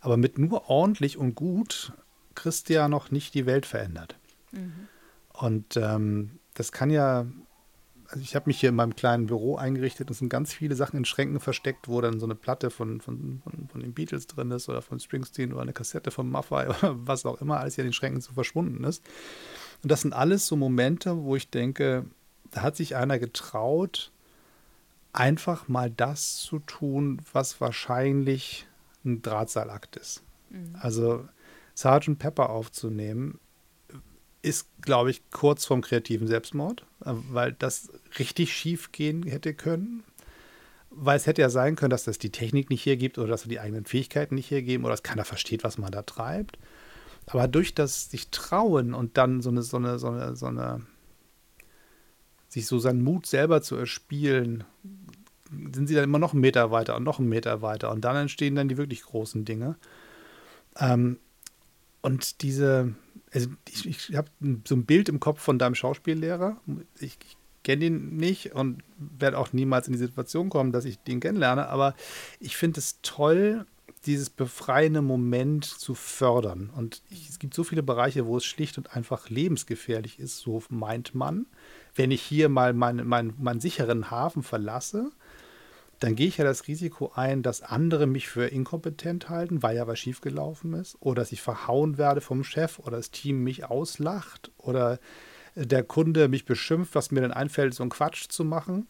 Aber 0.02 0.18
mit 0.18 0.38
nur 0.38 0.70
ordentlich 0.70 1.18
und 1.18 1.36
gut 1.36 1.94
kriegst 2.36 2.70
du 2.70 2.74
ja 2.74 2.88
noch 2.88 3.12
nicht 3.12 3.34
die 3.34 3.46
Welt 3.46 3.66
verändert. 3.66 4.18
Mhm. 4.52 4.88
Und 5.42 5.76
ähm, 5.76 6.40
das 6.54 6.72
kann 6.72 6.92
ja, 6.92 7.26
also 8.08 8.22
ich 8.22 8.36
habe 8.36 8.48
mich 8.48 8.60
hier 8.60 8.70
in 8.70 8.76
meinem 8.76 8.96
kleinen 8.96 9.26
Büro 9.26 9.56
eingerichtet 9.56 10.08
und 10.08 10.12
es 10.12 10.20
sind 10.20 10.30
ganz 10.30 10.54
viele 10.54 10.76
Sachen 10.76 10.98
in 10.98 11.06
Schränken 11.06 11.40
versteckt, 11.40 11.88
wo 11.88 12.00
dann 12.00 12.20
so 12.20 12.28
eine 12.28 12.36
Platte 12.36 12.70
von, 12.70 13.02
von, 13.02 13.42
von, 13.44 13.68
von 13.68 13.82
den 13.82 13.94
Beatles 13.94 14.28
drin 14.28 14.52
ist 14.52 14.70
oder 14.70 14.84
von 14.84 15.00
Springsteen 15.00 15.52
oder 15.52 15.64
eine 15.64 15.74
Kassette 15.74 16.12
von 16.12 16.30
Maffei 16.30 16.70
oder 16.70 16.96
was 17.08 17.26
auch 17.26 17.42
immer 17.42 17.60
alles 17.60 17.74
hier 17.74 17.84
in 17.84 17.90
den 17.90 17.94
Schränken 17.94 18.22
so 18.22 18.34
verschwunden 18.34 18.84
ist. 18.84 19.04
Und 19.82 19.92
das 19.92 20.02
sind 20.02 20.14
alles 20.14 20.46
so 20.46 20.56
Momente, 20.56 21.24
wo 21.24 21.36
ich 21.36 21.50
denke, 21.50 22.06
da 22.52 22.62
hat 22.62 22.76
sich 22.76 22.96
einer 22.96 23.18
getraut, 23.18 24.12
einfach 25.12 25.68
mal 25.68 25.90
das 25.90 26.38
zu 26.38 26.60
tun, 26.60 27.20
was 27.34 27.60
wahrscheinlich 27.60 28.68
ein 29.04 29.24
Drahtseilakt 29.24 29.96
ist. 29.96 30.22
Mhm. 30.52 30.76
Also 30.80 31.28
Sergeant 31.74 32.20
Pepper 32.20 32.52
aufzunehmen, 32.52 33.40
ist, 34.42 34.68
glaube 34.82 35.12
ich, 35.12 35.30
kurz 35.30 35.66
vorm 35.66 35.82
kreativen 35.82 36.28
Selbstmord, 36.28 36.82
äh, 37.06 37.14
weil 37.30 37.54
das 37.54 37.90
richtig 38.20 38.54
schief 38.54 38.92
gehen 38.92 39.24
hätte 39.24 39.54
können. 39.54 40.04
Weil 40.90 41.18
es 41.18 41.26
hätte 41.26 41.42
ja 41.42 41.50
sein 41.50 41.76
können, 41.76 41.92
dass 41.92 42.04
das 42.04 42.18
die 42.18 42.32
Technik 42.32 42.70
nicht 42.70 42.84
hier 42.84 42.98
gibt 42.98 43.18
oder 43.18 43.30
dass 43.30 43.44
er 43.44 43.50
die 43.50 43.60
eigenen 43.60 43.86
Fähigkeiten 43.86 44.36
nicht 44.36 44.48
hier 44.48 44.62
geben 44.62 44.84
oder 44.84 44.94
dass 44.94 45.04
keiner 45.04 45.24
versteht, 45.24 45.64
was 45.64 45.78
man 45.78 45.92
da 45.92 46.02
treibt. 46.02 46.58
Aber 47.28 47.48
durch 47.48 47.74
das 47.74 48.10
sich 48.10 48.30
trauen 48.30 48.94
und 48.94 49.18
dann 49.18 49.42
so 49.42 49.50
eine, 49.50 49.62
so 49.62 49.78
eine, 49.78 50.00
so 50.00 50.08
eine, 50.08 50.36
so 50.36 50.48
eine, 50.48 50.82
sich 52.50 52.66
so 52.66 52.80
seinen 52.80 53.04
Mut 53.04 53.26
selber 53.26 53.62
zu 53.62 53.78
erspielen, 53.78 54.66
sind 55.74 55.88
sie 55.88 55.96
dann 55.96 56.04
immer 56.04 56.20
noch 56.20 56.34
einen 56.34 56.42
Meter 56.42 56.72
weiter 56.72 56.98
und 56.98 57.04
noch 57.04 57.20
einen 57.20 57.30
Meter 57.30 57.62
weiter. 57.62 57.92
Und 57.92 58.02
dann 58.02 58.16
entstehen 58.16 58.56
dann 58.56 58.68
die 58.68 58.78
wirklich 58.78 59.04
großen 59.04 59.46
Dinge. 59.46 59.76
Ähm, 60.78 61.18
und 62.02 62.42
diese, 62.42 62.94
also 63.34 63.50
ich, 63.70 63.86
ich 63.88 64.16
habe 64.16 64.30
so 64.66 64.76
ein 64.76 64.86
Bild 64.86 65.10
im 65.10 65.20
Kopf 65.20 65.42
von 65.42 65.58
deinem 65.58 65.76
Schauspiellehrer. 65.76 66.58
Ich, 67.00 67.18
ich 67.24 67.38
kenne 67.64 67.86
ihn 67.86 68.18
nicht 68.18 68.54
und 68.54 68.84
werde 68.98 69.38
auch 69.38 69.54
niemals 69.54 69.88
in 69.88 69.94
die 69.94 70.00
Situation 70.00 70.50
kommen, 70.50 70.72
dass 70.72 70.86
ich 70.86 71.00
den 71.00 71.20
kennenlerne. 71.20 71.68
Aber 71.68 71.96
ich 72.40 72.58
finde 72.58 72.80
es 72.80 73.00
toll, 73.02 73.66
dieses 74.06 74.32
befreiende 74.32 75.02
Moment 75.02 75.66
zu 75.66 75.94
fördern. 75.94 76.72
Und 76.76 77.04
ich, 77.10 77.30
es 77.30 77.40
gibt 77.40 77.54
so 77.54 77.64
viele 77.64 77.84
Bereiche, 77.84 78.26
wo 78.26 78.38
es 78.38 78.46
schlicht 78.46 78.78
und 78.78 78.96
einfach 78.96 79.30
lebensgefährlich 79.30 80.20
ist, 80.20 80.40
so 80.40 80.64
meint 80.70 81.14
man. 81.14 81.46
Wenn 81.94 82.10
ich 82.10 82.22
hier 82.22 82.50
mal 82.50 82.74
meinen 82.74 83.08
mein, 83.08 83.34
meinen 83.38 83.60
sicheren 83.60 84.10
Hafen 84.10 84.44
verlasse, 84.44 85.12
dann 86.02 86.16
gehe 86.16 86.28
ich 86.28 86.38
ja 86.38 86.44
das 86.44 86.68
Risiko 86.68 87.12
ein, 87.14 87.44
dass 87.44 87.62
andere 87.62 88.08
mich 88.08 88.28
für 88.28 88.48
inkompetent 88.48 89.30
halten, 89.30 89.62
weil 89.62 89.78
ja 89.78 89.86
was 89.86 90.00
schiefgelaufen 90.00 90.74
ist, 90.74 90.98
oder 91.00 91.22
dass 91.22 91.32
ich 91.32 91.44
verhauen 91.44 92.00
werde 92.00 92.22
vom 92.22 92.44
Chef 92.44 92.80
oder 92.80 92.98
das 92.98 93.12
Team 93.12 93.44
mich 93.44 93.66
auslacht 93.66 94.52
oder 94.58 95.00
der 95.54 95.84
Kunde 95.84 96.28
mich 96.28 96.46
beschimpft, 96.46 96.96
was 96.96 97.12
mir 97.12 97.22
dann 97.22 97.32
einfällt, 97.32 97.76
so 97.76 97.84
einen 97.84 97.92
Quatsch 97.92 98.30
zu 98.30 98.44
machen. 98.44 98.88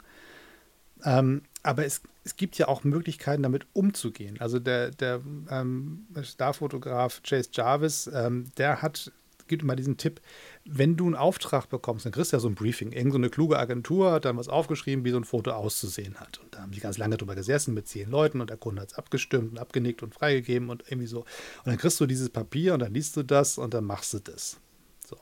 Ähm, 1.03 1.41
aber 1.63 1.85
es, 1.85 2.01
es 2.23 2.37
gibt 2.37 2.57
ja 2.57 2.69
auch 2.69 2.85
Möglichkeiten, 2.85 3.43
damit 3.43 3.67
umzugehen. 3.73 4.39
Also 4.39 4.59
der, 4.59 4.91
der 4.91 5.19
ähm, 5.49 6.07
Starfotograf 6.21 7.21
Chase 7.23 7.49
Jarvis, 7.51 8.09
ähm, 8.13 8.51
der 8.57 8.81
hat 8.81 9.11
gibt 9.51 9.61
immer 9.61 9.75
diesen 9.75 9.97
Tipp, 9.97 10.19
wenn 10.65 10.97
du 10.97 11.05
einen 11.05 11.15
Auftrag 11.15 11.69
bekommst, 11.69 12.05
dann 12.05 12.11
kriegst 12.11 12.31
du 12.31 12.37
ja 12.37 12.39
so 12.39 12.47
ein 12.47 12.55
Briefing. 12.55 12.91
Irgend 12.91 13.11
so 13.11 13.19
eine 13.19 13.29
kluge 13.29 13.59
Agentur 13.59 14.11
hat 14.11 14.25
dann 14.25 14.37
was 14.37 14.47
aufgeschrieben, 14.47 15.05
wie 15.05 15.11
so 15.11 15.17
ein 15.17 15.23
Foto 15.23 15.51
auszusehen 15.51 16.15
hat. 16.19 16.39
Und 16.39 16.55
da 16.55 16.61
haben 16.61 16.71
die 16.71 16.79
ganz 16.79 16.97
lange 16.97 17.17
drüber 17.17 17.35
gesessen 17.35 17.73
mit 17.75 17.87
zehn 17.87 18.09
Leuten 18.09 18.41
und 18.41 18.49
der 18.49 18.57
Kunde 18.57 18.81
hat 18.81 18.91
es 18.91 18.97
abgestimmt 18.97 19.51
und 19.51 19.59
abgenickt 19.59 20.01
und 20.01 20.15
freigegeben 20.15 20.69
und 20.69 20.83
irgendwie 20.87 21.07
so. 21.07 21.19
Und 21.19 21.27
dann 21.65 21.77
kriegst 21.77 21.99
du 21.99 22.07
dieses 22.07 22.29
Papier 22.29 22.73
und 22.73 22.79
dann 22.79 22.93
liest 22.93 23.15
du 23.17 23.23
das 23.23 23.57
und 23.57 23.73
dann 23.73 23.83
machst 23.83 24.13
du 24.13 24.19
das. 24.19 24.59
So. 25.05 25.17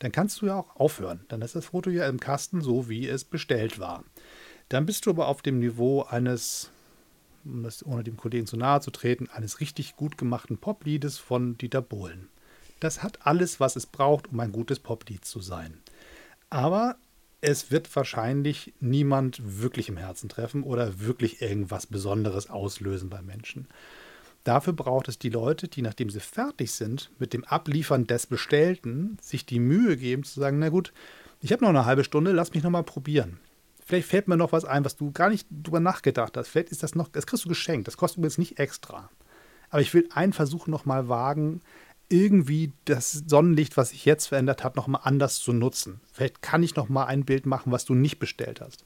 Dann 0.00 0.10
kannst 0.10 0.42
du 0.42 0.46
ja 0.46 0.56
auch 0.56 0.74
aufhören. 0.74 1.24
Dann 1.28 1.42
ist 1.42 1.54
das 1.54 1.66
Foto 1.66 1.90
ja 1.90 2.08
im 2.08 2.18
Kasten 2.18 2.60
so, 2.60 2.88
wie 2.88 3.06
es 3.06 3.24
bestellt 3.24 3.78
war. 3.78 4.04
Dann 4.68 4.86
bist 4.86 5.06
du 5.06 5.10
aber 5.10 5.28
auf 5.28 5.42
dem 5.42 5.60
Niveau 5.60 6.02
eines 6.02 6.70
um 7.44 7.62
das 7.62 7.84
ohne 7.84 8.02
dem 8.02 8.16
Kollegen 8.16 8.46
zu 8.46 8.56
nahe 8.56 8.80
zu 8.80 8.90
treten, 8.90 9.28
eines 9.30 9.60
richtig 9.60 9.96
gut 9.96 10.18
gemachten 10.18 10.58
Popliedes 10.58 11.18
von 11.18 11.58
Dieter 11.58 11.82
Bohlen. 11.82 12.28
Das 12.84 13.02
hat 13.02 13.26
alles, 13.26 13.60
was 13.60 13.76
es 13.76 13.86
braucht, 13.86 14.28
um 14.30 14.40
ein 14.40 14.52
gutes 14.52 14.78
Poplied 14.78 15.24
zu 15.24 15.40
sein. 15.40 15.78
Aber 16.50 16.96
es 17.40 17.70
wird 17.70 17.96
wahrscheinlich 17.96 18.74
niemand 18.78 19.40
wirklich 19.42 19.88
im 19.88 19.96
Herzen 19.96 20.28
treffen 20.28 20.62
oder 20.62 21.00
wirklich 21.00 21.40
irgendwas 21.40 21.86
Besonderes 21.86 22.50
auslösen 22.50 23.08
bei 23.08 23.22
Menschen. 23.22 23.68
Dafür 24.44 24.74
braucht 24.74 25.08
es 25.08 25.18
die 25.18 25.30
Leute, 25.30 25.66
die, 25.66 25.80
nachdem 25.80 26.10
sie 26.10 26.20
fertig 26.20 26.72
sind 26.72 27.10
mit 27.18 27.32
dem 27.32 27.44
Abliefern 27.44 28.06
des 28.06 28.26
Bestellten, 28.26 29.16
sich 29.22 29.46
die 29.46 29.60
Mühe 29.60 29.96
geben 29.96 30.22
zu 30.22 30.38
sagen, 30.38 30.58
na 30.58 30.68
gut, 30.68 30.92
ich 31.40 31.52
habe 31.52 31.64
noch 31.64 31.70
eine 31.70 31.86
halbe 31.86 32.04
Stunde, 32.04 32.32
lass 32.32 32.52
mich 32.52 32.64
noch 32.64 32.70
mal 32.70 32.82
probieren. 32.82 33.40
Vielleicht 33.86 34.08
fällt 34.08 34.28
mir 34.28 34.36
noch 34.36 34.52
was 34.52 34.66
ein, 34.66 34.84
was 34.84 34.96
du 34.96 35.10
gar 35.10 35.30
nicht 35.30 35.48
drüber 35.50 35.80
nachgedacht 35.80 36.36
hast. 36.36 36.48
Vielleicht 36.48 36.68
ist 36.68 36.82
das 36.82 36.94
noch, 36.94 37.08
das 37.08 37.26
kriegst 37.26 37.46
du 37.46 37.48
geschenkt. 37.48 37.88
Das 37.88 37.96
kostet 37.96 38.18
übrigens 38.18 38.36
nicht 38.36 38.58
extra. 38.58 39.08
Aber 39.70 39.80
ich 39.80 39.94
will 39.94 40.06
einen 40.12 40.34
Versuch 40.34 40.66
noch 40.66 40.84
mal 40.84 41.08
wagen, 41.08 41.62
irgendwie 42.08 42.72
das 42.84 43.24
Sonnenlicht, 43.26 43.76
was 43.76 43.90
sich 43.90 44.04
jetzt 44.04 44.26
verändert 44.26 44.64
hat, 44.64 44.76
nochmal 44.76 45.02
anders 45.04 45.36
zu 45.36 45.52
nutzen. 45.52 46.00
Vielleicht 46.12 46.42
kann 46.42 46.62
ich 46.62 46.76
nochmal 46.76 47.06
ein 47.06 47.24
Bild 47.24 47.46
machen, 47.46 47.72
was 47.72 47.84
du 47.84 47.94
nicht 47.94 48.18
bestellt 48.18 48.60
hast. 48.60 48.84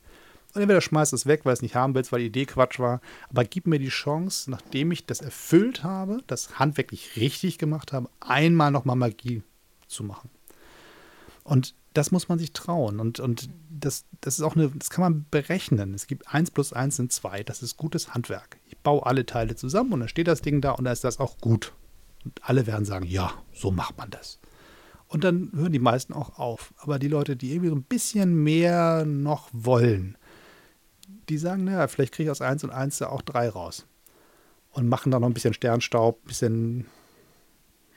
Und 0.54 0.62
entweder 0.62 0.80
schmeißt 0.80 1.12
es 1.12 1.26
weg, 1.26 1.42
weil 1.44 1.52
es 1.52 1.62
nicht 1.62 1.74
haben 1.74 1.94
willst, 1.94 2.10
weil 2.10 2.20
die 2.20 2.26
Idee 2.26 2.46
Quatsch 2.46 2.78
war. 2.78 3.00
Aber 3.28 3.44
gib 3.44 3.66
mir 3.66 3.78
die 3.78 3.88
Chance, 3.88 4.50
nachdem 4.50 4.92
ich 4.92 5.04
das 5.04 5.20
erfüllt 5.20 5.84
habe, 5.84 6.22
das 6.26 6.58
handwerklich 6.58 7.16
richtig 7.16 7.58
gemacht 7.58 7.92
habe, 7.92 8.08
einmal 8.20 8.70
nochmal 8.70 8.96
Magie 8.96 9.42
zu 9.88 10.04
machen. 10.04 10.30
Und 11.44 11.74
das 11.94 12.10
muss 12.10 12.28
man 12.28 12.38
sich 12.38 12.52
trauen. 12.52 13.00
Und, 13.00 13.20
und 13.20 13.50
das, 13.70 14.04
das 14.20 14.38
ist 14.38 14.44
auch 14.44 14.56
eine, 14.56 14.70
das 14.70 14.90
kann 14.90 15.02
man 15.02 15.26
berechnen. 15.30 15.94
Es 15.94 16.06
gibt 16.06 16.28
1 16.32 16.50
plus 16.50 16.72
1 16.72 16.96
sind 16.96 17.12
2. 17.12 17.42
Das 17.42 17.62
ist 17.62 17.76
gutes 17.76 18.14
Handwerk. 18.14 18.58
Ich 18.66 18.78
baue 18.78 19.04
alle 19.04 19.26
Teile 19.26 19.56
zusammen 19.56 19.92
und 19.92 20.00
dann 20.00 20.08
steht 20.08 20.28
das 20.28 20.42
Ding 20.42 20.60
da 20.60 20.72
und 20.72 20.84
dann 20.84 20.92
ist 20.92 21.04
das 21.04 21.20
auch 21.20 21.38
gut. 21.38 21.72
Und 22.24 22.40
alle 22.42 22.66
werden 22.66 22.84
sagen, 22.84 23.06
ja, 23.06 23.32
so 23.52 23.70
macht 23.70 23.96
man 23.96 24.10
das. 24.10 24.38
Und 25.08 25.24
dann 25.24 25.50
hören 25.54 25.72
die 25.72 25.78
meisten 25.78 26.12
auch 26.12 26.38
auf. 26.38 26.74
Aber 26.76 26.98
die 26.98 27.08
Leute, 27.08 27.34
die 27.36 27.52
irgendwie 27.52 27.70
so 27.70 27.74
ein 27.74 27.82
bisschen 27.82 28.42
mehr 28.42 29.04
noch 29.06 29.48
wollen, 29.52 30.18
die 31.28 31.38
sagen, 31.38 31.64
naja, 31.64 31.88
vielleicht 31.88 32.14
kriege 32.14 32.28
ich 32.28 32.30
aus 32.30 32.42
1 32.42 32.64
und 32.64 32.70
1 32.70 32.98
ja 32.98 33.08
auch 33.08 33.22
3 33.22 33.48
raus. 33.48 33.86
Und 34.70 34.88
machen 34.88 35.10
da 35.10 35.18
noch 35.18 35.26
ein 35.26 35.34
bisschen 35.34 35.54
Sternstaub, 35.54 36.22
ein 36.22 36.28
bisschen, 36.28 36.86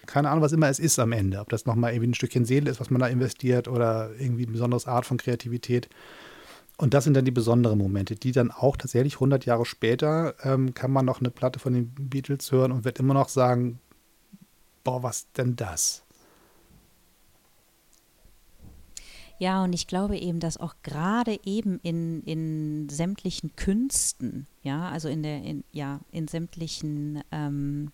keine 0.06 0.30
Ahnung, 0.30 0.42
was 0.42 0.54
immer 0.54 0.70
es 0.70 0.80
ist 0.80 1.00
am 1.00 1.12
Ende. 1.12 1.40
Ob 1.40 1.50
das 1.50 1.66
nochmal 1.66 1.92
irgendwie 1.92 2.12
ein 2.12 2.14
Stückchen 2.14 2.46
Seele 2.46 2.72
ist, 2.72 2.80
was 2.80 2.90
man 2.90 3.02
da 3.02 3.08
investiert 3.08 3.68
oder 3.68 4.12
irgendwie 4.18 4.44
eine 4.44 4.54
besondere 4.54 4.88
Art 4.90 5.06
von 5.06 5.18
Kreativität. 5.18 5.90
Und 6.78 6.94
das 6.94 7.04
sind 7.04 7.14
dann 7.14 7.26
die 7.26 7.32
besonderen 7.32 7.78
Momente, 7.78 8.16
die 8.16 8.32
dann 8.32 8.52
auch 8.52 8.78
tatsächlich 8.78 9.16
100 9.16 9.46
Jahre 9.46 9.66
später 9.66 10.34
ähm, 10.44 10.74
kann 10.74 10.92
man 10.92 11.06
noch 11.06 11.20
eine 11.20 11.30
Platte 11.30 11.60
von 11.60 11.74
den 11.74 11.94
Beatles 11.94 12.52
hören 12.52 12.72
und 12.72 12.86
wird 12.86 13.00
immer 13.00 13.14
noch 13.14 13.30
sagen, 13.30 13.80
boah, 14.84 15.04
was 15.04 15.32
denn 15.34 15.56
das? 15.56 16.04
Ja, 19.42 19.64
und 19.64 19.74
ich 19.74 19.88
glaube 19.88 20.20
eben, 20.20 20.40
dass 20.40 20.58
auch 20.58 20.76
gerade 20.84 21.40
eben 21.46 21.80
in, 21.82 22.22
in 22.26 22.90
sämtlichen 22.90 23.56
Künsten, 23.56 24.46
ja, 24.62 24.90
also 24.90 25.10
in 25.10 25.24
der, 25.24 25.42
in, 25.42 25.64
ja, 25.72 26.00
in 26.12 26.28
sämtlichen, 26.28 27.24
ähm, 27.32 27.92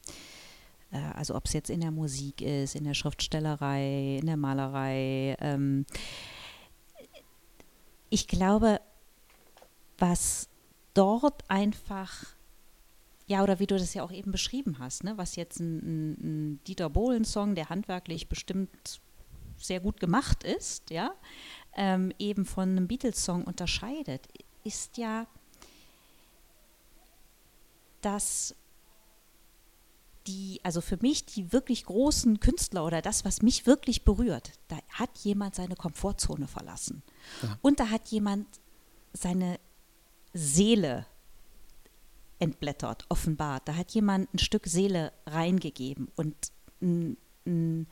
äh, 0.91 0.97
also 1.15 1.35
ob 1.35 1.45
es 1.45 1.53
jetzt 1.53 1.69
in 1.69 1.79
der 1.79 1.91
Musik 1.91 2.41
ist, 2.41 2.75
in 2.75 2.83
der 2.83 2.95
Schriftstellerei, 2.95 4.17
in 4.19 4.25
der 4.25 4.35
Malerei, 4.35 5.37
ähm, 5.39 5.85
ich 8.09 8.27
glaube, 8.27 8.81
was 9.97 10.49
dort 10.93 11.49
einfach 11.49 12.36
ja, 13.27 13.43
oder 13.43 13.59
wie 13.59 13.67
du 13.67 13.77
das 13.77 13.93
ja 13.93 14.03
auch 14.03 14.11
eben 14.11 14.31
beschrieben 14.31 14.79
hast, 14.79 15.03
ne? 15.03 15.17
was 15.17 15.35
jetzt 15.35 15.59
ein, 15.59 15.77
ein, 15.79 16.11
ein 16.13 16.63
Dieter 16.63 16.89
Bohlen-Song, 16.89 17.55
der 17.55 17.69
handwerklich 17.69 18.29
bestimmt 18.29 19.01
sehr 19.57 19.81
gut 19.81 19.99
gemacht 19.99 20.43
ist, 20.43 20.89
ja, 20.89 21.11
ähm, 21.75 22.13
eben 22.19 22.45
von 22.45 22.69
einem 22.69 22.87
Beatles-Song 22.87 23.43
unterscheidet, 23.43 24.27
ist 24.63 24.97
ja, 24.97 25.27
dass 28.01 28.55
die, 30.27 30.59
also 30.63 30.79
für 30.81 30.97
mich 31.01 31.25
die 31.25 31.51
wirklich 31.51 31.85
großen 31.85 32.39
Künstler 32.39 32.85
oder 32.85 33.01
das, 33.01 33.25
was 33.25 33.41
mich 33.41 33.65
wirklich 33.65 34.05
berührt, 34.05 34.51
da 34.69 34.77
hat 34.89 35.17
jemand 35.19 35.55
seine 35.55 35.75
Komfortzone 35.75 36.47
verlassen. 36.47 37.03
Ja. 37.41 37.57
Und 37.61 37.79
da 37.79 37.89
hat 37.89 38.07
jemand 38.09 38.47
seine 39.13 39.59
Seele 40.33 41.05
entblättert, 42.39 43.05
offenbart. 43.09 43.67
Da 43.67 43.75
hat 43.75 43.91
jemand 43.91 44.33
ein 44.33 44.39
Stück 44.39 44.65
Seele 44.67 45.11
reingegeben 45.25 46.09
und 46.15 46.35
ein, 46.81 47.17
ein 47.45 47.87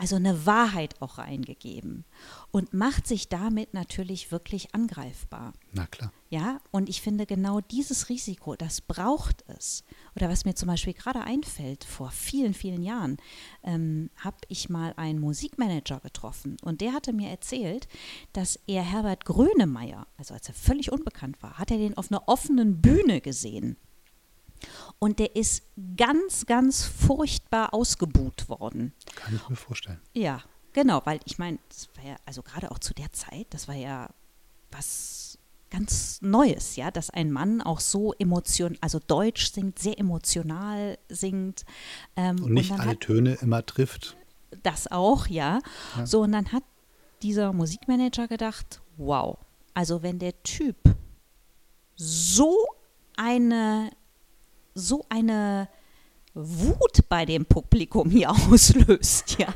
also 0.00 0.16
eine 0.16 0.46
Wahrheit 0.46 1.02
auch 1.02 1.18
reingegeben 1.18 2.06
und 2.50 2.72
macht 2.72 3.06
sich 3.06 3.28
damit 3.28 3.74
natürlich 3.74 4.32
wirklich 4.32 4.74
angreifbar. 4.74 5.52
Na 5.72 5.86
klar. 5.86 6.10
Ja, 6.30 6.60
und 6.70 6.88
ich 6.88 7.02
finde 7.02 7.26
genau 7.26 7.60
dieses 7.60 8.08
Risiko, 8.08 8.56
das 8.56 8.80
braucht 8.80 9.44
es. 9.48 9.84
Oder 10.16 10.30
was 10.30 10.46
mir 10.46 10.54
zum 10.54 10.68
Beispiel 10.68 10.94
gerade 10.94 11.20
einfällt, 11.20 11.84
vor 11.84 12.10
vielen, 12.12 12.54
vielen 12.54 12.82
Jahren 12.82 13.18
ähm, 13.62 14.08
habe 14.16 14.38
ich 14.48 14.70
mal 14.70 14.94
einen 14.96 15.20
Musikmanager 15.20 16.00
getroffen 16.00 16.56
und 16.62 16.80
der 16.80 16.94
hatte 16.94 17.12
mir 17.12 17.28
erzählt, 17.28 17.86
dass 18.32 18.58
er 18.66 18.82
Herbert 18.82 19.26
Grönemeyer, 19.26 20.06
also 20.16 20.32
als 20.32 20.48
er 20.48 20.54
völlig 20.54 20.90
unbekannt 20.90 21.42
war, 21.42 21.58
hat 21.58 21.70
er 21.70 21.76
den 21.76 21.98
auf 21.98 22.10
einer 22.10 22.26
offenen 22.26 22.80
Bühne 22.80 23.20
gesehen. 23.20 23.76
Und 24.98 25.18
der 25.18 25.36
ist 25.36 25.62
ganz, 25.96 26.46
ganz 26.46 26.84
furchtbar 26.84 27.72
ausgebuht 27.74 28.48
worden. 28.48 28.92
Kann 29.14 29.34
ich 29.34 29.48
mir 29.48 29.56
vorstellen. 29.56 30.00
Ja, 30.14 30.42
genau, 30.72 31.02
weil 31.04 31.20
ich 31.24 31.38
meine, 31.38 31.58
das 31.68 31.88
war 31.96 32.04
ja, 32.04 32.16
also 32.26 32.42
gerade 32.42 32.70
auch 32.70 32.78
zu 32.78 32.94
der 32.94 33.12
Zeit, 33.12 33.46
das 33.50 33.68
war 33.68 33.74
ja 33.74 34.08
was 34.70 35.38
ganz 35.70 36.20
Neues, 36.20 36.76
ja, 36.76 36.90
dass 36.90 37.10
ein 37.10 37.30
Mann 37.30 37.62
auch 37.62 37.80
so 37.80 38.12
emotional, 38.18 38.76
also 38.80 38.98
Deutsch 38.98 39.52
singt, 39.52 39.78
sehr 39.78 39.98
emotional 39.98 40.98
singt. 41.08 41.64
Ähm, 42.16 42.42
und 42.42 42.52
nicht 42.52 42.72
und 42.72 42.80
alle 42.80 42.90
hat, 42.90 43.00
Töne 43.00 43.34
immer 43.40 43.64
trifft. 43.64 44.16
Das 44.62 44.90
auch, 44.90 45.28
ja. 45.28 45.60
ja. 45.96 46.06
So, 46.06 46.22
und 46.22 46.32
dann 46.32 46.52
hat 46.52 46.64
dieser 47.22 47.52
Musikmanager 47.52 48.26
gedacht, 48.26 48.80
wow, 48.96 49.38
also 49.74 50.02
wenn 50.02 50.18
der 50.18 50.42
Typ 50.42 50.76
so 51.94 52.56
eine 53.16 53.90
so 54.74 55.04
eine 55.08 55.68
Wut 56.34 57.08
bei 57.08 57.24
dem 57.24 57.46
Publikum 57.46 58.10
hier 58.10 58.30
auslöst, 58.50 59.36
ja. 59.38 59.48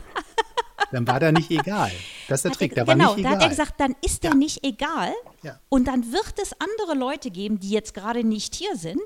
Dann 0.92 1.06
war 1.06 1.18
der 1.18 1.32
nicht 1.32 1.50
egal. 1.50 1.90
Das 2.28 2.40
ist 2.40 2.44
der 2.44 2.52
Trick, 2.52 2.74
der 2.74 2.84
genau, 2.84 3.10
war 3.10 3.16
nicht 3.16 3.18
egal. 3.18 3.30
Genau, 3.30 3.30
da 3.30 3.36
hat 3.36 3.42
er 3.42 3.48
gesagt, 3.48 3.80
dann 3.80 3.96
ist 4.00 4.22
der 4.22 4.30
ja. 4.30 4.36
nicht 4.36 4.64
egal. 4.64 5.12
Ja. 5.42 5.58
Und 5.68 5.88
dann 5.88 6.12
wird 6.12 6.34
es 6.40 6.52
andere 6.60 6.96
Leute 6.96 7.30
geben, 7.30 7.58
die 7.58 7.70
jetzt 7.70 7.94
gerade 7.94 8.22
nicht 8.22 8.54
hier 8.54 8.76
sind, 8.76 9.02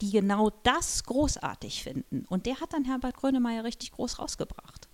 die 0.00 0.10
genau 0.10 0.50
das 0.62 1.04
großartig 1.04 1.82
finden. 1.82 2.26
Und 2.28 2.46
der 2.46 2.60
hat 2.60 2.72
dann 2.72 2.84
Herbert 2.84 3.16
Grönemeyer 3.16 3.64
richtig 3.64 3.92
groß 3.92 4.18
rausgebracht. 4.18 4.89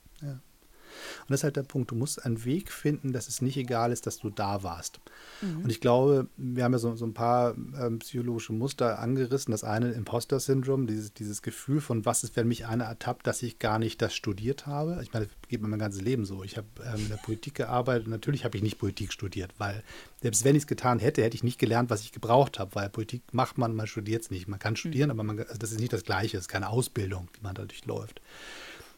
Und 1.20 1.30
das 1.30 1.40
ist 1.40 1.44
halt 1.44 1.56
der 1.56 1.62
Punkt. 1.62 1.90
Du 1.90 1.94
musst 1.94 2.24
einen 2.24 2.44
Weg 2.44 2.72
finden, 2.72 3.12
dass 3.12 3.28
es 3.28 3.42
nicht 3.42 3.56
egal 3.56 3.92
ist, 3.92 4.06
dass 4.06 4.18
du 4.18 4.30
da 4.30 4.62
warst. 4.62 5.00
Mhm. 5.40 5.64
Und 5.64 5.70
ich 5.70 5.80
glaube, 5.80 6.28
wir 6.36 6.64
haben 6.64 6.72
ja 6.72 6.78
so, 6.78 6.94
so 6.96 7.06
ein 7.06 7.14
paar 7.14 7.54
ähm, 7.80 7.98
psychologische 7.98 8.52
Muster 8.52 8.98
angerissen. 8.98 9.52
Das 9.52 9.64
eine 9.64 9.92
Imposter-Syndrom, 9.92 10.86
dieses, 10.86 11.12
dieses 11.12 11.42
Gefühl 11.42 11.80
von, 11.80 12.04
was 12.04 12.24
ist, 12.24 12.36
wenn 12.36 12.48
mich 12.48 12.66
einer 12.66 12.84
ertappt, 12.84 13.26
dass 13.26 13.42
ich 13.42 13.58
gar 13.58 13.78
nicht 13.78 14.00
das 14.02 14.14
studiert 14.14 14.66
habe. 14.66 15.00
Ich 15.02 15.12
meine, 15.12 15.26
das 15.26 15.34
geht 15.48 15.62
mir 15.62 15.68
mein 15.68 15.78
ganzes 15.78 16.02
Leben 16.02 16.24
so. 16.24 16.42
Ich 16.42 16.56
habe 16.56 16.66
ähm, 16.84 17.00
in 17.00 17.08
der 17.08 17.16
Politik 17.16 17.54
gearbeitet. 17.54 18.08
Natürlich 18.08 18.44
habe 18.44 18.56
ich 18.56 18.62
nicht 18.62 18.78
Politik 18.78 19.12
studiert, 19.12 19.52
weil 19.58 19.82
selbst 20.22 20.44
wenn 20.44 20.56
ich 20.56 20.62
es 20.62 20.66
getan 20.66 20.98
hätte, 20.98 21.22
hätte 21.22 21.36
ich 21.36 21.44
nicht 21.44 21.58
gelernt, 21.58 21.90
was 21.90 22.02
ich 22.02 22.12
gebraucht 22.12 22.58
habe, 22.58 22.74
weil 22.74 22.88
Politik 22.88 23.22
macht 23.32 23.58
man, 23.58 23.74
man 23.74 23.86
studiert 23.86 24.22
es 24.22 24.30
nicht. 24.30 24.48
Man 24.48 24.58
kann 24.58 24.76
studieren, 24.76 25.08
mhm. 25.08 25.20
aber 25.20 25.22
man, 25.22 25.38
also 25.38 25.58
das 25.58 25.72
ist 25.72 25.80
nicht 25.80 25.92
das 25.92 26.04
Gleiche. 26.04 26.36
Es 26.36 26.44
ist 26.44 26.48
keine 26.48 26.68
Ausbildung, 26.68 27.28
die 27.36 27.42
man 27.42 27.54
dadurch 27.54 27.84
läuft. 27.86 28.20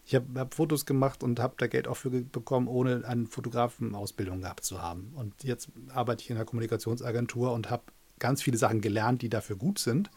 Ich 0.09 0.15
habe 0.15 0.41
hab 0.41 0.55
Fotos 0.55 0.87
gemacht 0.87 1.23
und 1.23 1.39
habe 1.39 1.57
da 1.59 1.67
Geld 1.67 1.87
auch 1.87 1.99
für 1.99 2.09
bekommen, 2.09 2.67
ohne 2.67 3.05
eine 3.07 3.27
Fotografenausbildung 3.27 4.41
gehabt 4.41 4.65
zu 4.65 4.81
haben. 4.81 5.13
Und 5.15 5.45
jetzt 5.45 5.69
arbeite 5.93 6.23
ich 6.23 6.31
in 6.31 6.37
einer 6.37 6.47
Kommunikationsagentur 6.47 7.53
und 7.53 7.69
habe 7.69 7.83
ganz 8.19 8.41
viele 8.41 8.57
Sachen 8.57 8.81
gelernt, 8.81 9.21
die 9.21 9.29
dafür 9.29 9.57
gut 9.57 9.79
sind. 9.79 10.11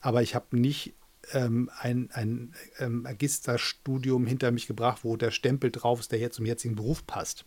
Aber 0.00 0.20
ich 0.20 0.34
habe 0.34 0.58
nicht 0.58 0.94
ähm, 1.32 1.70
ein, 1.78 2.10
ein 2.12 2.54
ähm, 2.80 3.02
Magisterstudium 3.02 4.26
hinter 4.26 4.50
mich 4.50 4.66
gebracht, 4.66 5.04
wo 5.04 5.16
der 5.16 5.30
Stempel 5.30 5.70
drauf 5.70 6.00
ist, 6.00 6.10
der 6.10 6.18
jetzt 6.18 6.34
zum 6.34 6.46
jetzigen 6.46 6.74
Beruf 6.74 7.06
passt. 7.06 7.44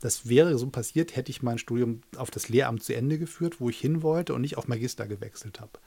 Das 0.00 0.28
wäre 0.28 0.58
so 0.58 0.68
passiert, 0.68 1.16
hätte 1.16 1.30
ich 1.30 1.42
mein 1.42 1.56
Studium 1.56 2.02
auf 2.18 2.30
das 2.30 2.50
Lehramt 2.50 2.82
zu 2.82 2.94
Ende 2.94 3.18
geführt, 3.18 3.62
wo 3.62 3.70
ich 3.70 3.80
hin 3.80 4.02
wollte 4.02 4.34
und 4.34 4.42
nicht 4.42 4.58
auf 4.58 4.68
Magister 4.68 5.06
gewechselt 5.06 5.58
habe. 5.58 5.78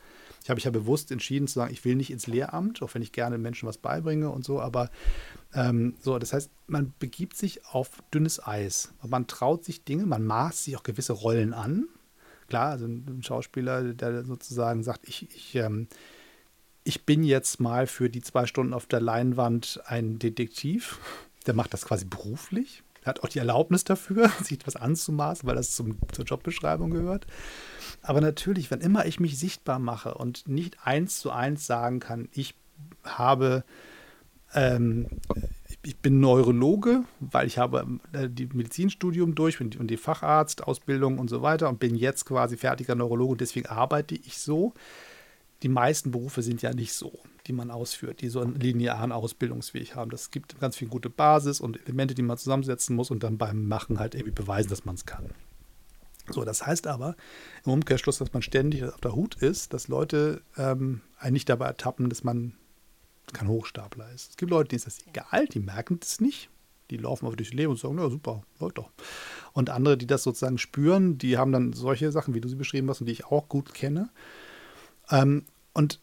Ich 0.43 0.49
habe 0.49 0.57
mich 0.57 0.63
ja 0.63 0.71
bewusst 0.71 1.11
entschieden 1.11 1.47
zu 1.47 1.55
sagen, 1.55 1.73
ich 1.73 1.83
will 1.83 1.95
nicht 1.95 2.11
ins 2.11 2.27
Lehramt, 2.27 2.81
auch 2.81 2.93
wenn 2.93 3.01
ich 3.01 3.11
gerne 3.11 3.37
Menschen 3.37 3.67
was 3.67 3.77
beibringe 3.77 4.29
und 4.29 4.45
so, 4.45 4.61
aber 4.61 4.89
ähm, 5.53 5.95
so, 5.99 6.17
das 6.19 6.33
heißt, 6.33 6.49
man 6.67 6.93
begibt 6.99 7.35
sich 7.35 7.65
auf 7.65 8.01
dünnes 8.13 8.45
Eis. 8.45 8.93
Man 9.05 9.27
traut 9.27 9.65
sich 9.65 9.83
Dinge, 9.83 10.05
man 10.05 10.25
maßt 10.25 10.65
sich 10.65 10.77
auch 10.77 10.83
gewisse 10.83 11.13
Rollen 11.13 11.53
an. 11.53 11.87
Klar, 12.47 12.71
also 12.71 12.85
ein 12.85 13.21
Schauspieler, 13.23 13.93
der 13.93 14.23
sozusagen 14.23 14.83
sagt, 14.83 15.07
ich, 15.07 15.27
ich, 15.35 15.55
ähm, 15.55 15.87
ich 16.83 17.05
bin 17.05 17.23
jetzt 17.23 17.59
mal 17.59 17.87
für 17.87 18.09
die 18.09 18.21
zwei 18.21 18.45
Stunden 18.45 18.73
auf 18.73 18.85
der 18.85 19.01
Leinwand 19.01 19.81
ein 19.85 20.19
Detektiv, 20.19 20.99
der 21.45 21.53
macht 21.53 21.73
das 21.73 21.85
quasi 21.85 22.05
beruflich. 22.05 22.83
Hat 23.07 23.23
auch 23.23 23.29
die 23.29 23.39
Erlaubnis 23.39 23.83
dafür, 23.83 24.29
sich 24.43 24.53
etwas 24.53 24.75
anzumaßen, 24.75 25.47
weil 25.47 25.55
das 25.55 25.71
zum, 25.71 25.97
zur 26.11 26.25
Jobbeschreibung 26.25 26.91
gehört. 26.91 27.27
Aber 28.01 28.21
natürlich, 28.21 28.71
wenn 28.71 28.81
immer 28.81 29.05
ich 29.05 29.19
mich 29.19 29.37
sichtbar 29.37 29.79
mache 29.79 30.13
und 30.13 30.47
nicht 30.47 30.77
eins 30.85 31.19
zu 31.19 31.31
eins 31.31 31.65
sagen 31.65 31.99
kann, 31.99 32.29
ich 32.31 32.55
habe, 33.03 33.63
ähm, 34.53 35.07
ich 35.83 35.97
bin 35.97 36.19
Neurologe, 36.19 37.03
weil 37.19 37.47
ich 37.47 37.57
habe 37.57 37.85
äh, 38.13 38.29
die 38.29 38.47
Medizinstudium 38.47 39.35
durch 39.35 39.59
und 39.61 39.77
und 39.77 39.87
die 39.87 39.97
Facharztausbildung 39.97 41.17
und 41.17 41.29
so 41.29 41.41
weiter 41.41 41.69
und 41.69 41.79
bin 41.79 41.95
jetzt 41.95 42.25
quasi 42.25 42.57
fertiger 42.57 42.95
Neurologe 42.95 43.33
und 43.33 43.41
deswegen 43.41 43.67
arbeite 43.67 44.15
ich 44.15 44.37
so. 44.37 44.73
Die 45.63 45.69
meisten 45.69 46.11
Berufe 46.11 46.41
sind 46.43 46.61
ja 46.61 46.73
nicht 46.73 46.93
so, 46.93 47.19
die 47.47 47.53
man 47.53 47.71
ausführt, 47.71 48.21
die 48.21 48.29
so 48.29 48.41
einen 48.41 48.59
linearen 48.59 49.11
Ausbildungsweg 49.11 49.95
haben. 49.95 50.11
Das 50.11 50.29
gibt 50.29 50.59
ganz 50.59 50.75
viel 50.75 50.87
gute 50.87 51.09
Basis 51.09 51.59
und 51.59 51.79
Elemente, 51.85 52.13
die 52.13 52.21
man 52.21 52.37
zusammensetzen 52.37 52.95
muss 52.95 53.09
und 53.09 53.23
dann 53.23 53.37
beim 53.37 53.67
Machen 53.67 53.99
halt 53.99 54.13
irgendwie 54.13 54.33
beweisen, 54.33 54.69
dass 54.69 54.85
man 54.85 54.95
es 54.95 55.05
kann. 55.05 55.29
So, 56.29 56.43
das 56.43 56.65
heißt 56.65 56.87
aber 56.87 57.15
im 57.65 57.71
Umkehrschluss, 57.71 58.17
dass 58.17 58.33
man 58.33 58.41
ständig 58.41 58.83
auf 58.83 58.99
der 58.99 59.15
Hut 59.15 59.35
ist, 59.35 59.73
dass 59.73 59.87
Leute 59.87 60.41
ähm, 60.57 61.01
einen 61.17 61.33
nicht 61.33 61.49
dabei 61.49 61.67
ertappen, 61.67 62.09
dass 62.09 62.23
man 62.23 62.53
kein 63.33 63.47
Hochstapler 63.47 64.11
ist. 64.13 64.31
Es 64.31 64.37
gibt 64.37 64.51
Leute, 64.51 64.69
denen 64.69 64.77
ist 64.77 64.87
das 64.87 65.07
egal, 65.07 65.47
die 65.47 65.59
merken 65.59 65.99
das 65.99 66.19
nicht. 66.19 66.49
Die 66.89 66.97
laufen 66.97 67.25
einfach 67.25 67.35
durchs 67.35 67.53
Leben 67.53 67.71
und 67.71 67.79
sagen, 67.79 67.97
ja 67.97 68.09
super, 68.09 68.43
läuft 68.59 68.77
doch. 68.77 68.89
Und 69.51 69.69
andere, 69.69 69.97
die 69.97 70.07
das 70.07 70.23
sozusagen 70.23 70.57
spüren, 70.57 71.17
die 71.17 71.37
haben 71.37 71.51
dann 71.51 71.73
solche 71.73 72.11
Sachen, 72.11 72.33
wie 72.33 72.41
du 72.41 72.47
sie 72.47 72.55
beschrieben 72.55 72.89
hast 72.89 73.01
und 73.01 73.07
die 73.07 73.13
ich 73.13 73.25
auch 73.25 73.49
gut 73.49 73.73
kenne. 73.73 74.09
Ähm, 75.09 75.45
und 75.73 75.99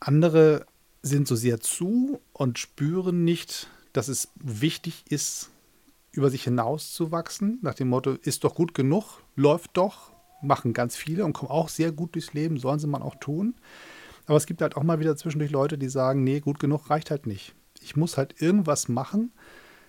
andere 0.00 0.66
sind 1.02 1.28
so 1.28 1.36
sehr 1.36 1.60
zu 1.60 2.20
und 2.32 2.58
spüren 2.58 3.24
nicht, 3.24 3.68
dass 3.92 4.08
es 4.08 4.28
wichtig 4.36 5.04
ist, 5.08 5.50
über 6.12 6.30
sich 6.30 6.44
hinaus 6.44 6.92
zu 6.92 7.12
wachsen, 7.12 7.58
nach 7.62 7.74
dem 7.74 7.88
Motto, 7.88 8.12
ist 8.12 8.44
doch 8.44 8.54
gut 8.54 8.74
genug, 8.74 9.22
läuft 9.36 9.76
doch, 9.76 10.12
machen 10.42 10.72
ganz 10.72 10.96
viele 10.96 11.24
und 11.24 11.32
kommen 11.32 11.50
auch 11.50 11.68
sehr 11.68 11.92
gut 11.92 12.14
durchs 12.14 12.32
Leben, 12.32 12.58
sollen 12.58 12.78
sie 12.78 12.86
man 12.86 13.02
auch 13.02 13.16
tun. 13.16 13.54
Aber 14.26 14.36
es 14.36 14.46
gibt 14.46 14.60
halt 14.60 14.76
auch 14.76 14.82
mal 14.82 14.98
wieder 14.98 15.16
zwischendurch 15.16 15.50
Leute, 15.50 15.78
die 15.78 15.88
sagen, 15.88 16.24
nee, 16.24 16.40
gut 16.40 16.58
genug 16.58 16.90
reicht 16.90 17.10
halt 17.10 17.26
nicht. 17.26 17.54
Ich 17.80 17.96
muss 17.96 18.16
halt 18.16 18.40
irgendwas 18.40 18.88
machen. 18.88 19.32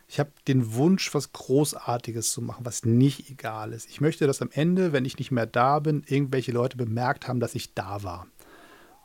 Ich 0.08 0.20
habe 0.20 0.32
den 0.48 0.74
Wunsch, 0.76 1.14
was 1.14 1.34
Großartiges 1.34 2.32
zu 2.32 2.42
machen, 2.42 2.66
was 2.66 2.86
nicht 2.86 3.30
egal 3.30 3.74
ist. 3.74 3.90
Ich 3.90 4.00
möchte, 4.00 4.28
dass 4.28 4.42
am 4.42 4.52
Ende, 4.52 4.94
wenn 4.94 5.06
ich 5.06 5.18
nicht 5.18 5.32
mehr 5.32 5.48
da 5.48 5.80
bin, 5.80 6.04
irgendwelche 6.08 6.52
Leute 6.52 6.78
bemerkt 6.78 7.28
haben, 7.28 7.40
dass 7.40 7.56
ich 7.56 7.74
da 7.74 8.04
war. 8.04 8.28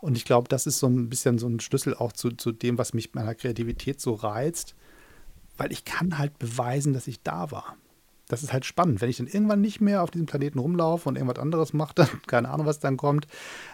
Und 0.03 0.19
ich 0.19 0.27
glaube, 0.27 0.49
das 0.49 0.67
ist 0.67 0.79
so 0.79 0.89
ein 0.89 1.09
bisschen 1.09 1.39
so 1.39 1.47
ein 1.47 1.61
Schlüssel 1.61 1.95
auch 1.95 2.13
zu, 2.13 2.33
zu 2.33 2.53
dem, 2.53 2.77
was 2.77 2.93
mich 2.93 3.15
meiner 3.15 3.35
Kreativität 3.35 4.01
so 4.01 4.13
reizt, 4.13 4.75
weil 5.57 5.73
ich 5.73 5.87
kann 5.87 6.19
halt 6.19 6.39
beweisen, 6.39 6.93
dass 6.93 7.07
ich 7.07 7.23
da 7.23 7.51
war 7.51 7.77
das 8.33 8.43
ist 8.43 8.53
halt 8.53 8.65
spannend. 8.65 9.03
Wenn 9.03 9.11
ich 9.11 9.19
dann 9.19 9.27
irgendwann 9.27 9.61
nicht 9.61 9.83
mehr 9.83 10.03
auf 10.03 10.11
diesem 10.11 10.27
Planeten 10.27 10.59
rumlaufe 10.59 11.07
und 11.07 11.17
irgendwas 11.17 11.39
anderes 11.39 11.75
mache, 11.75 11.95
dann 11.97 12.09
keine 12.27 12.49
Ahnung, 12.49 12.67
was 12.67 12.81
dann 12.81 12.97
kommt, 12.97 13.27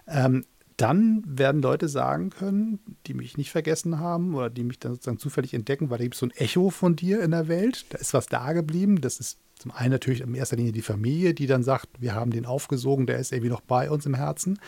ähm, 0.08 0.44
dann 0.76 1.24
werden 1.26 1.60
Leute 1.60 1.88
sagen 1.88 2.30
können, 2.30 2.78
die 3.06 3.14
mich 3.14 3.36
nicht 3.36 3.50
vergessen 3.50 3.98
haben 3.98 4.34
oder 4.34 4.48
die 4.48 4.62
mich 4.62 4.78
dann 4.78 4.92
sozusagen 4.92 5.18
zufällig 5.18 5.54
entdecken, 5.54 5.90
weil 5.90 5.98
da 5.98 6.04
gibt 6.04 6.14
es 6.14 6.20
so 6.20 6.26
ein 6.26 6.32
Echo 6.32 6.70
von 6.70 6.94
dir 6.94 7.20
in 7.22 7.32
der 7.32 7.48
Welt. 7.48 7.86
Da 7.90 7.98
ist 7.98 8.14
was 8.14 8.26
da 8.26 8.52
geblieben. 8.52 9.00
Das 9.00 9.18
ist 9.18 9.38
zum 9.58 9.72
einen 9.72 9.90
natürlich 9.90 10.20
in 10.20 10.34
erster 10.34 10.56
Linie 10.56 10.70
die 10.70 10.82
Familie, 10.82 11.34
die 11.34 11.48
dann 11.48 11.64
sagt, 11.64 11.88
wir 11.98 12.14
haben 12.14 12.30
den 12.30 12.46
aufgesogen, 12.46 13.06
der 13.06 13.18
ist 13.18 13.32
irgendwie 13.32 13.50
noch 13.50 13.60
bei 13.60 13.90
uns 13.90 14.06
im 14.06 14.14
Herzen. 14.14 14.60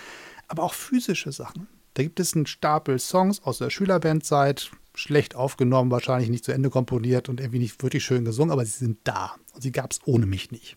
Aber 0.50 0.64
auch 0.64 0.74
physische 0.74 1.30
Sachen. 1.30 1.68
Da 1.94 2.02
gibt 2.02 2.18
es 2.18 2.34
einen 2.34 2.46
Stapel 2.46 2.98
Songs 2.98 3.40
aus 3.44 3.58
der 3.58 3.70
Schülerbandzeit, 3.70 4.72
schlecht 4.94 5.36
aufgenommen, 5.36 5.92
wahrscheinlich 5.92 6.28
nicht 6.28 6.44
zu 6.44 6.52
Ende 6.52 6.70
komponiert 6.70 7.28
und 7.28 7.38
irgendwie 7.38 7.60
nicht 7.60 7.80
wirklich 7.84 8.04
schön 8.04 8.24
gesungen, 8.24 8.50
aber 8.50 8.64
sie 8.64 8.84
sind 8.84 8.98
da. 9.04 9.36
Und 9.54 9.62
sie 9.62 9.70
gab 9.70 9.92
es 9.92 10.00
ohne 10.04 10.26
mich 10.26 10.50
nicht. 10.50 10.76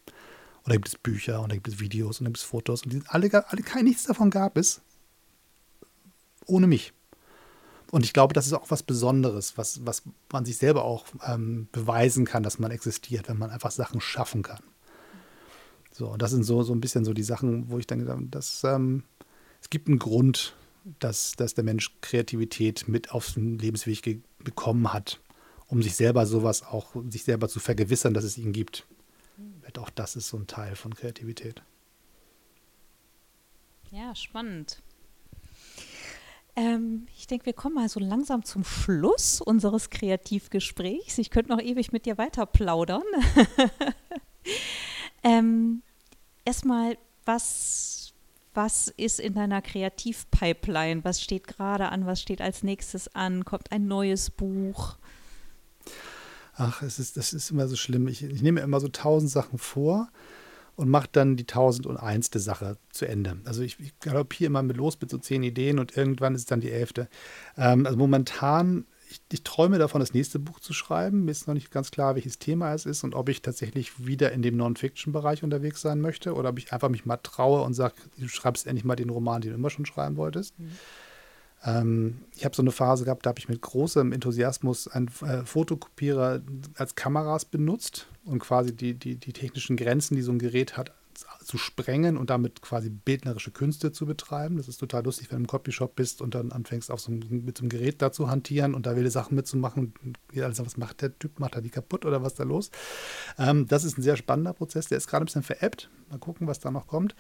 Und 0.58 0.70
da 0.70 0.74
gibt 0.74 0.88
es 0.88 0.96
Bücher 0.96 1.42
und 1.42 1.52
da 1.52 1.56
gibt 1.56 1.68
es 1.68 1.80
Videos 1.80 2.20
und 2.20 2.26
da 2.26 2.30
gibt 2.30 2.38
es 2.38 2.44
Fotos 2.44 2.84
und 2.84 2.94
die 2.94 3.02
alle, 3.08 3.50
alle 3.50 3.64
kein 3.64 3.86
nichts 3.86 4.04
davon 4.04 4.30
gab 4.30 4.58
es 4.58 4.82
ohne 6.46 6.68
mich. 6.68 6.94
Und 7.92 8.06
ich 8.06 8.14
glaube, 8.14 8.34
das 8.34 8.46
ist 8.46 8.54
auch 8.54 8.70
was 8.70 8.84
Besonderes, 8.84 9.58
was, 9.58 9.86
was 9.86 10.04
man 10.32 10.46
sich 10.46 10.58
selber 10.58 10.84
auch 10.84 11.06
ähm, 11.28 11.68
beweisen 11.72 12.26
kann, 12.26 12.44
dass 12.44 12.60
man 12.60 12.72
existiert, 12.72 13.28
wenn 13.28 13.38
man 13.38 13.50
einfach 13.50 13.72
Sachen 13.72 14.02
schaffen 14.02 14.44
kann. 14.44 14.62
So, 15.92 16.10
und 16.10 16.22
das 16.22 16.32
sind 16.32 16.44
so, 16.44 16.64
so 16.64 16.74
ein 16.74 16.82
bisschen 16.82 17.06
so 17.06 17.14
die 17.14 17.24
Sachen, 17.24 17.70
wo 17.70 17.80
ich 17.80 17.88
denke, 17.88 18.18
dass 18.30 18.64
ähm, 18.64 19.04
es 19.64 19.70
gibt 19.70 19.88
einen 19.88 19.98
Grund, 19.98 20.58
dass, 21.00 21.32
dass 21.38 21.54
der 21.54 21.64
Mensch 21.64 21.90
Kreativität 22.02 22.90
mit 22.90 23.12
auf 23.12 23.32
den 23.32 23.58
Lebensweg 23.58 24.22
bekommen 24.40 24.92
hat, 24.92 25.22
um 25.68 25.82
sich 25.82 25.96
selber 25.96 26.26
sowas 26.26 26.64
auch, 26.64 26.94
sich 27.08 27.24
selber 27.24 27.48
zu 27.48 27.62
vergewissern, 27.62 28.14
dass 28.14 28.26
es 28.26 28.38
ihn 28.38 28.52
gibt. 28.52 28.86
Auch 29.78 29.90
das 29.90 30.18
ist 30.18 30.28
so 30.28 30.38
ein 30.38 30.48
Teil 30.48 30.76
von 30.76 30.94
Kreativität. 30.94 31.64
Ja, 33.90 34.14
spannend. 34.14 34.84
Ähm, 36.56 37.08
ich 37.18 37.26
denke, 37.26 37.48
wir 37.48 37.54
kommen 37.54 37.76
mal 37.76 37.90
so 37.90 38.00
langsam 38.00 38.44
zum 38.44 38.64
Schluss 38.66 39.42
unseres 39.42 39.90
Kreativgesprächs. 39.90 41.18
Ich 41.18 41.32
könnte 41.32 41.52
noch 41.52 41.62
ewig 41.62 41.92
mit 41.92 42.06
dir 42.06 42.18
weiter 42.18 42.46
plaudern. 42.46 43.02
ähm, 45.24 45.82
Erstmal, 46.46 46.98
was 47.24 48.03
was 48.54 48.88
ist 48.98 49.20
in 49.20 49.34
deiner 49.34 49.62
Kreativpipeline? 49.62 51.04
Was 51.04 51.22
steht 51.22 51.48
gerade 51.48 51.90
an? 51.90 52.06
Was 52.06 52.22
steht 52.22 52.42
als 52.42 52.64
nächstes 52.64 53.14
an? 53.16 53.46
Kommt 53.46 53.72
ein 53.72 53.88
neues 53.88 54.30
Buch? 54.30 54.98
Ach, 56.56 56.82
es 56.84 57.00
ist, 57.00 57.18
das 57.18 57.34
ist 57.34 57.50
immer 57.52 57.68
so 57.68 57.76
schlimm. 57.76 58.08
Ich, 58.08 58.24
ich 58.24 58.42
nehme 58.42 58.62
immer 58.62 58.80
so 58.80 58.88
tausend 58.88 59.32
Sachen 59.32 59.58
vor 59.58 60.10
und 60.76 60.90
mache 60.90 61.10
dann 61.12 61.36
die 61.36 61.46
tausend 61.46 61.88
und 61.88 61.98
einste 61.98 62.40
Sache 62.40 62.78
zu 62.92 63.08
Ende. 63.08 63.38
Also 63.46 63.64
ich, 63.64 63.80
ich 63.80 64.00
galoppiere 64.00 64.48
immer 64.48 64.64
mit 64.64 64.78
los 64.78 65.00
mit 65.00 65.10
so 65.10 65.18
zehn 65.18 65.44
Ideen 65.44 65.80
und 65.80 65.98
irgendwann 65.98 66.36
ist 66.36 66.52
dann 66.52 66.62
die 66.62 66.72
elfte. 66.72 67.10
Ähm, 67.58 67.86
also 67.86 67.98
momentan 67.98 68.86
ich, 69.14 69.22
ich, 69.32 69.44
träume 69.44 69.78
davon, 69.78 70.00
das 70.00 70.14
nächste 70.14 70.40
Buch 70.40 70.60
zu 70.60 70.74
schreiben. 70.74 71.26
Mir 71.26 71.32
ist 71.32 71.48
noch 71.48 71.54
nicht 71.54 71.72
ganz 71.72 71.92
klar, 71.92 72.16
welches 72.16 72.40
Thema 72.40 72.74
es 72.74 72.86
ist 72.86 73.04
und 73.04 73.16
ob 73.16 73.30
ich 73.30 73.42
tatsächlich 73.42 74.06
wieder 74.06 74.32
in 74.32 74.42
dem 74.42 74.58
Non-Fiction-Bereich 74.58 75.44
unterwegs 75.44 75.82
sein 75.82 76.02
möchte 76.02 76.34
oder 76.34 76.50
ob 76.50 76.58
ich 76.58 76.74
einfach 76.74 76.90
mich 76.90 77.06
mal 77.06 77.18
traue 77.18 77.62
und 77.62 77.74
sage, 77.74 77.96
du 78.18 78.28
schreibst 78.28 78.68
endlich 78.68 78.84
mal 78.84 78.96
den 78.96 79.10
Roman, 79.10 79.42
den 79.42 79.52
du 79.52 79.58
immer 79.58 79.70
schon 79.70 79.86
schreiben 79.86 80.18
wolltest. 80.18 80.60
Mhm. 80.60 80.72
Ähm, 81.64 82.22
ich 82.36 82.44
habe 82.46 82.56
so 82.56 82.62
eine 82.62 82.72
Phase 82.72 83.06
gehabt, 83.06 83.26
da 83.26 83.30
habe 83.30 83.40
ich 83.40 83.48
mit 83.48 83.62
großem 83.62 84.12
Enthusiasmus 84.12 84.88
einen 84.88 85.10
äh, 85.22 85.46
Fotokopierer 85.46 86.42
als 86.76 86.96
Kameras 86.96 87.46
benutzt 87.46 88.08
und 88.26 88.40
quasi 88.40 88.76
die, 88.76 88.96
die, 88.96 89.16
die 89.16 89.34
technischen 89.34 89.78
Grenzen, 89.78 90.16
die 90.16 90.22
so 90.22 90.32
ein 90.32 90.40
Gerät 90.40 90.76
hat, 90.76 90.94
zu 91.44 91.58
sprengen 91.58 92.18
und 92.18 92.30
damit 92.30 92.62
quasi 92.62 92.90
bildnerische 92.90 93.52
Künste 93.52 93.92
zu 93.92 94.06
betreiben. 94.06 94.58
Das 94.58 94.68
ist 94.68 94.78
total 94.78 95.04
lustig, 95.04 95.32
wenn 95.32 95.40
du 95.40 95.44
im 95.44 95.48
Copyshop 95.48 95.96
bist 95.96 96.22
und 96.22 96.36
dann 96.36 96.52
anfängst, 96.52 96.92
auf 96.92 97.00
so 97.00 97.12
ein, 97.12 97.44
mit 97.46 97.58
so 97.58 97.64
einem 97.64 97.70
Gerät 97.70 98.02
da 98.02 98.12
zu 98.12 98.30
hantieren 98.30 98.74
und 98.74 98.86
da 98.86 98.96
wilde 98.96 99.12
Sachen 99.12 99.36
mitzumachen. 99.36 99.94
Also, 100.36 100.66
was 100.66 100.78
macht 100.78 101.02
der 101.02 101.18
Typ? 101.18 101.40
Macht 101.40 101.56
er 101.56 101.62
die 101.62 101.70
kaputt 101.70 102.06
oder 102.06 102.22
was 102.22 102.34
ist 102.34 102.40
da 102.40 102.44
los? 102.44 102.72
Ähm, 103.38 103.68
das 103.68 103.84
ist 103.84 103.98
ein 103.98 104.02
sehr 104.02 104.18
spannender 104.18 104.54
Prozess. 104.54 104.88
Der 104.88 104.98
ist 104.98 105.08
gerade 105.08 105.24
ein 105.24 105.26
bisschen 105.26 105.44
veräppt. 105.44 105.90
Mal 106.10 106.20
gucken, 106.20 106.48
was 106.48 106.60
da 106.60 106.72
noch 106.72 106.88
kommt. 106.88 107.16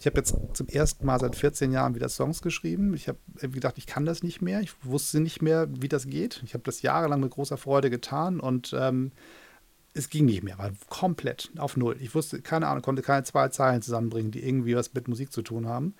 Ich 0.00 0.06
habe 0.06 0.18
jetzt 0.18 0.36
zum 0.52 0.68
ersten 0.68 1.04
Mal 1.04 1.18
seit 1.18 1.34
14 1.34 1.72
Jahren 1.72 1.96
wieder 1.96 2.08
Songs 2.08 2.40
geschrieben. 2.40 2.94
Ich 2.94 3.08
habe 3.08 3.18
gedacht, 3.40 3.78
ich 3.78 3.86
kann 3.86 4.06
das 4.06 4.22
nicht 4.22 4.40
mehr. 4.40 4.60
Ich 4.60 4.72
wusste 4.84 5.18
nicht 5.18 5.42
mehr, 5.42 5.66
wie 5.70 5.88
das 5.88 6.06
geht. 6.06 6.40
Ich 6.44 6.54
habe 6.54 6.62
das 6.62 6.82
jahrelang 6.82 7.18
mit 7.20 7.32
großer 7.32 7.56
Freude 7.56 7.90
getan 7.90 8.38
und 8.38 8.74
ähm, 8.78 9.10
es 9.94 10.10
ging 10.10 10.26
nicht 10.26 10.42
mehr, 10.42 10.58
war 10.58 10.70
komplett 10.88 11.50
auf 11.58 11.76
Null. 11.76 11.96
Ich 12.00 12.14
wusste, 12.14 12.40
keine 12.40 12.68
Ahnung, 12.68 12.82
konnte 12.82 13.02
keine 13.02 13.24
zwei 13.24 13.48
Zeilen 13.48 13.82
zusammenbringen, 13.82 14.30
die 14.30 14.46
irgendwie 14.46 14.76
was 14.76 14.94
mit 14.94 15.08
Musik 15.08 15.32
zu 15.32 15.42
tun 15.42 15.66
haben. 15.66 15.94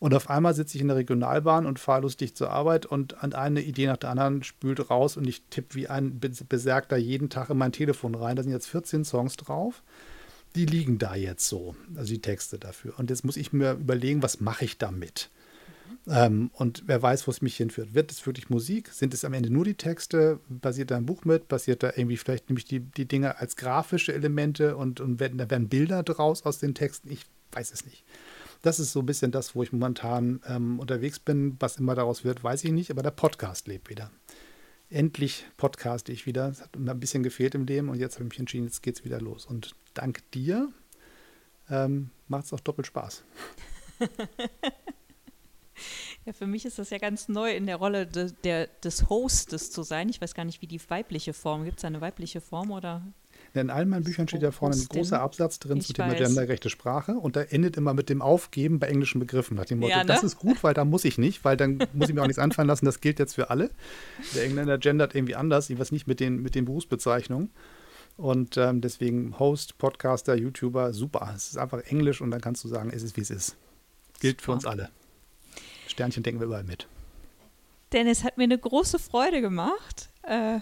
Und 0.00 0.14
auf 0.14 0.30
einmal 0.30 0.54
sitze 0.54 0.76
ich 0.76 0.82
in 0.82 0.88
der 0.88 0.96
Regionalbahn 0.96 1.66
und 1.66 1.80
fahre 1.80 2.02
lustig 2.02 2.36
zur 2.36 2.50
Arbeit 2.50 2.86
und 2.86 3.22
eine 3.22 3.62
Idee 3.62 3.86
nach 3.86 3.96
der 3.96 4.10
anderen 4.10 4.44
spült 4.44 4.90
raus 4.90 5.16
und 5.16 5.26
ich 5.26 5.42
tippe 5.50 5.74
wie 5.74 5.88
ein 5.88 6.20
Beserkter 6.20 6.96
jeden 6.96 7.30
Tag 7.30 7.50
in 7.50 7.58
mein 7.58 7.72
Telefon 7.72 8.14
rein. 8.14 8.36
Da 8.36 8.44
sind 8.44 8.52
jetzt 8.52 8.68
14 8.68 9.04
Songs 9.04 9.36
drauf. 9.36 9.82
Die 10.54 10.66
liegen 10.66 10.98
da 10.98 11.14
jetzt 11.14 11.48
so, 11.48 11.74
also 11.96 12.12
die 12.12 12.22
Texte 12.22 12.58
dafür. 12.58 12.94
Und 12.96 13.10
jetzt 13.10 13.24
muss 13.24 13.36
ich 13.36 13.52
mir 13.52 13.72
überlegen, 13.72 14.22
was 14.22 14.40
mache 14.40 14.64
ich 14.64 14.78
damit? 14.78 15.30
Ähm, 16.08 16.50
und 16.54 16.84
wer 16.86 17.02
weiß, 17.02 17.26
wo 17.26 17.30
es 17.30 17.42
mich 17.42 17.56
hinführt. 17.56 17.94
Wird 17.94 18.10
es 18.10 18.24
wirklich 18.26 18.50
Musik? 18.50 18.88
Sind 18.88 19.14
es 19.14 19.24
am 19.24 19.34
Ende 19.34 19.50
nur 19.50 19.64
die 19.64 19.74
Texte? 19.74 20.40
Basiert 20.48 20.90
da 20.90 20.96
ein 20.96 21.06
Buch 21.06 21.24
mit? 21.24 21.48
Basiert 21.48 21.82
da 21.82 21.92
irgendwie 21.94 22.16
vielleicht 22.16 22.48
nämlich 22.48 22.64
die, 22.64 22.80
die 22.80 23.06
Dinge 23.06 23.38
als 23.38 23.56
grafische 23.56 24.14
Elemente 24.14 24.76
und, 24.76 25.00
und 25.00 25.20
werden, 25.20 25.38
da 25.38 25.50
werden 25.50 25.68
Bilder 25.68 26.02
draus 26.02 26.44
aus 26.44 26.58
den 26.58 26.74
Texten? 26.74 27.10
Ich 27.10 27.26
weiß 27.52 27.72
es 27.72 27.84
nicht. 27.84 28.04
Das 28.62 28.80
ist 28.80 28.92
so 28.92 29.00
ein 29.00 29.06
bisschen 29.06 29.30
das, 29.30 29.54
wo 29.54 29.62
ich 29.62 29.72
momentan 29.72 30.40
ähm, 30.46 30.80
unterwegs 30.80 31.18
bin. 31.18 31.56
Was 31.60 31.76
immer 31.76 31.94
daraus 31.94 32.24
wird, 32.24 32.42
weiß 32.42 32.64
ich 32.64 32.72
nicht, 32.72 32.90
aber 32.90 33.02
der 33.02 33.10
Podcast 33.10 33.68
lebt 33.68 33.88
wieder. 33.88 34.10
Endlich 34.90 35.46
podcaste 35.56 36.12
ich 36.12 36.26
wieder. 36.26 36.48
Es 36.48 36.62
hat 36.62 36.76
mir 36.76 36.90
ein 36.90 37.00
bisschen 37.00 37.22
gefehlt 37.22 37.54
im 37.54 37.66
Leben 37.66 37.88
und 37.88 37.98
jetzt 37.98 38.14
habe 38.14 38.24
ich 38.24 38.30
mich 38.30 38.38
entschieden, 38.38 38.64
jetzt 38.64 38.82
geht 38.82 38.96
es 38.96 39.04
wieder 39.04 39.20
los. 39.20 39.44
Und 39.46 39.74
dank 39.94 40.28
dir 40.32 40.72
ähm, 41.70 42.10
macht 42.26 42.46
es 42.46 42.52
auch 42.52 42.60
doppelt 42.60 42.86
Spaß. 42.86 43.24
Ja, 46.26 46.32
für 46.34 46.46
mich 46.46 46.66
ist 46.66 46.78
das 46.78 46.90
ja 46.90 46.98
ganz 46.98 47.28
neu 47.28 47.54
in 47.54 47.64
der 47.64 47.76
Rolle 47.76 48.06
de, 48.06 48.30
der, 48.44 48.66
des 48.66 49.08
Hostes 49.08 49.70
zu 49.70 49.82
sein. 49.82 50.10
Ich 50.10 50.20
weiß 50.20 50.34
gar 50.34 50.44
nicht, 50.44 50.60
wie 50.60 50.66
die 50.66 50.80
weibliche 50.90 51.32
Form. 51.32 51.64
Gibt 51.64 51.78
es 51.78 51.84
eine 51.84 52.02
weibliche 52.02 52.42
Form 52.42 52.70
oder? 52.70 53.02
In 53.54 53.70
all 53.70 53.86
meinen 53.86 54.04
Büchern 54.04 54.28
steht 54.28 54.42
ja 54.42 54.50
vorne 54.50 54.76
ein 54.76 54.86
großer 54.88 55.20
Absatz 55.20 55.58
drin 55.58 55.80
zum 55.80 55.94
Thema 55.94 56.14
gendergerechte 56.14 56.68
Sprache 56.68 57.12
und 57.12 57.34
der 57.34 57.52
endet 57.52 57.76
immer 57.76 57.94
mit 57.94 58.08
dem 58.08 58.20
Aufgeben 58.20 58.78
bei 58.78 58.88
englischen 58.88 59.20
Begriffen. 59.20 59.56
Nach 59.56 59.64
dem 59.64 59.78
Motto, 59.78 59.90
ja, 59.90 59.98
ne? 59.98 60.04
das 60.04 60.22
ist 60.22 60.38
gut, 60.38 60.62
weil 60.62 60.74
da 60.74 60.84
muss 60.84 61.04
ich 61.04 61.18
nicht, 61.18 61.44
weil 61.44 61.56
dann 61.56 61.78
muss 61.94 62.08
ich 62.08 62.14
mir 62.14 62.22
auch 62.22 62.26
nichts 62.26 62.38
anfallen 62.38 62.68
lassen, 62.68 62.84
das 62.84 63.00
gilt 63.00 63.18
jetzt 63.18 63.34
für 63.34 63.50
alle. 63.50 63.70
Der 64.34 64.44
Engländer 64.44 64.78
gendert 64.78 65.14
irgendwie 65.14 65.34
anders, 65.34 65.70
ich 65.70 65.78
weiß 65.78 65.92
nicht 65.92 66.06
mit 66.06 66.20
den, 66.20 66.42
mit 66.42 66.54
den 66.54 66.66
Berufsbezeichnungen. 66.66 67.50
Und 68.18 68.56
ähm, 68.56 68.80
deswegen 68.80 69.38
Host, 69.38 69.78
Podcaster, 69.78 70.34
YouTuber, 70.34 70.92
super. 70.92 71.32
Es 71.36 71.50
ist 71.50 71.56
einfach 71.56 71.78
Englisch 71.84 72.20
und 72.20 72.32
dann 72.32 72.40
kannst 72.40 72.64
du 72.64 72.68
sagen, 72.68 72.90
es 72.92 73.02
ist 73.04 73.16
wie 73.16 73.20
es 73.20 73.30
ist. 73.30 73.56
Gilt 74.20 74.40
super. 74.40 74.44
für 74.44 74.52
uns 74.52 74.66
alle. 74.66 74.90
Sternchen 75.98 76.22
denken 76.22 76.40
wir 76.40 76.46
überall 76.46 76.62
mit. 76.62 76.86
Dennis 77.92 78.22
hat 78.22 78.38
mir 78.38 78.44
eine 78.44 78.56
große 78.56 79.00
Freude 79.00 79.40
gemacht. 79.40 80.10
Äh, 80.22 80.60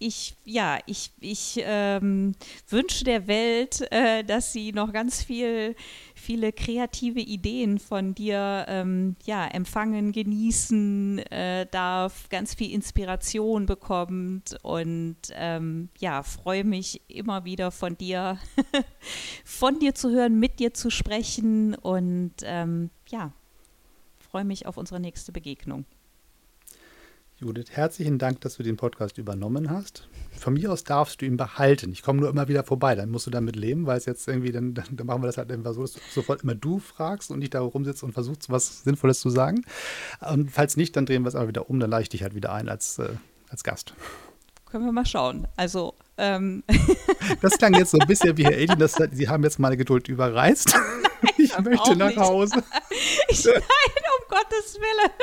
ich, 0.00 0.34
ja, 0.44 0.80
ich, 0.86 1.12
ich 1.20 1.60
ähm, 1.62 2.34
wünsche 2.68 3.04
der 3.04 3.28
Welt, 3.28 3.86
äh, 3.92 4.24
dass 4.24 4.52
sie 4.52 4.72
noch 4.72 4.92
ganz 4.92 5.22
viel, 5.22 5.76
viele 6.16 6.52
kreative 6.52 7.20
Ideen 7.20 7.78
von 7.78 8.16
dir 8.16 8.64
ähm, 8.66 9.14
ja, 9.24 9.46
empfangen, 9.46 10.10
genießen 10.10 11.18
äh, 11.30 11.66
darf, 11.70 12.28
ganz 12.28 12.54
viel 12.54 12.72
Inspiration 12.72 13.66
bekommt 13.66 14.56
und 14.62 15.18
ähm, 15.34 15.88
ja, 16.00 16.24
freue 16.24 16.64
mich 16.64 17.00
immer 17.06 17.44
wieder 17.44 17.70
von 17.70 17.96
dir, 17.96 18.40
von 19.44 19.78
dir 19.78 19.94
zu 19.94 20.10
hören, 20.10 20.40
mit 20.40 20.58
dir 20.58 20.74
zu 20.74 20.90
sprechen 20.90 21.76
und 21.76 22.34
ähm, 22.42 22.90
ja, 23.06 23.32
freue 24.32 24.44
mich 24.46 24.64
auf 24.64 24.78
unsere 24.78 24.98
nächste 24.98 25.30
Begegnung. 25.30 25.84
Judith, 27.36 27.66
herzlichen 27.72 28.18
Dank, 28.18 28.40
dass 28.40 28.56
du 28.56 28.62
den 28.62 28.78
Podcast 28.78 29.18
übernommen 29.18 29.68
hast. 29.68 30.08
Von 30.38 30.54
mir 30.54 30.72
aus 30.72 30.84
darfst 30.84 31.20
du 31.20 31.26
ihn 31.26 31.36
behalten. 31.36 31.92
Ich 31.92 32.02
komme 32.02 32.20
nur 32.20 32.30
immer 32.30 32.48
wieder 32.48 32.64
vorbei, 32.64 32.94
dann 32.94 33.10
musst 33.10 33.26
du 33.26 33.30
damit 33.30 33.56
leben, 33.56 33.84
weil 33.84 33.98
es 33.98 34.06
jetzt 34.06 34.26
irgendwie, 34.26 34.50
dann, 34.50 34.72
dann 34.72 35.06
machen 35.06 35.22
wir 35.22 35.26
das 35.26 35.36
halt 35.36 35.52
einfach 35.52 35.74
so, 35.74 35.82
dass 35.82 35.92
du 35.92 36.00
sofort 36.14 36.44
immer 36.44 36.54
du 36.54 36.78
fragst 36.78 37.30
und 37.30 37.40
nicht 37.40 37.52
da 37.52 37.60
rumsitzt 37.60 38.02
und 38.02 38.12
versuchst, 38.12 38.48
was 38.48 38.84
Sinnvolles 38.84 39.20
zu 39.20 39.28
sagen. 39.28 39.66
Und 40.20 40.50
falls 40.50 40.78
nicht, 40.78 40.96
dann 40.96 41.04
drehen 41.04 41.24
wir 41.24 41.28
es 41.28 41.34
aber 41.34 41.48
wieder 41.48 41.68
um, 41.68 41.78
dann 41.78 41.90
lade 41.90 42.04
ich 42.04 42.08
dich 42.08 42.22
halt 42.22 42.34
wieder 42.34 42.54
ein 42.54 42.70
als, 42.70 42.98
äh, 43.00 43.10
als 43.50 43.64
Gast. 43.64 43.92
Können 44.64 44.86
wir 44.86 44.92
mal 44.92 45.04
schauen. 45.04 45.46
Also, 45.56 45.92
ähm. 46.16 46.64
Das 47.40 47.58
klang 47.58 47.74
jetzt 47.74 47.90
so 47.90 47.98
ein 47.98 48.06
bisschen 48.06 48.36
wie 48.36 48.44
Herr 48.44 48.56
Edin, 48.56 48.78
das, 48.78 48.96
Sie 49.12 49.28
haben 49.28 49.44
jetzt 49.44 49.58
meine 49.58 49.76
Geduld 49.76 50.08
überreizt. 50.08 50.74
Nein, 51.22 51.34
ich 51.38 51.58
möchte 51.58 51.96
nach 51.96 52.16
Hause. 52.16 52.62
Ich, 53.28 53.44
nein, 53.46 53.62
Gottes 54.32 54.78
Willen. 54.80 55.10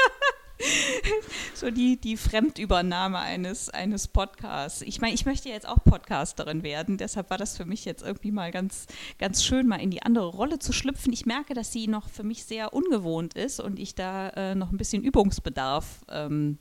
So 1.55 1.72
die, 1.72 1.95
die 1.95 2.18
Fremdübernahme 2.18 3.18
eines, 3.18 3.70
eines 3.70 4.10
Podcasts. 4.10 4.82
Ich 4.82 4.99
meine, 4.99 5.14
ich 5.14 5.26
möchte 5.26 5.47
jetzt 5.47 5.66
auch 5.66 5.82
Podcasterin 5.82 6.64
werden, 6.64 6.97
deshalb 6.97 7.30
war 7.30 7.38
das 7.38 7.55
für 7.55 7.64
mich 7.64 7.86
jetzt 7.86 8.03
irgendwie 8.03 8.32
mal 8.32 8.51
ganz, 8.51 8.86
ganz 9.20 9.45
schön, 9.45 9.68
mal 9.68 9.78
in 9.78 9.89
die 9.89 10.03
andere 10.03 10.28
Rolle 10.28 10.60
zu 10.60 10.74
schlüpfen. 10.74 11.14
Ich 11.14 11.26
merke, 11.26 11.53
dass 11.53 11.72
sie 11.72 11.88
noch 11.88 12.10
für 12.10 12.24
mich 12.24 12.43
sehr 12.43 12.74
ungewohnt 12.74 13.36
ist 13.36 13.62
und 13.62 13.80
ich 13.80 13.95
da 13.95 14.32
äh, 14.32 14.53
noch 14.53 14.72
ein 14.72 14.78
bisschen 14.78 15.01
Übungsbedarf 15.01 16.01
ähm, 16.10 16.60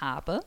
habe. 0.00 0.40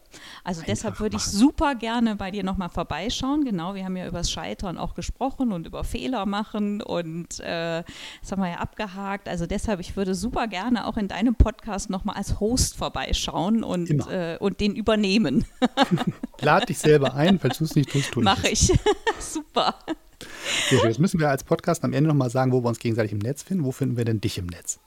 Also 0.43 0.61
Einfach 0.61 0.65
deshalb 0.65 0.99
würde 0.99 1.17
ich 1.17 1.23
super 1.23 1.75
gerne 1.75 2.15
bei 2.15 2.31
dir 2.31 2.43
nochmal 2.43 2.69
vorbeischauen. 2.69 3.45
Genau, 3.45 3.75
wir 3.75 3.85
haben 3.85 3.97
ja 3.97 4.07
über 4.07 4.19
das 4.19 4.31
Scheitern 4.31 4.77
auch 4.77 4.95
gesprochen 4.95 5.51
und 5.51 5.67
über 5.67 5.83
Fehler 5.83 6.25
machen 6.25 6.81
und 6.81 7.39
äh, 7.39 7.83
das 8.21 8.31
haben 8.31 8.41
wir 8.41 8.49
ja 8.49 8.57
abgehakt. 8.57 9.27
Also 9.27 9.45
deshalb, 9.45 9.79
ich 9.79 9.95
würde 9.95 10.15
super 10.15 10.47
gerne 10.47 10.87
auch 10.87 10.97
in 10.97 11.07
deinem 11.07 11.35
Podcast 11.35 11.89
nochmal 11.89 12.15
als 12.15 12.39
Host 12.39 12.75
vorbeischauen 12.75 13.63
und, 13.63 13.89
äh, 14.07 14.37
und 14.39 14.59
den 14.59 14.75
übernehmen. 14.75 15.45
Lad 16.41 16.69
dich 16.69 16.79
selber 16.79 17.13
ein, 17.13 17.39
falls 17.39 17.57
du 17.57 17.63
es 17.63 17.75
nicht 17.75 17.89
tust, 17.89 18.11
tu 18.11 18.21
Mache 18.21 18.49
ich. 18.49 18.71
super. 19.19 19.75
Jetzt 20.71 20.99
müssen 20.99 21.19
wir 21.19 21.29
als 21.29 21.43
Podcast 21.43 21.83
am 21.83 21.93
Ende 21.93 22.09
nochmal 22.09 22.29
sagen, 22.29 22.51
wo 22.51 22.63
wir 22.63 22.69
uns 22.69 22.79
gegenseitig 22.79 23.11
im 23.11 23.19
Netz 23.19 23.43
finden. 23.43 23.63
Wo 23.63 23.71
finden 23.71 23.97
wir 23.97 24.05
denn 24.05 24.19
dich 24.19 24.37
im 24.37 24.47
Netz? 24.47 24.79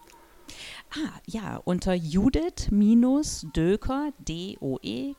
Ah, 0.93 1.21
ja, 1.27 1.57
unter 1.57 1.95
Judith-Döker, 1.95 4.13
D-O-E-K-E-R.de. 4.19 5.13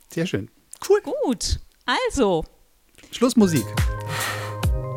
Sehr 0.09 0.27
schön. 0.27 0.51
Cool. 0.89 1.01
Gut. 1.03 1.59
Also. 1.85 2.45
Schlussmusik. 3.11 3.65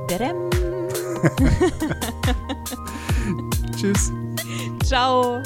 Tschüss. 3.77 4.11
Ciao. 4.83 5.43